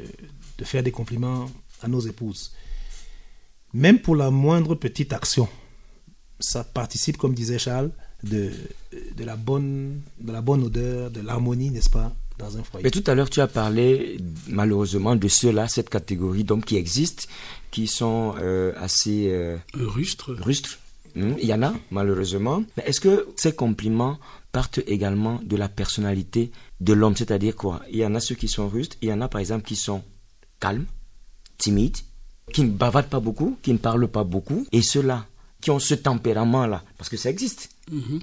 de, 0.58 0.66
faire 0.66 0.84
des 0.84 0.92
compliments 0.92 1.50
à 1.82 1.88
nos 1.88 2.00
épouses. 2.00 2.54
Même 3.74 4.00
pour 4.00 4.16
la 4.16 4.32
moindre 4.32 4.76
petite 4.76 5.14
action, 5.14 5.48
ça 6.40 6.64
participe, 6.64 7.18
comme 7.18 7.34
disait 7.34 7.60
Charles, 7.60 7.92
de, 8.24 8.52
de, 9.16 9.24
la, 9.24 9.36
bonne, 9.36 10.02
de 10.20 10.32
la 10.32 10.42
bonne 10.42 10.64
odeur, 10.64 11.12
de 11.12 11.22
l'harmonie, 11.22 11.70
n'est-ce 11.70 11.90
pas, 11.90 12.16
dans 12.40 12.58
un 12.58 12.64
foyer. 12.64 12.84
Mais 12.84 12.92
tout 12.92 13.04
à 13.06 13.14
l'heure, 13.14 13.30
tu 13.30 13.42
as 13.42 13.48
parlé 13.48 14.18
malheureusement 14.48 15.16
de 15.16 15.28
ceux-là, 15.28 15.68
cette 15.68 15.90
catégorie 15.90 16.44
d'hommes 16.44 16.64
qui 16.64 16.78
existent, 16.78 17.26
qui 17.70 17.86
sont 17.88 18.34
euh, 18.40 18.74
assez... 18.78 19.32
rustres. 19.74 20.32
Rustres. 20.34 20.80
Hmm, 21.20 21.36
il 21.42 21.48
y 21.48 21.54
en 21.54 21.64
a, 21.64 21.74
malheureusement. 21.92 22.64
Mais 22.78 22.84
est-ce 22.86 23.02
que 23.02 23.28
ces 23.36 23.54
compliments 23.54 24.18
partent 24.54 24.80
également 24.88 25.40
de 25.44 25.58
la 25.58 25.68
personnalité 25.68 26.52
de 26.80 26.94
l'homme? 26.94 27.18
C'est-à-dire 27.18 27.56
quoi? 27.56 27.82
Il 27.92 27.98
y 27.98 28.06
en 28.06 28.16
a 28.16 28.22
ceux 28.22 28.36
qui 28.36 28.48
sont 28.48 28.70
rustres, 28.70 28.96
il 29.02 29.10
y 29.10 29.14
en 29.14 29.20
a 29.20 29.28
par 29.28 29.42
exemple 29.42 29.66
qui 29.66 29.76
sont 29.76 30.02
calmes, 30.62 30.86
timides, 31.58 31.98
qui 32.54 32.64
ne 32.64 32.70
bavardent 32.70 33.10
pas 33.10 33.20
beaucoup, 33.20 33.58
qui 33.62 33.74
ne 33.74 33.78
parlent 33.78 34.08
pas 34.08 34.24
beaucoup, 34.24 34.66
et 34.72 34.82
ceux-là 34.82 35.26
qui 35.62 35.72
ont 35.72 35.80
ce 35.80 35.94
tempérament-là, 35.94 36.84
parce 36.98 37.10
que 37.10 37.18
ça 37.18 37.30
existe. 37.30 37.70
Mhm. 37.92 38.22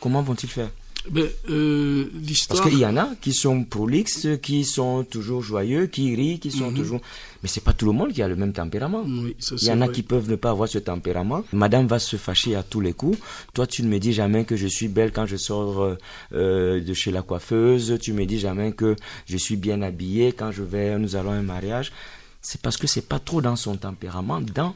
Comment 0.00 0.22
vont-ils 0.22 0.48
faire? 0.48 0.70
Ben, 1.10 1.28
euh, 1.50 2.06
Parce 2.48 2.62
qu'il 2.62 2.78
y 2.78 2.86
en 2.86 2.96
a 2.96 3.10
qui 3.20 3.34
sont 3.34 3.64
prolixes, 3.64 4.26
qui 4.40 4.64
sont 4.64 5.04
toujours 5.04 5.42
joyeux, 5.42 5.86
qui 5.86 6.14
rient, 6.14 6.38
qui 6.38 6.50
sont 6.50 6.70
mhm. 6.70 6.76
toujours. 6.76 7.00
Mais 7.42 7.48
c'est 7.48 7.62
pas 7.62 7.74
tout 7.74 7.84
le 7.84 7.92
monde 7.92 8.12
qui 8.12 8.22
a 8.22 8.28
le 8.28 8.36
même 8.36 8.54
tempérament. 8.54 9.04
Il 9.06 9.34
y 9.62 9.70
en 9.70 9.82
a 9.82 9.88
qui 9.88 10.02
peuvent 10.02 10.30
ne 10.30 10.36
pas 10.36 10.50
avoir 10.50 10.66
ce 10.66 10.78
tempérament. 10.78 11.44
Madame 11.52 11.86
va 11.86 11.98
se 11.98 12.16
fâcher 12.16 12.56
à 12.56 12.62
tous 12.62 12.80
les 12.80 12.94
coups. 12.94 13.18
Toi, 13.52 13.66
tu 13.66 13.82
ne 13.82 13.88
me 13.88 13.98
dis 13.98 14.14
jamais 14.14 14.44
que 14.44 14.56
je 14.56 14.66
suis 14.66 14.88
belle 14.88 15.12
quand 15.12 15.26
je 15.26 15.36
sors 15.36 15.82
euh, 15.82 15.98
euh, 16.32 16.80
de 16.80 16.94
chez 16.94 17.10
la 17.10 17.20
coiffeuse. 17.20 17.98
Tu 18.00 18.14
me 18.14 18.24
dis 18.24 18.38
jamais 18.38 18.72
que 18.72 18.96
je 19.26 19.36
suis 19.36 19.56
bien 19.56 19.82
habillée 19.82 20.32
quand 20.32 20.52
je 20.52 20.62
vais, 20.62 20.98
nous 20.98 21.16
allons 21.16 21.32
à 21.32 21.34
un 21.34 21.42
mariage. 21.42 21.92
C'est 22.40 22.62
parce 22.62 22.78
que 22.78 22.86
c'est 22.86 23.06
pas 23.06 23.18
trop 23.18 23.42
dans 23.42 23.56
son 23.56 23.76
tempérament. 23.76 24.40
Dans. 24.40 24.74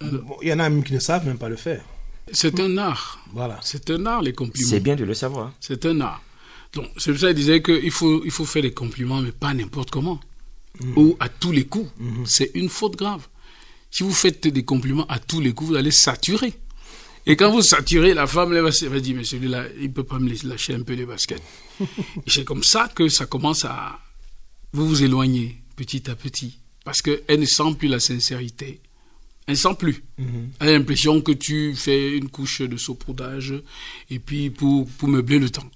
il 0.00 0.48
y 0.48 0.52
en 0.52 0.60
a 0.60 0.68
même 0.68 0.84
qui 0.84 0.92
ne 0.92 1.00
savent 1.00 1.26
même 1.26 1.38
pas 1.38 1.48
le 1.48 1.56
faire. 1.56 1.82
C'est 2.32 2.58
un 2.60 2.76
art. 2.78 3.20
Voilà. 3.32 3.58
C'est 3.62 3.90
un 3.90 4.04
art, 4.06 4.22
les 4.22 4.32
compliments. 4.32 4.68
C'est 4.68 4.80
bien 4.80 4.96
de 4.96 5.04
le 5.04 5.14
savoir. 5.14 5.52
C'est 5.60 5.86
un 5.86 6.00
art. 6.00 6.22
Donc, 6.72 6.86
c'est 6.96 7.10
pour 7.12 7.20
ça 7.20 7.28
qu'il 7.28 7.36
disait 7.36 7.62
qu'il 7.62 7.90
faut, 7.90 8.24
il 8.24 8.30
faut 8.30 8.44
faire 8.44 8.62
des 8.62 8.72
compliments, 8.72 9.20
mais 9.20 9.32
pas 9.32 9.54
n'importe 9.54 9.90
comment. 9.90 10.20
Mm. 10.80 10.98
Ou 10.98 11.16
à 11.20 11.28
tous 11.28 11.52
les 11.52 11.64
coups. 11.64 11.90
Mm-hmm. 12.00 12.26
C'est 12.26 12.50
une 12.54 12.68
faute 12.68 12.96
grave. 12.96 13.26
Si 13.90 14.02
vous 14.02 14.12
faites 14.12 14.46
des 14.46 14.64
compliments 14.64 15.06
à 15.06 15.18
tous 15.18 15.40
les 15.40 15.52
coups, 15.52 15.70
vous 15.70 15.76
allez 15.76 15.90
saturer. 15.90 16.52
Et 17.28 17.34
quand 17.36 17.50
vous 17.50 17.62
saturez, 17.62 18.14
la 18.14 18.26
femme 18.26 18.54
elle 18.54 18.62
va, 18.62 19.00
dire, 19.00 19.16
mais 19.16 19.24
celui-là, 19.24 19.64
il 19.78 19.88
ne 19.88 19.92
peut 19.92 20.04
pas 20.04 20.18
me 20.18 20.32
lâcher 20.46 20.74
un 20.74 20.82
peu 20.82 20.92
les 20.92 21.06
baskets. 21.06 21.42
Et 21.80 21.86
c'est 22.28 22.44
comme 22.44 22.62
ça 22.62 22.88
que 22.94 23.08
ça 23.08 23.26
commence 23.26 23.64
à 23.64 23.98
vous 24.72 24.86
vous 24.86 25.02
éloigner 25.02 25.60
petit 25.74 26.08
à 26.08 26.14
petit. 26.14 26.58
Parce 26.84 27.02
qu'elle 27.02 27.40
ne 27.40 27.46
sent 27.46 27.74
plus 27.76 27.88
la 27.88 27.98
sincérité. 27.98 28.80
Elle 29.46 29.56
sent 29.56 29.74
plus. 29.78 30.02
Mhm. 30.18 30.50
Elle 30.60 30.68
a 30.68 30.72
l'impression 30.72 31.20
que 31.20 31.32
tu 31.32 31.74
fais 31.76 32.16
une 32.16 32.28
couche 32.28 32.62
de 32.62 32.76
saupoudage 32.76 33.54
et 34.10 34.18
puis 34.18 34.50
pour, 34.50 34.88
pour 34.98 35.08
meubler 35.08 35.38
le 35.38 35.50
temps. 35.50 35.70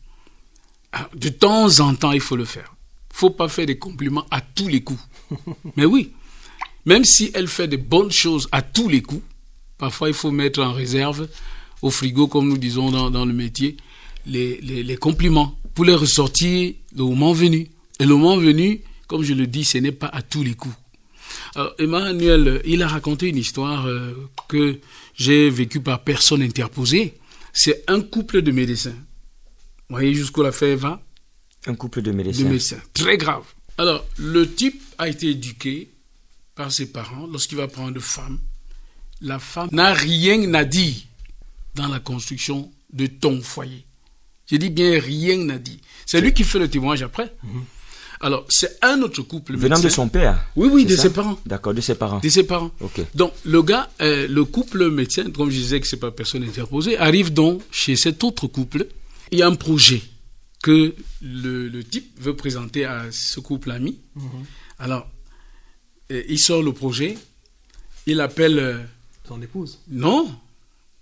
Ah, 0.92 1.09
de 1.14 1.28
temps 1.28 1.78
en 1.80 1.94
temps, 1.94 2.12
il 2.12 2.20
faut 2.20 2.37
le 2.37 2.44
faire. 2.44 2.74
Il 3.12 3.16
faut 3.16 3.30
pas 3.30 3.48
faire 3.48 3.66
des 3.66 3.78
compliments 3.78 4.26
à 4.30 4.40
tous 4.40 4.66
les 4.66 4.83
coups. 4.83 5.02
Mais 5.76 5.85
oui, 5.85 6.11
même 6.85 7.04
si 7.04 7.30
elle 7.35 7.46
fait 7.46 7.68
des 7.68 7.76
bonnes 7.76 8.11
choses 8.11 8.48
à 8.50 8.62
tous 8.62 8.88
les 8.88 9.02
coups, 9.02 9.22
parfois 9.78 10.09
il 10.09 10.14
faut 10.14 10.33
mettre 10.33 10.61
en 10.62 10.72
réserve 10.72 11.28
au 11.83 11.90
frigo, 11.90 12.26
comme 12.26 12.48
nous 12.48 12.59
disons 12.59 12.90
dans, 12.90 13.11
dans 13.11 13.24
le 13.24 13.33
métier, 13.33 13.76
les, 14.26 14.61
les, 14.61 14.83
les, 14.83 14.96
compliments 14.96 15.56
pour 15.74 15.85
les 15.85 15.94
ressortir 15.94 16.74
le 16.94 17.04
moment 17.04 17.33
venu. 17.33 17.68
Et 17.98 18.04
le 18.04 18.16
moment 18.16 18.37
venu, 18.37 18.80
comme 19.06 19.22
je 19.22 19.35
le 19.35 19.46
dis, 19.46 19.64
ce 19.64 19.78
n'est 19.78 19.92
pas 19.92 20.09
à 20.09 20.22
tous 20.22 20.42
les 20.42 20.54
coups. 20.54 20.74
Alors, 21.55 21.74
Emmanuel, 21.79 22.62
il 22.64 22.83
a 22.83 22.88
raconté 22.88 23.29
une 23.29 23.37
histoire 23.37 23.87
euh, 23.87 24.12
que 24.48 24.79
j'ai 25.14 25.50
vécue 25.50 25.81
par 25.81 26.03
personne 26.03 26.42
interposée. 26.42 27.14
C'est 27.53 27.85
un 27.88 28.00
couple 28.00 28.42
de 28.42 28.53
médecins. 28.53 28.96
Vous 29.88 29.96
voyez 29.96 30.14
jusqu'où 30.14 30.42
l'affaire 30.42 30.76
va? 30.76 31.03
Un 31.66 31.74
couple 31.74 32.03
de 32.03 32.12
médecins. 32.12 32.44
De 32.44 32.48
médecins. 32.48 32.81
Très 32.94 33.16
grave. 33.16 33.44
Alors, 33.76 34.05
le 34.18 34.53
type 34.53 34.83
a 34.98 35.09
été 35.09 35.29
éduqué 35.31 35.90
par 36.55 36.70
ses 36.70 36.92
parents 36.92 37.26
lorsqu'il 37.26 37.59
va 37.59 37.68
prendre 37.68 37.96
une 37.96 38.00
femme. 38.00 38.38
La 39.20 39.38
femme 39.38 39.68
n'a 39.72 39.92
rien 39.92 40.53
à 40.55 40.64
dire 40.64 40.96
dans 41.74 41.88
la 41.88 42.00
construction 42.00 42.70
de 42.92 43.07
ton 43.07 43.40
foyer. 43.40 43.85
J'ai 44.46 44.59
dit 44.59 44.70
bien 44.70 44.98
rien 44.98 45.37
n'a 45.38 45.59
dit. 45.59 45.81
C'est 46.07 46.20
lui 46.20 46.33
qui 46.33 46.44
fait 46.44 46.59
le 46.59 46.68
témoignage 46.68 47.03
après. 47.03 47.33
Mhm. 47.42 47.64
Alors, 48.22 48.44
c'est 48.50 48.78
un 48.83 49.00
autre 49.00 49.22
couple. 49.22 49.56
Venant 49.56 49.80
de 49.80 49.88
son 49.88 50.09
père 50.09 50.46
Oui, 50.54 50.68
oui, 50.70 50.85
de 50.85 50.94
ses 50.94 51.11
parents. 51.11 51.38
D'accord, 51.46 51.72
de 51.72 51.80
ses 51.80 51.94
parents. 51.94 52.20
De 52.20 52.28
ses 52.28 52.44
parents. 52.44 52.70
Ok. 52.80 53.00
Donc, 53.14 53.33
le 53.44 53.62
gars, 53.62 53.88
euh, 54.02 54.28
le 54.28 54.44
couple 54.44 54.90
médecin, 54.90 55.30
comme 55.30 55.50
je 55.50 55.56
disais 55.56 55.80
que 55.80 55.87
c'est 55.87 55.96
pas 55.96 56.11
personne 56.11 56.44
interposée, 56.44 56.98
arrive 56.98 57.33
donc 57.33 57.62
chez 57.70 57.96
cet 57.96 58.22
autre 58.22 58.46
couple. 58.46 58.87
Il 59.30 59.38
y 59.38 59.42
a 59.42 59.46
un 59.46 59.54
projet 59.54 60.02
que 60.62 60.94
le, 61.22 61.83
type 61.83 62.12
veut 62.20 62.37
présenter 62.37 62.85
à 62.85 63.06
ce 63.11 63.40
couple 63.40 63.70
ami. 63.70 63.98
Mhm. 64.14 64.22
Alors, 64.78 65.09
euh, 66.12 66.22
il 66.28 66.38
sort 66.38 66.62
le 66.62 66.72
projet, 66.72 67.16
il 68.06 68.20
appelle. 68.20 68.59
Euh, 68.59 68.78
son 69.26 69.40
épouse 69.40 69.78
Non, 69.88 70.30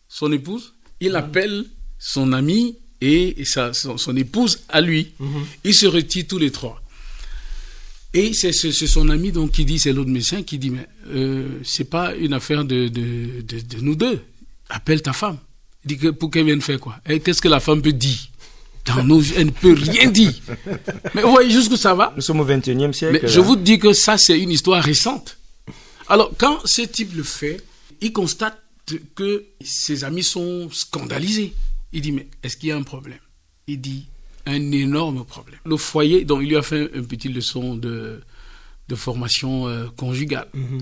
son 0.08 0.30
épouse. 0.30 0.74
Il 1.00 1.16
ah. 1.16 1.20
appelle 1.20 1.64
son 1.98 2.32
ami 2.32 2.76
et 3.00 3.44
sa, 3.44 3.72
son, 3.72 4.16
épouse 4.16 4.60
à 4.68 4.80
lui. 4.80 5.12
Mhm. 5.18 5.46
Ils 5.64 5.74
se 5.74 5.86
retirent 5.86 6.26
tous 6.28 6.38
les 6.38 6.52
trois. 6.52 6.80
Et 8.14 8.32
c'est 8.32 8.52
son 8.52 9.08
ami 9.10 9.32
donc 9.32 9.52
qui 9.52 9.64
dit, 9.64 9.78
c'est 9.78 9.92
l'autre 9.92 10.10
médecin 10.10 10.42
qui 10.42 10.58
dit, 10.58 10.70
mais 10.70 10.86
euh, 11.08 11.60
c'est 11.62 11.84
pas 11.84 12.14
une 12.14 12.32
affaire 12.32 12.64
de, 12.64 12.88
de, 12.88 13.42
de, 13.42 13.80
nous 13.80 13.96
deux. 13.96 14.20
Appelle 14.70 15.02
ta 15.02 15.12
femme. 15.12 15.38
Il 15.84 15.88
dit 15.88 15.98
que 15.98 16.08
pour 16.08 16.30
qu'elle 16.30 16.46
vienne 16.46 16.60
faire 16.62 16.80
quoi? 16.80 16.96
Et 17.06 17.20
qu'est-ce 17.20 17.42
que 17.42 17.48
la 17.48 17.60
femme 17.60 17.82
peut 17.82 17.92
dire? 17.92 18.18
Dans 18.86 19.04
nos, 19.04 19.22
Elle 19.36 19.46
ne 19.46 19.50
peut 19.50 19.74
rien 19.74 20.10
dire. 20.10 20.32
Mais 21.14 21.22
vous 21.22 21.30
voyez 21.30 21.50
jusqu'où 21.50 21.76
ça 21.76 21.94
va 21.94 22.12
Nous 22.16 22.22
sommes 22.22 22.40
au 22.40 22.46
21e 22.46 22.92
siècle. 22.92 23.20
Mais 23.22 23.28
je 23.28 23.40
vous 23.40 23.56
dis 23.56 23.78
que 23.78 23.92
ça, 23.92 24.16
c'est 24.16 24.38
une 24.38 24.50
histoire 24.50 24.82
récente. 24.82 25.36
Alors, 26.08 26.32
quand 26.38 26.60
ce 26.64 26.82
type 26.82 27.14
le 27.14 27.22
fait, 27.22 27.62
il 28.00 28.12
constate 28.12 28.58
que 29.14 29.44
ses 29.62 30.04
amis 30.04 30.22
sont 30.22 30.70
scandalisés. 30.70 31.52
Il 31.92 32.00
dit, 32.00 32.12
mais 32.12 32.26
est-ce 32.42 32.56
qu'il 32.56 32.70
y 32.70 32.72
a 32.72 32.76
un 32.76 32.82
problème? 32.82 33.18
Il 33.66 33.80
dit, 33.80 34.06
un 34.48 34.72
énorme 34.72 35.24
problème. 35.24 35.60
Le 35.64 35.76
foyer, 35.76 36.24
donc 36.24 36.42
il 36.42 36.48
lui 36.48 36.56
a 36.56 36.62
fait 36.62 36.90
une 36.94 37.06
petite 37.06 37.34
leçon 37.34 37.76
de, 37.76 38.20
de 38.88 38.94
formation 38.94 39.68
euh, 39.68 39.86
conjugale. 39.96 40.48
Mm 40.54 40.78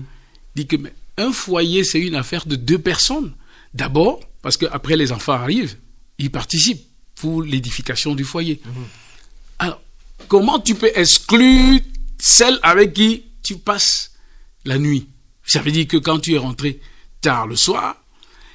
dit 0.57 0.67
que 0.67 0.75
mais, 0.75 0.93
un 1.17 1.31
foyer, 1.31 1.83
c'est 1.83 1.99
une 1.99 2.15
affaire 2.15 2.45
de 2.45 2.55
deux 2.55 2.79
personnes. 2.79 3.33
D'abord, 3.73 4.19
parce 4.41 4.57
qu'après 4.57 4.97
les 4.97 5.11
enfants 5.11 5.33
arrivent, 5.33 5.77
ils 6.17 6.31
participent 6.31 6.85
pour 7.15 7.43
l'édification 7.43 8.15
du 8.15 8.23
foyer. 8.23 8.59
Mhm. 8.65 8.71
Alors, 9.59 9.81
comment 10.27 10.59
tu 10.59 10.75
peux 10.75 10.91
exclure 10.95 11.79
celle 12.19 12.59
avec 12.63 12.93
qui 12.93 13.23
tu 13.43 13.57
passes 13.57 14.11
la 14.65 14.77
nuit? 14.77 15.07
Ça 15.45 15.61
veut 15.61 15.71
dire 15.71 15.87
que 15.87 15.97
quand 15.97 16.19
tu 16.19 16.33
es 16.33 16.37
rentré 16.37 16.79
tard 17.21 17.47
le 17.47 17.55
soir, 17.55 17.95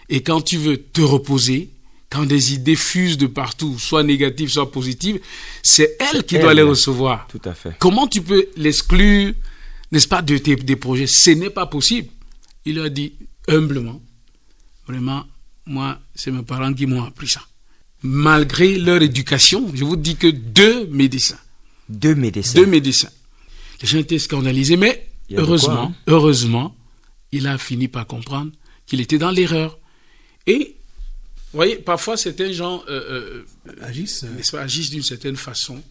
et 0.09 0.23
quand 0.23 0.43
tu 0.43 0.59
veux 0.59 0.77
te 0.77 1.01
reposer, 1.01 1.71
quand 2.13 2.27
des 2.27 2.53
idées 2.53 2.77
fusent 2.77 3.17
de 3.17 3.27
partout, 3.27 3.79
soit 3.79 4.03
négatives, 4.03 4.51
soit 4.51 4.71
positives, 4.71 5.19
c'est 5.63 5.97
elle 5.99 6.25
qui 6.25 6.39
doit 6.39 6.53
les 6.53 6.61
recevoir. 6.61 7.27
Tout 7.27 7.41
à 7.47 7.55
fait. 7.55 7.75
Comment 7.79 8.07
tu 8.07 8.21
peux 8.21 8.49
l'exclure, 8.55 9.33
n'est-ce 9.91 10.09
pas, 10.09 10.21
de 10.21 10.37
tes 10.37 10.57
des 10.57 10.77
projets? 10.77 11.07
Ce 11.07 11.31
n'est 11.31 11.49
pas 11.49 11.65
possible. 11.65 12.09
Il 12.67 12.79
a 12.81 12.91
dit 12.91 13.15
humblement, 13.49 14.03
vraiment, 14.87 15.25
moi, 15.65 15.99
c'est 16.15 16.31
mes 16.31 16.43
parents 16.43 16.75
qui 16.75 16.85
m'ont 16.85 17.03
appris 17.03 17.29
ça. 17.29 17.41
malgré 18.03 18.77
leur 18.77 19.01
éducation, 19.01 19.71
je 19.75 19.83
vous 19.83 19.97
dis 19.97 20.17
que 20.17 20.27
deux 20.27 20.87
médecins. 20.89 21.39
Deux 21.89 22.15
médecins. 22.15 22.61
Deux 22.61 22.67
médecins. 22.67 23.11
Les 23.81 23.89
gens 23.89 23.99
étaient 23.99 24.19
scandalisés, 24.19 24.77
mais 24.77 25.09
heureusement, 25.35 25.75
quoi, 25.75 25.85
hein? 25.85 25.95
heureusement, 26.09 26.77
il 27.33 27.47
a 27.47 27.57
fini 27.57 27.89
par 27.89 28.07
comprendre 28.07 28.53
qu'il 28.85 29.01
était 29.01 29.19
dans 29.19 29.31
l'erreur. 29.31 29.79
Et, 30.47 30.77
vous 31.53 31.59
voyez, 31.59 31.77
parfois 31.77 32.17
certains 32.17 32.53
gens 32.53 32.83
euh, 32.89 33.45
euh, 33.69 33.73
agissent, 33.83 34.25
agissent 34.55 34.91
d'une 34.91 35.03
certaine 35.03 35.37
façon 35.37 35.83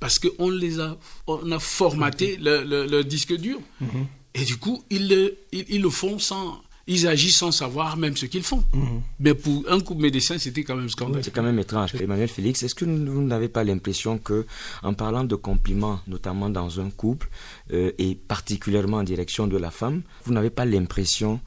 parce 0.00 0.18
qu'on 0.18 0.50
les 0.50 0.78
a, 0.80 0.96
on 1.26 1.50
a 1.50 1.58
formaté 1.58 2.36
le, 2.36 2.62
le, 2.64 2.86
le, 2.86 3.02
disque 3.04 3.34
dur. 3.34 3.58
Mm 3.80 3.86
-hmm. 3.86 4.06
Et 4.34 4.44
du 4.44 4.56
coup, 4.58 4.84
ils 4.90 5.08
le, 5.08 5.36
ils, 5.52 5.64
ils 5.68 5.82
le 5.82 5.90
font 5.90 6.18
sans, 6.18 6.62
ils 6.88 7.06
agissent 7.06 7.38
sans 7.38 7.52
savoir 7.52 7.96
même 7.96 8.16
ce 8.16 8.26
qu'ils 8.26 8.42
font. 8.42 8.64
Mmh. 8.72 9.00
Mais 9.20 9.34
pour 9.34 9.64
un 9.68 9.80
couple 9.80 10.02
médecin, 10.02 10.38
c'était 10.38 10.64
quand 10.64 10.74
même 10.76 10.88
scandaleux. 10.88 11.22
C'est 11.22 11.30
quand 11.34 11.42
même 11.42 11.58
étrange. 11.58 11.94
Emmanuel 11.94 12.28
Félix, 12.28 12.62
est-ce 12.62 12.74
que 12.74 12.86
vous 12.86 13.22
n'avez 13.22 13.48
pas 13.48 13.62
l'impression 13.62 14.18
que, 14.18 14.46
en 14.82 14.94
parlant 14.94 15.24
de 15.24 15.34
compliments, 15.36 16.00
notamment 16.06 16.48
dans 16.48 16.80
un 16.80 16.90
couple, 16.90 17.28
euh, 17.72 17.92
et 17.98 18.14
particulièrement 18.14 18.98
en 18.98 19.02
direction 19.04 19.46
de 19.46 19.58
la 19.58 19.70
femme, 19.70 20.02
vous 20.24 20.32
n'avez 20.32 20.50
pas 20.50 20.64
l'impression 20.64 21.40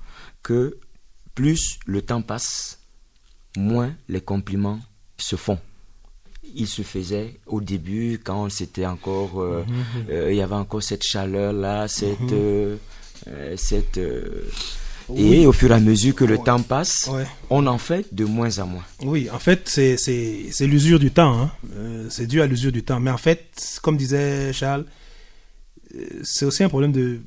que 0.44 0.78
plus 1.34 1.80
le 1.88 2.02
temps 2.04 2.22
passe, 2.22 2.81
moins 3.58 3.94
les 4.08 4.22
compliments 4.22 4.80
se 5.18 5.36
font 5.36 5.60
il 6.56 6.68
se 6.68 6.82
faisait 6.82 7.40
au 7.46 7.62
début 7.62 8.20
quand 8.24 8.50
c'était 8.50 8.86
encore 8.86 9.42
euh, 9.42 9.64
mmh. 9.64 10.10
euh, 10.10 10.32
il 10.32 10.38
y 10.38 10.42
avait 10.42 10.56
encore 10.56 10.84
cette 10.84 11.04
chaleur 11.04 11.54
là 11.54 11.88
cette 11.88 12.20
mmh. 12.20 12.78
euh, 13.28 13.56
cette 13.56 14.00
oui. 15.10 15.34
Et 15.34 15.46
au 15.46 15.52
fur 15.52 15.72
et 15.72 15.74
à 15.74 15.80
mesure 15.80 16.16
que 16.16 16.24
le 16.24 16.38
ouais. 16.38 16.44
temps 16.44 16.62
passe, 16.62 17.10
ouais. 17.12 17.26
on 17.50 17.68
en 17.68 17.78
fait 17.78 18.14
de 18.14 18.24
moins 18.24 18.60
en 18.60 18.68
moins. 18.68 18.84
Oui, 19.02 19.30
en 19.30 19.40
fait, 19.40 19.68
c'est 19.68 19.98
l'usure 20.62 21.00
du 21.00 21.12
temps. 21.12 21.38
Hein. 21.38 21.52
C'est 22.10 22.28
dû 22.28 22.42
à 22.42 22.48
l'usure 22.48 22.72
du 22.72 22.84
temps. 22.84 23.02
Mais 23.02 23.12
en 23.12 23.18
fait, 23.18 23.80
comme 23.82 23.98
disait 23.98 24.54
Charles, 24.54 24.86
c'est 26.24 26.46
aussi 26.46 26.64
un 26.64 26.70
problème 26.70 26.94
de, 26.94 27.20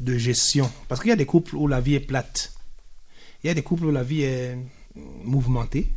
de 0.00 0.18
gestion. 0.18 0.68
Parce 0.88 1.00
qu'il 1.00 1.10
y 1.10 1.12
a 1.12 1.16
des 1.16 1.26
couples 1.26 1.54
où 1.54 1.68
la 1.68 1.80
vie 1.80 1.94
est 1.94 2.00
plate. 2.00 2.52
Il 3.44 3.46
y 3.46 3.50
a 3.50 3.54
des 3.54 3.62
couples 3.62 3.84
où 3.84 3.92
la 3.92 4.02
vie 4.02 4.22
est 4.22 4.58
mouvementée. 5.24 5.88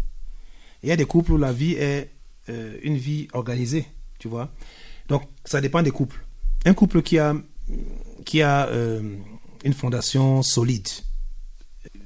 Il 0.83 0.89
y 0.89 0.91
a 0.91 0.95
des 0.95 1.05
couples 1.05 1.33
où 1.33 1.37
la 1.37 1.51
vie 1.51 1.73
est 1.73 2.11
euh, 2.49 2.77
une 2.83 2.97
vie 2.97 3.27
organisée. 3.33 3.85
Tu 4.17 4.27
vois 4.27 4.49
Donc, 5.07 5.23
ça 5.45 5.61
dépend 5.61 5.81
des 5.81 5.91
couples. 5.91 6.23
Un 6.65 6.73
couple 6.73 7.01
qui 7.01 7.19
a, 7.19 7.35
qui 8.25 8.41
a 8.41 8.67
euh, 8.67 9.01
une 9.63 9.73
fondation 9.73 10.41
solide. 10.41 10.87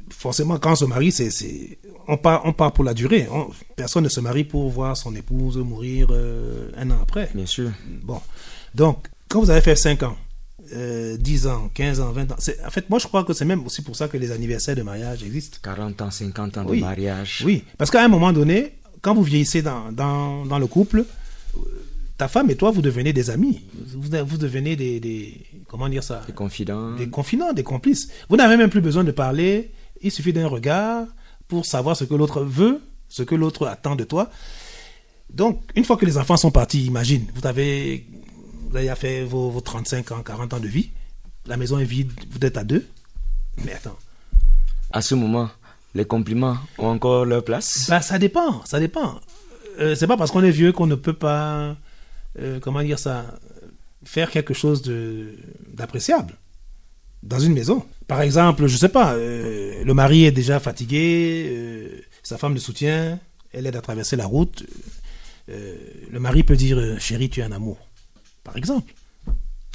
Forcément, 0.10 0.58
quand 0.60 0.74
on 0.74 0.76
se 0.76 0.86
marie, 0.86 1.12
c'est, 1.12 1.80
on, 2.08 2.18
part, 2.18 2.42
on 2.46 2.54
part 2.54 2.72
pour 2.74 2.84
la 2.84 2.94
durée. 2.94 3.28
On, 3.32 3.50
personne 3.76 4.04
ne 4.04 4.10
se 4.10 4.20
marie 4.20 4.44
pour 4.44 4.70
voir 4.70 4.96
son 4.96 5.16
épouse 5.16 5.58
mourir 5.58 6.08
euh, 6.12 6.72
un 6.78 6.92
an 6.92 7.00
après. 7.02 7.30
Bien 7.34 7.46
sûr. 7.46 7.72
Bon. 8.04 8.22
Donc, 8.76 9.08
quand 9.28 9.40
vous 9.40 9.50
avez 9.50 9.62
fait 9.62 9.76
5 9.76 10.04
ans, 10.04 10.18
euh, 10.74 11.18
10 11.18 11.48
ans, 11.48 11.70
15 11.74 12.00
ans, 12.00 12.12
20 12.12 12.32
ans, 12.32 12.36
en 12.66 12.70
fait, 12.72 12.90
moi 12.90 13.00
je 13.00 13.08
crois 13.08 13.24
que 13.24 13.34
c'est 13.34 13.46
même 13.46 13.66
aussi 13.66 13.82
pour 13.82 13.96
ça 13.96 14.08
que 14.08 14.18
les 14.18 14.32
anniversaires 14.32 14.76
de 14.76 14.82
mariage 14.82 15.24
existent. 15.24 15.58
40 15.62 16.02
ans, 16.02 16.12
50 16.12 16.58
ans 16.58 16.66
oui. 16.68 16.78
de 16.78 16.86
mariage. 16.86 17.44
Oui, 17.46 17.64
parce 17.78 17.92
qu'à 17.92 18.04
un 18.04 18.08
moment 18.08 18.34
donné, 18.34 18.74
quand 19.02 19.14
vous 19.14 19.24
vieillissez 19.24 19.62
dans, 19.62 19.92
dans, 19.92 20.46
dans 20.46 20.60
le 20.60 20.68
couple, 20.68 21.06
ta 22.18 22.28
femme 22.28 22.50
et 22.50 22.56
toi, 22.56 22.72
vous 22.72 22.82
devenez 22.82 23.14
des 23.14 23.30
amis. 23.30 23.62
Vous, 23.88 24.10
vous 24.26 24.38
devenez 24.38 24.76
des, 24.76 25.00
des, 25.00 25.46
Comment 25.68 25.90
dire 25.90 26.04
ça? 26.04 26.22
Des 26.28 26.34
confidents. 26.34 26.96
Des 26.96 27.10
confidents, 27.10 27.54
des 27.54 27.64
complices. 27.64 28.08
Vous 28.30 28.38
n'avez 28.38 28.58
même 28.58 28.70
plus 28.70 28.82
besoin 28.82 29.04
de 29.04 29.12
parler. 29.12 29.72
Il 30.02 30.12
suffit 30.12 30.34
d'un 30.34 30.48
regard 30.48 31.08
pour 31.48 31.66
savoir 31.66 31.98
ce 31.98 32.04
que 32.04 32.14
l'autre 32.14 32.44
veut, 32.44 32.82
ce 33.10 33.24
que 33.24 33.36
l'autre 33.36 33.68
attend 33.68 33.96
de 33.96 34.04
toi. 34.04 34.30
Donc, 35.34 35.62
une 35.76 35.84
fois 35.84 35.98
que 35.98 36.06
les 36.06 36.18
enfants 36.18 36.38
sont 36.38 36.52
partis, 36.52 36.86
imagine, 36.86 37.26
vous 37.36 37.48
avez, 37.48 38.06
vous 38.74 38.80
avez 38.80 38.96
fait 38.96 39.24
vos, 39.24 39.52
vos 39.52 39.62
35 39.62 40.12
ans, 40.14 40.24
40 40.24 40.56
ans 40.56 40.60
de 40.60 40.68
vie. 40.68 40.90
La 41.46 41.58
maison 41.58 41.78
est 41.78 41.86
vide, 41.86 42.12
vous 42.32 42.40
êtes 42.44 42.58
à 42.58 42.64
deux. 42.64 42.84
Mais 43.64 43.74
attends. 43.74 43.98
À 44.92 45.02
ce 45.04 45.14
moment, 45.14 45.50
les 45.94 46.06
compliments 46.06 46.58
ont 46.80 46.88
encore 46.88 47.24
leur 47.26 47.44
place? 47.44 47.86
Bah, 47.88 48.02
Ça 48.02 48.18
dépend, 48.18 48.66
ça 48.66 48.80
dépend. 48.80 49.20
Euh, 49.80 49.94
c'est 49.94 50.08
pas 50.08 50.18
parce 50.18 50.32
qu'on 50.32 50.44
est 50.44 50.50
vieux 50.50 50.72
qu'on 50.72 50.88
ne 50.88 50.96
peut 50.96 51.14
pas 51.14 51.76
euh, 52.40 52.60
comment 52.60 52.82
dire 52.82 52.98
ça, 52.98 53.26
faire 54.04 54.32
quelque 54.32 54.56
chose 54.56 54.82
de 54.82 55.36
d'appréciable 55.72 56.34
dans 57.22 57.40
une 57.40 57.54
maison. 57.54 57.86
Par 58.08 58.22
exemple, 58.22 58.66
je 58.66 58.76
sais 58.76 58.90
pas, 58.90 59.14
euh, 59.14 59.84
le 59.84 59.94
mari 59.94 60.26
est 60.26 60.32
déjà 60.32 60.60
fatigué, 60.60 61.48
euh, 61.48 62.02
sa 62.24 62.40
femme 62.40 62.56
le 62.56 62.60
soutient, 62.60 63.20
elle 63.52 63.68
aide 63.68 63.76
à 63.76 63.82
traverser 63.82 64.16
la 64.16 64.26
route. 64.26 64.66
Le 65.48 66.20
mari 66.20 66.44
peut 66.44 66.56
dire 66.56 67.00
chérie, 67.00 67.30
tu 67.30 67.42
es 67.42 67.44
un 67.44 67.52
amour. 67.52 67.78
Par 68.44 68.58
exemple. 68.58 68.94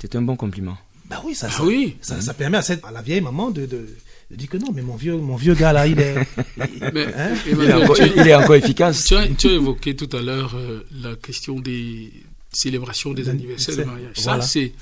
C'est 0.00 0.14
un 0.16 0.22
bon 0.22 0.36
compliment. 0.36 0.76
Bah 1.10 1.22
oui, 1.24 1.34
ça, 1.34 1.48
Ah 1.50 1.56
ça, 1.56 1.64
oui. 1.64 1.96
ça, 2.00 2.20
ça 2.20 2.34
permet 2.34 2.58
à, 2.58 2.62
cette, 2.62 2.84
à 2.84 2.90
la 2.90 3.00
vieille 3.02 3.20
maman 3.22 3.50
de, 3.50 3.64
de, 3.66 3.88
de 4.30 4.36
dire 4.36 4.48
que 4.48 4.58
non, 4.58 4.72
mais 4.74 4.82
mon 4.82 4.94
vieux, 4.96 5.16
mon 5.16 5.36
vieux 5.36 5.54
gars 5.54 5.72
là, 5.72 5.86
il 5.86 5.98
est. 5.98 6.14
Mais, 6.92 7.06
Hein 7.14 7.34
Il 7.46 7.60
est, 7.62 7.72
encore, 7.72 7.96
tu, 7.96 8.02
il 8.14 8.26
est 8.28 8.34
encore 8.34 8.54
efficace. 8.56 9.04
tu 9.04 9.16
as, 9.16 9.26
tu 9.28 9.48
as 9.48 9.52
évoqué 9.52 9.96
tout 9.96 10.14
à 10.16 10.20
l'heure 10.20 10.54
euh, 10.54 10.86
la 10.92 11.16
question 11.16 11.58
des 11.58 12.12
célébrations 12.52 13.12
des 13.14 13.28
anniversaires 13.30 13.76
de 13.76 13.84
mariage. 13.84 14.12
voilà. 14.22 14.42
Ça, 14.42 14.46
c'est, 14.48 14.72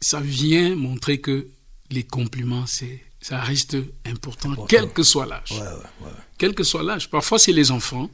ça 0.00 0.20
vient 0.20 0.76
montrer 0.76 1.18
que 1.20 1.48
les 1.90 2.02
compliments, 2.04 2.66
c'est, 2.66 3.00
ça 3.20 3.40
reste 3.40 3.76
important, 4.06 4.50
Important. 4.52 4.66
quel 4.68 4.92
que 4.92 5.02
soit 5.02 5.24
l'âge. 5.26 5.52
Ouais, 5.52 5.58
ouais, 5.60 6.06
ouais. 6.06 6.12
Quel 6.36 6.54
que 6.54 6.62
soit 6.62 6.82
l'âge. 6.82 7.08
Parfois, 7.10 7.38
c'est 7.38 7.52
les 7.52 7.70
enfants 7.70 8.10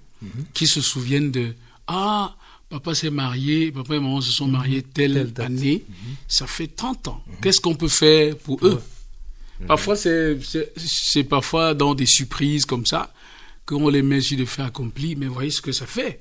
qui 0.55 0.67
se 0.69 0.81
souviennent 0.81 1.31
de 1.33 1.55
Ah, 1.89 2.37
papa 2.75 2.93
s'est 2.97 3.11
marié, 3.11 3.71
papa 3.71 3.95
et 3.95 4.01
maman 4.01 4.21
se 4.21 4.33
sont 4.33 4.49
mariés 4.49 4.83
telle, 4.83 5.33
Telle 5.33 5.45
année. 5.47 5.85
Ça 6.27 6.49
fait 6.49 6.67
30 6.67 7.07
ans. 7.07 7.23
Qu'est-ce 7.41 7.61
qu'on 7.61 7.77
peut 7.77 7.89
faire 7.89 8.37
pour 8.37 8.59
eux? 8.67 8.83
Parfois, 9.69 9.95
c'est, 9.95 11.25
parfois 11.29 11.75
dans 11.75 11.95
des 11.95 12.07
surprises 12.07 12.67
comme 12.67 12.85
ça 12.85 13.13
qu'on 13.65 13.89
les 13.89 14.03
met 14.03 14.21
sur 14.21 14.37
des 14.37 14.45
faits 14.45 14.67
accomplis, 14.67 15.15
mais 15.15 15.27
voyez 15.27 15.51
ce 15.53 15.63
que 15.63 15.71
ça 15.71 15.87
fait. 15.87 16.21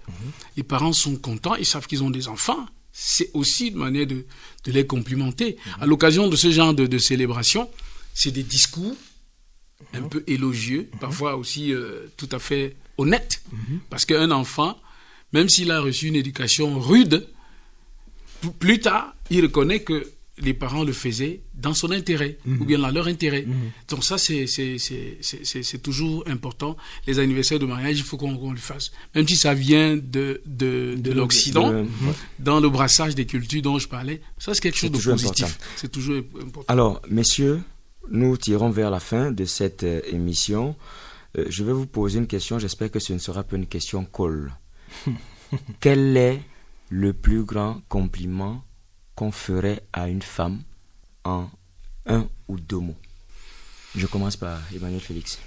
Les 0.55 0.61
parents 0.61 0.93
sont 0.93 1.15
contents, 1.15 1.55
ils 1.55 1.65
savent 1.65 1.87
qu'ils 1.87 2.03
ont 2.03 2.11
des 2.11 2.27
enfants. 2.27 2.65
C'est 2.91 3.31
aussi 3.33 3.69
une 3.69 3.77
manière 3.77 4.05
de, 4.05 4.23
de 4.65 4.71
les 4.71 4.85
complimenter. 4.85 5.57
À 5.81 5.87
l'occasion 5.87 6.27
de 6.27 6.35
ce 6.35 6.51
genre 6.51 6.75
de, 6.75 6.85
de 6.85 6.97
célébration, 6.99 7.67
c'est 8.13 8.31
des 8.31 8.43
discours 8.43 8.95
un 9.95 10.03
peu 10.03 10.23
élogieux, 10.27 10.87
parfois 11.01 11.35
aussi 11.35 11.73
euh, 11.73 12.05
tout 12.15 12.29
à 12.31 12.37
fait 12.37 12.75
honnêtes, 12.99 13.43
parce 13.89 14.05
qu'un 14.05 14.29
enfant, 14.29 14.77
même 15.33 15.49
s'il 15.49 15.71
a 15.71 15.81
reçu 15.81 16.07
une 16.07 16.15
éducation 16.15 16.79
rude, 16.79 17.27
plus 18.59 18.79
tard, 18.79 19.15
il 19.29 19.41
reconnaît 19.41 19.81
que 19.81 20.05
les 20.39 20.53
parents 20.55 20.83
le 20.83 20.93
faisaient 20.93 21.41
dans 21.53 21.75
son 21.75 21.91
intérêt, 21.91 22.39
ou 22.47 22.65
bien 22.65 22.79
dans 22.79 22.89
leur 22.89 23.07
intérêt. 23.07 23.45
Donc 23.87 24.03
ça, 24.03 24.17
c'est- 24.17 24.47
toujours 25.83 26.23
important. 26.27 26.75
Les 27.07 27.19
anniversaires 27.19 27.59
de 27.59 27.65
mariage, 27.67 27.99
il 27.99 28.03
faut 28.03 28.17
qu'on 28.17 28.51
le 28.51 28.57
fasse. 28.57 28.91
Même 29.15 29.27
si 29.27 29.35
ça 29.35 29.53
vient 29.53 29.95
de, 29.95 30.41
de, 30.45 30.95
de 30.97 31.11
l'Occident, 31.11 31.71
de- 31.71 31.85
dans 32.39 32.59
le 32.59 32.69
brassage 32.69 33.13
des 33.15 33.25
cultures 33.25 33.61
dont 33.61 33.77
je 33.77 33.87
parlais, 33.87 34.21
ça 34.39 34.53
c'est 34.53 34.59
quelque 34.61 34.77
chose 34.77 34.91
de 34.91 34.97
positif. 35.11 35.57
C'est 35.75 35.91
toujours 35.91 36.17
important. 36.41 36.65
Alors, 36.67 37.01
messieurs, 37.09 37.61
nous 38.09 38.35
tirons 38.35 38.71
vers 38.71 38.89
la 38.89 38.99
fin 38.99 39.31
de 39.31 39.45
cette 39.45 39.83
euh, 39.83 40.01
émission. 40.11 40.75
Euh, 41.37 41.45
je 41.47 41.63
vais 41.63 41.73
vous 41.73 41.85
poser 41.85 42.17
une 42.19 42.27
question. 42.27 42.57
J'espère 42.59 42.89
que 42.91 42.99
ce 42.99 43.13
ne 43.13 43.19
sera 43.19 43.43
pas 43.43 43.55
une 43.55 43.67
question 43.67 44.03
colle. 44.03 44.51
Quel 45.79 46.17
est 46.17 46.41
le 46.89 47.13
plus 47.13 47.43
grand 47.43 47.81
compliment 47.89 48.63
qu'on 49.15 49.31
ferait 49.31 49.83
à 49.93 50.09
une 50.09 50.21
femme 50.21 50.63
en 51.23 51.49
un 52.05 52.27
ou 52.47 52.59
deux 52.59 52.79
mots? 52.79 52.97
Je 53.95 54.07
commence 54.07 54.37
par 54.37 54.59
Emmanuel 54.73 55.01
Félix. 55.01 55.39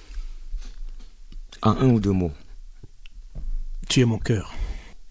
En 1.63 1.73
un 1.73 1.89
ou 1.89 2.01
deux 2.01 2.13
mots. 2.13 2.33
Tu 3.89 4.01
es 4.01 4.05
mon 4.05 4.19
cœur. 4.19 4.55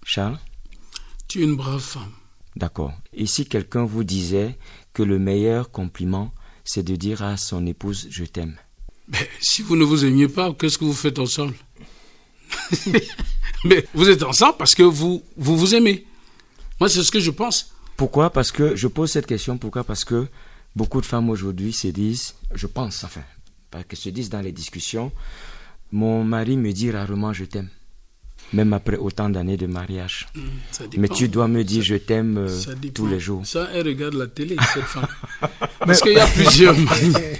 Charles? 0.03 0.39
Tu 1.27 1.41
es 1.41 1.43
une 1.43 1.55
brave 1.55 1.81
femme. 1.81 2.11
D'accord. 2.55 2.93
Et 3.11 3.25
si 3.25 3.45
quelqu'un 3.45 3.83
vous 3.83 4.03
disait 4.03 4.57
que 4.93 5.03
le 5.03 5.19
meilleur 5.19 5.71
compliment, 5.71 6.33
c'est 6.63 6.83
de 6.83 6.95
dire 6.95 7.23
à 7.23 7.35
son 7.35 7.65
épouse 7.65 8.07
je 8.09 8.23
t'aime? 8.23 8.55
Mais 9.09 9.29
si 9.41 9.61
vous 9.61 9.75
ne 9.75 9.83
vous 9.83 10.05
aimiez 10.05 10.27
pas, 10.27 10.53
qu'est-ce 10.53 10.77
que 10.77 10.85
vous 10.85 10.93
faites 10.93 11.19
ensemble? 11.19 11.55
Mais 13.65 13.85
vous 13.93 14.09
êtes 14.09 14.23
ensemble 14.23 14.55
parce 14.57 14.75
que 14.75 14.83
vous 14.83 15.23
vous, 15.37 15.57
vous 15.57 15.75
aimez. 15.75 16.05
Moi, 16.79 16.89
c'est 16.89 17.03
ce 17.03 17.11
que 17.11 17.19
je 17.19 17.31
pense. 17.31 17.71
Pourquoi 17.97 18.29
Parce 18.29 18.51
que 18.51 18.75
je 18.75 18.87
pose 18.87 19.11
cette 19.11 19.25
question. 19.25 19.57
Pourquoi 19.57 19.83
Parce 19.83 20.03
que 20.03 20.27
beaucoup 20.75 20.99
de 21.01 21.05
femmes 21.05 21.29
aujourd'hui 21.29 21.71
se 21.71 21.87
disent, 21.87 22.35
je 22.53 22.67
pense, 22.67 23.03
enfin, 23.03 23.21
parce 23.71 23.85
que 23.85 23.95
se 23.95 24.09
disent 24.09 24.29
dans 24.29 24.41
les 24.41 24.51
discussions, 24.51 25.11
mon 25.91 26.23
mari 26.23 26.57
me 26.57 26.71
dit 26.73 26.91
rarement 26.91 27.31
je 27.31 27.45
t'aime, 27.45 27.69
même 28.51 28.73
après 28.73 28.97
autant 28.97 29.29
d'années 29.29 29.55
de 29.55 29.67
mariage. 29.67 30.27
Ça 30.71 30.83
Mais 30.97 31.07
tu 31.07 31.29
dois 31.29 31.47
me 31.47 31.63
dire 31.63 31.83
je 31.83 31.95
t'aime 31.95 32.37
euh, 32.37 32.75
tous 32.93 33.07
les 33.07 33.19
jours. 33.19 33.45
Ça, 33.45 33.69
elle 33.73 33.87
regarde 33.87 34.15
la 34.15 34.27
télé, 34.27 34.57
cette 34.73 34.83
femme. 34.83 35.07
Parce 35.79 36.01
qu'il 36.01 36.13
y 36.13 36.19
a 36.19 36.27
plusieurs 36.27 36.77
manières. 36.77 37.39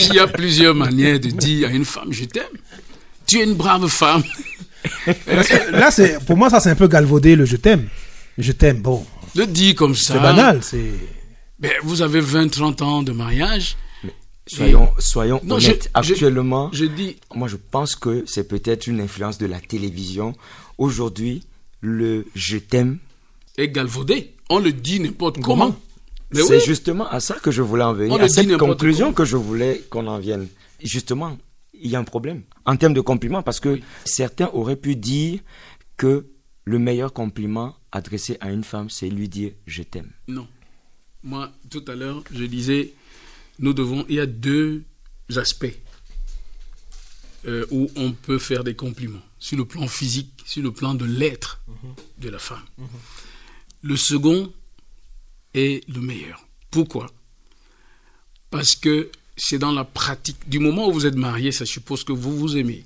Il 0.00 0.14
y 0.14 0.18
a 0.18 0.26
plusieurs 0.26 0.74
manières 0.74 1.18
de 1.18 1.28
dire 1.30 1.68
à 1.68 1.72
une 1.72 1.84
femme, 1.86 2.12
je 2.12 2.24
t'aime. 2.26 2.44
Tu 3.28 3.38
es 3.38 3.44
une 3.44 3.54
brave 3.54 3.86
femme. 3.88 4.22
Là, 5.72 5.90
c'est 5.90 6.18
pour 6.24 6.36
moi, 6.36 6.50
ça 6.50 6.60
c'est 6.60 6.70
un 6.70 6.74
peu 6.74 6.88
galvaudé 6.88 7.36
le 7.36 7.44
je 7.44 7.56
t'aime. 7.56 7.88
Je 8.38 8.52
t'aime, 8.52 8.80
bon. 8.80 9.04
Le 9.34 9.46
dire 9.46 9.74
comme 9.74 9.94
ça. 9.94 10.14
C'est 10.14 10.20
banal, 10.20 10.60
c'est. 10.62 10.90
Ben, 11.58 11.72
vous 11.82 12.02
avez 12.02 12.20
20, 12.20 12.48
30 12.48 12.82
ans 12.82 13.02
de 13.02 13.12
mariage. 13.12 13.76
Soyons, 14.46 14.88
soyons 14.98 15.40
Non, 15.44 15.56
honnêtes. 15.56 15.90
je- 15.94 16.12
Actuellement, 16.12 16.70
Je 16.72 16.86
dis, 16.86 17.16
moi 17.34 17.48
je 17.48 17.56
pense 17.56 17.96
que 17.96 18.24
c'est 18.26 18.48
peut-être 18.48 18.86
une 18.86 19.00
influence 19.00 19.36
de 19.36 19.44
la 19.46 19.60
télévision. 19.60 20.34
Aujourd'hui, 20.78 21.42
le 21.82 22.24
je 22.34 22.56
t'aime, 22.56 22.98
est 23.58 23.68
galvaudé. 23.68 24.34
On 24.48 24.58
le 24.60 24.72
dit 24.72 25.00
n'importe 25.00 25.40
Comment 25.42 25.66
comment. 25.66 25.76
Mais 26.32 26.40
c'est 26.42 26.56
oui. 26.58 26.62
justement 26.64 27.08
à 27.10 27.20
ça 27.20 27.34
que 27.34 27.50
je 27.50 27.60
voulais 27.60 27.84
en 27.84 27.92
venir, 27.92 28.12
On 28.14 28.18
à 28.18 28.26
dit 28.26 28.32
cette 28.32 28.56
conclusion 28.56 29.06
comment. 29.06 29.14
que 29.14 29.24
je 29.26 29.36
voulais 29.36 29.82
qu'on 29.90 30.06
en 30.06 30.18
vienne. 30.18 30.46
Justement, 30.82 31.36
il 31.80 31.90
y 31.90 31.96
a 31.96 31.98
un 31.98 32.04
problème 32.04 32.42
en 32.64 32.76
termes 32.76 32.94
de 32.94 33.00
compliments 33.00 33.42
parce 33.42 33.60
que 33.60 33.80
certains 34.04 34.48
auraient 34.48 34.76
pu 34.76 34.96
dire 34.96 35.40
que 35.96 36.26
le 36.64 36.78
meilleur 36.78 37.12
compliment 37.12 37.76
adressé 37.92 38.36
à 38.40 38.50
une 38.50 38.64
femme, 38.64 38.90
c'est 38.90 39.08
lui 39.08 39.28
dire 39.28 39.52
je 39.66 39.82
t'aime. 39.82 40.10
Non. 40.26 40.46
Moi, 41.22 41.50
tout 41.70 41.84
à 41.88 41.94
l'heure, 41.94 42.22
je 42.32 42.44
disais, 42.44 42.92
nous 43.58 43.72
devons. 43.72 44.04
Il 44.08 44.16
y 44.16 44.20
a 44.20 44.26
deux 44.26 44.84
aspects 45.36 45.66
euh, 47.46 47.66
où 47.70 47.90
on 47.96 48.12
peut 48.12 48.38
faire 48.38 48.64
des 48.64 48.74
compliments 48.74 49.22
sur 49.38 49.56
le 49.56 49.64
plan 49.64 49.86
physique, 49.88 50.30
sur 50.44 50.62
le 50.62 50.72
plan 50.72 50.94
de 50.94 51.04
l'être 51.04 51.60
de 52.18 52.28
la 52.28 52.38
femme. 52.38 52.64
Le 53.82 53.96
second 53.96 54.52
est 55.54 55.88
le 55.88 56.00
meilleur. 56.00 56.46
Pourquoi? 56.70 57.10
Parce 58.50 58.74
que 58.74 59.10
c'est 59.38 59.58
dans 59.58 59.72
la 59.72 59.84
pratique. 59.84 60.36
Du 60.48 60.58
moment 60.58 60.88
où 60.88 60.92
vous 60.92 61.06
êtes 61.06 61.14
marié, 61.14 61.52
ça 61.52 61.64
suppose 61.64 62.04
que 62.04 62.12
vous 62.12 62.36
vous 62.36 62.56
aimez. 62.58 62.84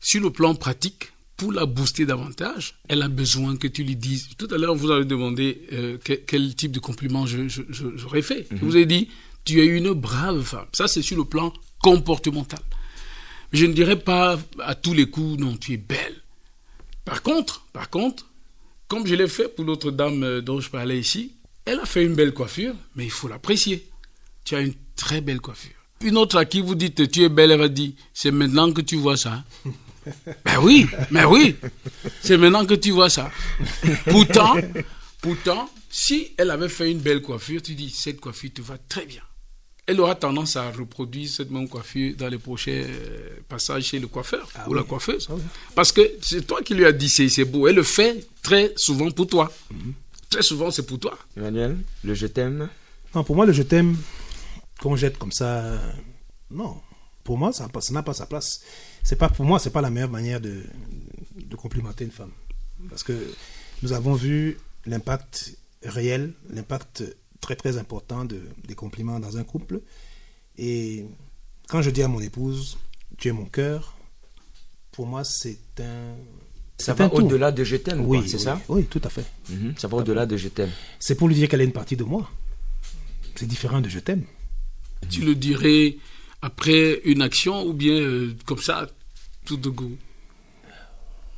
Sur 0.00 0.22
le 0.22 0.30
plan 0.30 0.54
pratique, 0.54 1.12
pour 1.36 1.52
la 1.52 1.66
booster 1.66 2.06
davantage, 2.06 2.74
elle 2.88 3.02
a 3.02 3.08
besoin 3.08 3.56
que 3.56 3.68
tu 3.68 3.84
lui 3.84 3.94
dises. 3.96 4.28
Tout 4.38 4.48
à 4.50 4.58
l'heure, 4.58 4.74
vous 4.74 4.90
avez 4.90 5.04
demandé 5.04 5.62
euh, 5.72 5.98
que- 5.98 6.14
quel 6.14 6.54
type 6.54 6.72
de 6.72 6.80
compliment 6.80 7.26
je- 7.26 7.48
je- 7.48 7.62
j'aurais 7.96 8.22
fait. 8.22 8.46
Je 8.50 8.56
vous 8.56 8.76
ai 8.76 8.86
dit, 8.86 9.08
tu 9.44 9.60
es 9.60 9.66
une 9.66 9.92
brave 9.92 10.42
femme. 10.42 10.66
Ça, 10.72 10.88
c'est 10.88 11.02
sur 11.02 11.16
le 11.16 11.24
plan 11.24 11.52
comportemental. 11.82 12.60
Je 13.52 13.66
ne 13.66 13.72
dirais 13.72 13.98
pas 13.98 14.38
à 14.60 14.74
tous 14.74 14.94
les 14.94 15.08
coups, 15.08 15.38
non, 15.38 15.56
tu 15.56 15.72
es 15.74 15.76
belle. 15.76 16.16
Par 17.04 17.22
contre, 17.22 17.64
par 17.72 17.88
contre, 17.88 18.26
comme 18.88 19.06
je 19.06 19.14
l'ai 19.14 19.28
fait 19.28 19.48
pour 19.48 19.64
l'autre 19.64 19.90
dame 19.90 20.22
euh, 20.22 20.40
dont 20.40 20.60
je 20.60 20.70
parlais 20.70 20.98
ici, 20.98 21.32
elle 21.64 21.78
a 21.80 21.86
fait 21.86 22.04
une 22.04 22.14
belle 22.14 22.32
coiffure, 22.34 22.74
mais 22.96 23.04
il 23.04 23.10
faut 23.10 23.28
l'apprécier. 23.28 23.88
Tu 24.44 24.54
as 24.56 24.60
une 24.60 24.74
très 24.98 25.22
belle 25.22 25.40
coiffure. 25.40 25.78
Une 26.02 26.18
autre 26.18 26.36
à 26.36 26.44
qui 26.44 26.60
vous 26.60 26.74
dites 26.74 27.10
tu 27.10 27.22
es 27.22 27.28
belle, 27.28 27.52
elle 27.52 27.58
va 27.58 27.68
dire 27.68 27.92
c'est 28.12 28.30
maintenant 28.30 28.70
que 28.72 28.82
tu 28.82 28.96
vois 28.96 29.16
ça. 29.16 29.44
ben 30.44 30.58
oui, 30.62 30.86
mais 31.10 31.24
oui, 31.24 31.56
c'est 32.20 32.36
maintenant 32.36 32.66
que 32.66 32.74
tu 32.74 32.90
vois 32.90 33.08
ça. 33.08 33.30
Pourtant, 34.10 34.56
pourtant, 35.22 35.70
si 35.88 36.32
elle 36.36 36.50
avait 36.50 36.68
fait 36.68 36.90
une 36.90 36.98
belle 36.98 37.22
coiffure, 37.22 37.62
tu 37.62 37.74
dis 37.74 37.90
cette 37.90 38.20
coiffure 38.20 38.50
te 38.52 38.62
va 38.62 38.76
très 38.88 39.06
bien. 39.06 39.22
Elle 39.86 40.00
aura 40.00 40.14
tendance 40.14 40.56
à 40.56 40.70
reproduire 40.70 41.30
cette 41.30 41.50
même 41.50 41.66
coiffure 41.66 42.14
dans 42.18 42.28
les 42.28 42.36
prochains 42.36 42.72
euh, 42.72 43.30
passages 43.48 43.84
chez 43.84 43.98
le 43.98 44.06
coiffeur 44.06 44.46
ou 44.66 44.74
la 44.74 44.82
coiffeuse. 44.82 45.28
Parce 45.74 45.92
que 45.92 46.02
c'est 46.20 46.46
toi 46.46 46.60
qui 46.62 46.74
lui 46.74 46.84
as 46.84 46.92
dit 46.92 47.08
c'est 47.08 47.30
c'est 47.30 47.46
beau. 47.46 47.66
Elle 47.68 47.76
le 47.76 47.82
fait 47.82 48.26
très 48.42 48.74
souvent 48.76 49.10
pour 49.10 49.26
toi. 49.26 49.50
Très 50.30 50.42
souvent, 50.42 50.70
c'est 50.70 50.84
pour 50.84 50.98
toi. 50.98 51.18
Emmanuel, 51.36 51.78
le 52.04 52.14
je 52.14 52.26
t'aime, 52.26 52.68
Non, 53.14 53.24
pour 53.24 53.34
moi, 53.34 53.46
le 53.46 53.52
je 53.54 53.62
t'aime, 53.62 53.96
qu'on 54.80 54.96
jette 54.96 55.18
comme 55.18 55.32
ça, 55.32 55.80
non. 56.50 56.80
Pour 57.24 57.36
moi, 57.36 57.52
ça 57.52 57.64
n'a 57.64 58.02
pas- 58.02 58.14
sa 58.14 58.26
place. 58.26 58.62
C'est 59.02 59.16
pas 59.16 59.28
pour 59.28 59.44
moi, 59.44 59.58
c'est 59.58 59.70
pas 59.70 59.82
la 59.82 59.90
meilleure 59.90 60.10
manière 60.10 60.40
de, 60.40 60.62
de 61.36 61.56
complimenter 61.56 62.04
une 62.04 62.10
femme, 62.10 62.32
parce 62.88 63.02
que 63.02 63.12
nous 63.82 63.92
avons 63.92 64.14
vu 64.14 64.58
l'impact 64.86 65.54
réel, 65.82 66.32
l'impact 66.50 67.04
très 67.40 67.54
très 67.56 67.76
important 67.76 68.24
de, 68.24 68.40
des 68.66 68.74
compliments 68.74 69.20
dans 69.20 69.36
un 69.36 69.44
couple. 69.44 69.80
Et 70.56 71.04
quand 71.68 71.82
je 71.82 71.90
dis 71.90 72.02
à 72.02 72.08
mon 72.08 72.20
épouse, 72.20 72.78
tu 73.18 73.28
es 73.28 73.32
mon 73.32 73.44
cœur, 73.44 73.94
pour 74.92 75.06
moi, 75.06 75.22
c'est 75.24 75.58
un. 75.80 76.14
ça 76.78 76.94
va 76.94 77.12
au-delà 77.12 77.52
de 77.52 77.62
je 77.62 77.76
t'aime, 77.76 78.00
Oui, 78.06 78.22
c'est 78.26 78.36
oui, 78.38 78.42
ça 78.42 78.60
Oui, 78.68 78.84
tout 78.86 79.00
à 79.04 79.10
fait. 79.10 79.24
Mhm, 79.50 79.74
Ça 79.76 79.86
va 79.86 79.98
au-delà 79.98 80.24
de 80.26 80.36
je 80.36 80.48
t'aime. 80.48 80.70
C'est 80.98 81.14
pour 81.14 81.28
lui 81.28 81.34
dire 81.34 81.48
qu'elle 81.48 81.60
est 81.60 81.64
une 81.66 81.72
partie 81.72 81.96
de 81.96 82.04
moi. 82.04 82.28
C'est 83.36 83.46
différent 83.46 83.80
de 83.80 83.88
je 83.88 83.98
t'aime. 84.00 84.24
Tu 85.10 85.22
le 85.22 85.34
dirais 85.34 85.96
après 86.42 87.00
une 87.04 87.22
action 87.22 87.64
ou 87.66 87.72
bien 87.72 87.94
euh, 87.94 88.34
comme 88.46 88.58
ça, 88.58 88.86
tout 89.44 89.56
de 89.56 89.68
go. 89.68 89.90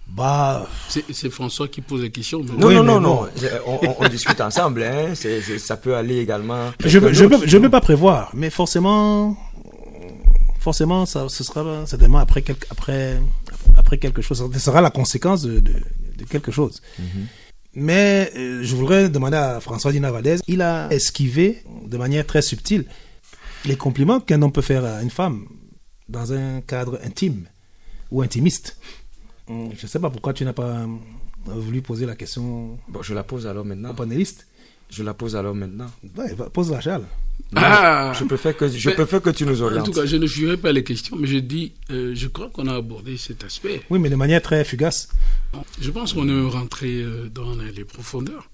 Bah, 0.08 0.68
C'est 0.88 1.30
François 1.30 1.68
qui 1.68 1.80
pose 1.82 2.02
la 2.02 2.08
question. 2.08 2.42
mais- 2.42 2.56
Non, 2.58 2.66
Oui, 2.66 2.74
non, 2.74 3.00
non, 3.00 3.28
On, 3.66 3.78
on- 3.86 3.96
on 4.00 4.08
discute 4.08 4.40
ensemble. 4.40 4.82
Hein. 4.82 5.14
Ça 5.58 5.76
peut 5.76 5.94
aller 5.94 6.18
également. 6.18 6.72
Je 6.84 6.98
ne 6.98 7.26
peux, 7.28 7.46
je 7.46 7.58
peux 7.58 7.70
pas 7.70 7.80
prévoir, 7.80 8.30
mais 8.34 8.50
forcément, 8.50 9.36
forcément, 10.58 11.06
ça, 11.06 11.28
ce 11.28 11.44
sera 11.44 11.86
certainement 11.86 12.18
après, 12.18 12.42
quelque, 12.42 12.66
après, 12.70 13.20
après 13.76 13.98
quelque 13.98 14.20
chose. 14.20 14.44
Ce 14.52 14.58
sera 14.58 14.80
la 14.80 14.90
conséquence 14.90 15.42
de, 15.42 15.60
de, 15.60 15.74
de 16.18 16.24
quelque 16.28 16.50
chose. 16.50 16.82
Mais 17.72 18.32
euh, 18.36 18.64
je 18.64 18.74
voudrais 18.74 19.08
demander 19.10 19.36
à 19.36 19.60
François 19.60 19.92
Dina 19.92 20.10
Valdez, 20.10 20.38
il 20.48 20.60
a 20.60 20.88
esquivé 20.92 21.62
de 21.86 21.96
manière 21.96 22.26
très 22.26 22.42
subtile 22.42 22.84
les 23.64 23.76
compliments 23.76 24.20
qu'un 24.20 24.40
homme 24.42 24.52
peut 24.52 24.62
faire 24.62 24.84
à 24.84 25.02
une 25.02 25.10
femme 25.10 25.46
dans 26.08 26.32
un 26.32 26.60
cadre 26.60 26.98
intime 27.04 27.46
ou 28.10 28.22
intimiste. 28.22 28.76
Hum, 29.48 29.70
Je 29.76 29.82
ne 29.82 29.88
sais 29.88 29.98
pas 29.98 30.10
pourquoi 30.10 30.32
tu 30.32 30.44
n'as 30.44 30.52
pas 30.52 30.68
euh, 30.80 30.86
voulu 31.46 31.82
poser 31.82 32.06
la 32.06 32.16
question 32.16 32.78
Bon, 32.88 33.02
je 33.02 33.14
la 33.14 33.22
pose 33.24 33.46
alors 33.46 33.64
maintenant. 33.64 33.90
au 33.90 33.94
panéliste. 33.94 34.46
Je 34.90 35.04
la 35.04 35.14
pose 35.14 35.36
alors 35.36 35.54
maintenant. 35.54 35.86
Ouais, 36.16 36.34
va- 36.34 36.50
pose-la, 36.50 36.80
Charles. 36.80 37.04
Ah 37.54 38.12
Je 38.18 38.24
préfère 38.24 38.56
que, 38.56 38.66
je 38.68 38.88
Mais- 38.88 38.94
préfère 38.96 39.22
que 39.22 39.30
tu 39.30 39.46
nous 39.46 39.62
En 39.62 39.66
orientes. 39.66 39.86
tout 39.86 39.92
cas, 39.92 40.04
je 40.04 40.16
ne 40.16 40.26
fuirai 40.26 40.56
pas 40.56 40.72
les 40.72 40.82
questions, 40.82 41.16
mais 41.16 41.28
je 41.28 41.38
dis, 41.38 41.74
euh, 41.90 42.12
je 42.14 42.26
crois 42.26 42.50
qu'on 42.50 42.66
a 42.66 42.74
abordé 42.74 43.16
cet 43.16 43.44
aspect. 43.44 43.82
Oui, 43.88 43.98
mais 44.00 44.10
de 44.10 44.16
manière 44.16 44.42
très 44.42 44.64
fugace. 44.64 45.08
Je 45.80 45.90
pense 45.92 46.12
qu'on 46.12 46.28
est 46.28 46.50
rentré 46.50 47.02
euh, 47.02 47.28
dans 47.28 47.54
les 47.54 47.84
profondeurs. 47.84 48.50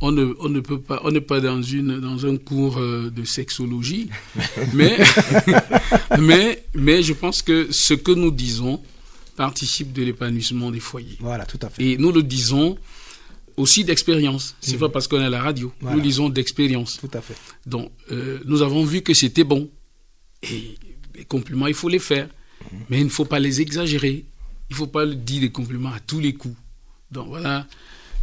On 0.00 0.12
ne, 0.12 0.32
on 0.38 0.48
ne 0.48 0.60
peut 0.60 0.80
pas, 0.80 1.00
on 1.04 1.10
n'est 1.10 1.20
pas 1.20 1.40
dans 1.40 1.60
une, 1.60 1.98
dans 1.98 2.24
un 2.24 2.36
cours 2.36 2.78
euh, 2.78 3.10
de 3.10 3.24
sexologie, 3.24 4.08
mais, 4.72 4.96
mais, 6.20 6.64
mais 6.74 7.02
je 7.02 7.12
pense 7.14 7.42
que 7.42 7.66
ce 7.72 7.94
que 7.94 8.12
nous 8.12 8.30
disons 8.30 8.80
participe 9.36 9.92
de 9.92 10.02
l'épanouissement 10.02 10.70
des 10.70 10.80
foyers. 10.80 11.16
Voilà, 11.20 11.46
tout 11.46 11.58
à 11.62 11.70
fait. 11.70 11.82
Et 11.82 11.96
nous 11.96 12.12
le 12.12 12.22
disons 12.22 12.76
aussi 13.56 13.84
d'expérience. 13.84 14.56
C'est 14.60 14.78
pas 14.78 14.88
parce 14.88 15.08
qu'on 15.08 15.20
est 15.20 15.26
à 15.26 15.30
la 15.30 15.42
radio. 15.42 15.72
Voilà. 15.80 15.96
Nous 15.96 16.02
disons 16.02 16.28
d'expérience. 16.28 16.98
Tout 16.98 17.10
à 17.12 17.20
fait. 17.20 17.34
Donc, 17.66 17.90
euh, 18.10 18.38
nous 18.46 18.62
avons 18.62 18.84
vu 18.84 19.02
que 19.02 19.14
c'était 19.14 19.44
bon. 19.44 19.68
Et 20.42 20.76
les 21.14 21.24
compliments, 21.24 21.66
il 21.66 21.74
faut 21.74 21.88
les 21.88 21.98
faire. 21.98 22.28
Mais 22.88 22.98
il 22.98 23.04
ne 23.04 23.10
faut 23.10 23.24
pas 23.24 23.38
les 23.38 23.60
exagérer. 23.60 24.24
Il 24.70 24.72
ne 24.72 24.76
faut 24.76 24.86
pas 24.86 25.06
dire 25.06 25.40
des 25.40 25.50
compliments 25.50 25.92
à 25.92 26.00
tous 26.00 26.20
les 26.20 26.34
coups. 26.34 26.56
Donc, 27.10 27.28
voilà 27.28 27.66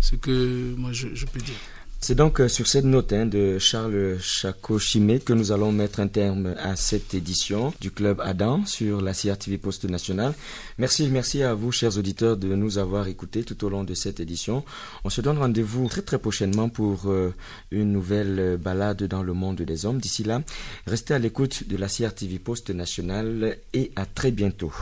ce 0.06 0.16
que 0.16 0.76
moi, 0.78 0.92
je, 0.94 1.26
peux 1.26 1.40
dire. 1.40 1.56
C'est 2.00 2.14
donc 2.14 2.40
euh, 2.40 2.48
sur 2.48 2.68
cette 2.68 2.86
note 2.86 3.12
hein, 3.12 3.26
de 3.26 3.58
Charles 3.58 4.20
Chaco-Chimé 4.22 5.20
que 5.20 5.34
nous 5.34 5.52
allons 5.52 5.72
mettre 5.72 6.00
un 6.00 6.08
terme 6.08 6.54
à 6.60 6.76
cette 6.76 7.16
édition 7.16 7.74
du 7.82 7.90
Club 7.90 8.22
Adam 8.22 8.64
sur 8.68 9.02
la 9.02 9.14
CRTV 9.14 9.58
Poste 9.58 9.86
Nationale. 9.86 10.36
Merci, 10.78 11.08
merci 11.08 11.42
à 11.42 11.56
vous, 11.56 11.72
chers 11.72 11.98
auditeurs, 11.98 12.38
de 12.38 12.54
nous 12.54 12.78
avoir 12.78 13.08
écoutés 13.08 13.44
tout 13.44 13.66
au 13.66 13.70
long 13.70 13.84
de 13.84 13.96
cette 13.96 14.20
édition. 14.20 14.64
On 15.04 15.10
se 15.10 15.22
donne 15.22 15.40
rendez-vous 15.40 15.88
très 15.88 16.04
très 16.04 16.20
prochainement 16.20 16.70
pour 16.70 17.08
euh, 17.08 17.34
une 17.72 17.92
nouvelle 17.92 18.40
euh, 18.40 18.58
balade 18.58 19.02
dans 19.06 19.24
le 19.24 19.34
monde 19.34 19.64
des 19.64 19.88
hommes. 19.88 19.98
D'ici 19.98 20.24
là, 20.24 20.44
restez 20.86 21.16
à 21.16 21.20
l'écoute 21.20 21.68
de 21.68 21.78
la 21.78 21.88
CRTV 21.88 22.38
Poste 22.38 22.70
Nationale 22.70 23.58
et 23.74 23.92
à 23.96 24.06
très 24.06 24.30
bientôt. 24.30 24.74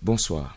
Bonsoir. 0.00 0.56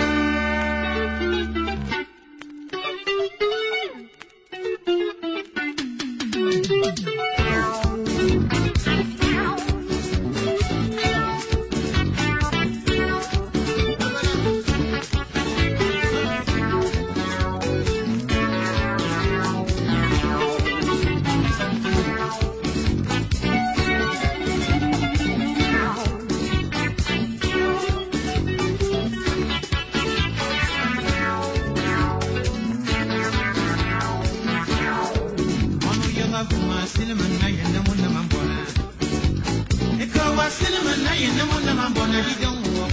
silimi 40.57 40.93
na 41.03 41.11
yi 41.19 41.27
ni 41.35 41.43
mu 41.49 41.57
nama 41.65 41.85
bɔ 41.95 42.03
na 42.11 42.19
di 42.27 42.33
den 42.41 42.55
wɔ 42.75 42.85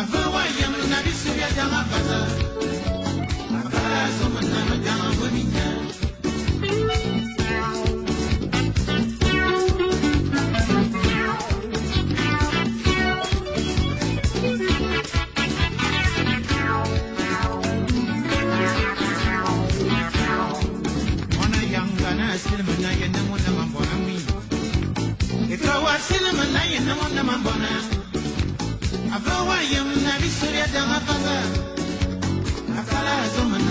a 0.00 0.02
fɛ 0.10 0.20
wa 0.32 0.42
yɛm 0.58 0.74
na 0.90 0.98
bi 1.04 1.12
suguya 1.20 1.48
dama 1.56 1.80
fasa 1.90 2.18
a 3.56 3.60
fɛ 3.72 3.92
sɔmi 4.16 4.40
na 4.52 4.60
mi 4.68 4.76
dama 4.86 5.08
bɔ 5.18 5.26
mi 5.34 5.42
nya. 5.52 5.97
bin 26.78 26.86
na 26.86 26.94
wanda 26.94 27.22
man 27.24 27.42
bona 27.44 27.72
abawa 29.16 29.56
yam 29.72 29.88
na 30.04 30.12
bisurya 30.22 30.66
dan 30.72 30.90
afanga 30.98 31.38
afala 32.80 33.14
zo 33.34 33.42
man 33.50 33.62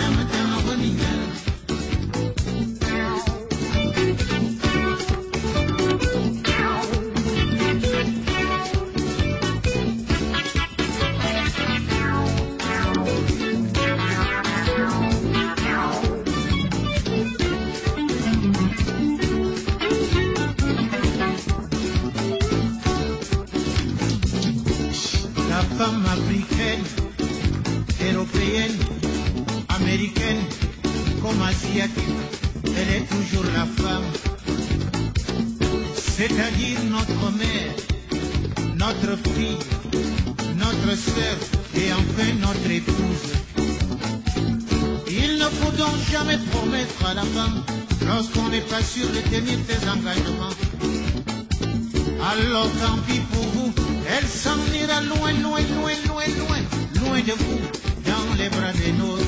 dans 57.28 58.34
les 58.38 58.48
bras 58.48 58.72
des 58.72 58.94
nôtres, 58.94 59.24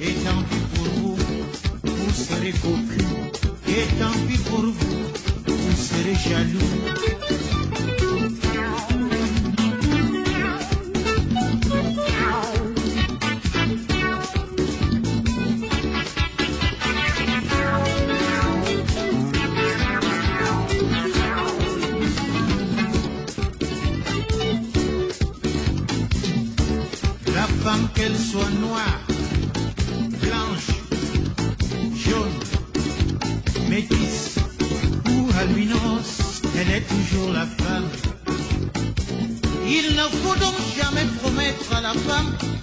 et 0.00 0.12
tant 0.24 0.42
pis 0.50 0.64
pour 0.74 0.88
vous, 0.94 1.16
vous 1.84 2.12
serez 2.12 2.50
cocu, 2.50 3.04
et 3.68 3.86
tant 4.00 4.18
pis 4.26 4.38
pour 4.38 4.62
vous, 4.62 4.74
vous 5.46 5.76
serez 5.76 6.14
jaloux. 6.28 7.45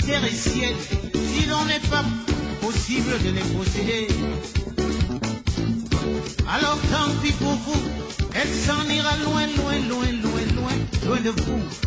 terre 0.06 0.26
et 0.26 0.36
ciel, 0.36 0.74
s'il 1.14 1.50
n'en 1.50 1.68
est 1.68 1.88
pas 1.90 2.04
possible 2.62 3.12
de 3.24 3.30
les 3.30 3.48
posséder. 3.56 4.08
Alors 6.48 6.80
tant 6.92 7.10
pis 7.22 7.32
pour 7.34 7.54
vous, 7.54 7.82
elle 8.34 8.50
s'en 8.50 8.84
ira 8.90 9.18
loin, 9.18 9.48
loin, 9.58 9.80
loin, 9.90 10.12
loin, 10.22 10.42
loin, 10.56 10.76
loin 11.06 11.22
de 11.22 11.30
vous. 11.30 11.83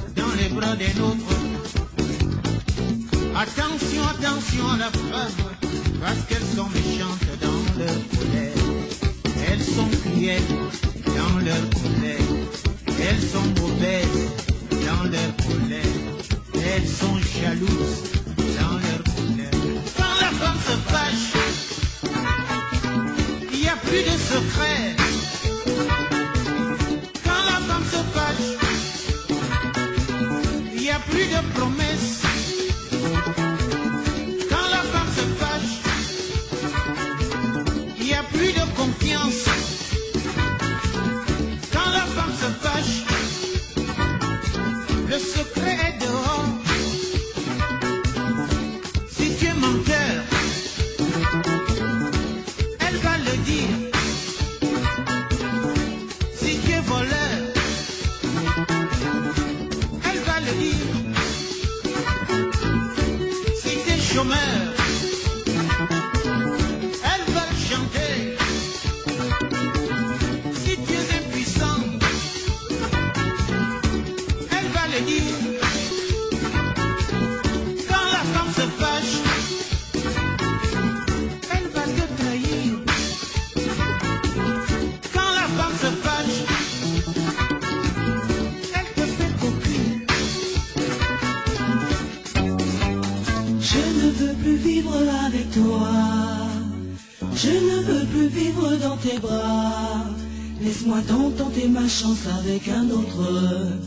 laisse-moi 100.96 101.30
tenter 101.36 101.68
ma 101.68 101.88
chance 101.88 102.26
avec 102.38 102.68
un 102.68 102.88
autre, 102.90 103.78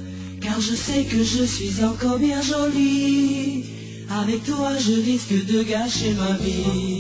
car 0.41 0.59
je 0.59 0.75
sais 0.75 1.03
que 1.03 1.23
je 1.23 1.43
suis 1.43 1.83
encore 1.83 2.19
bien 2.19 2.41
jolie. 2.41 3.65
Avec 4.09 4.43
toi, 4.43 4.71
je 4.77 4.93
risque 4.93 5.45
de 5.45 5.63
gâcher 5.63 6.13
ma 6.13 6.33
vie. 6.37 6.98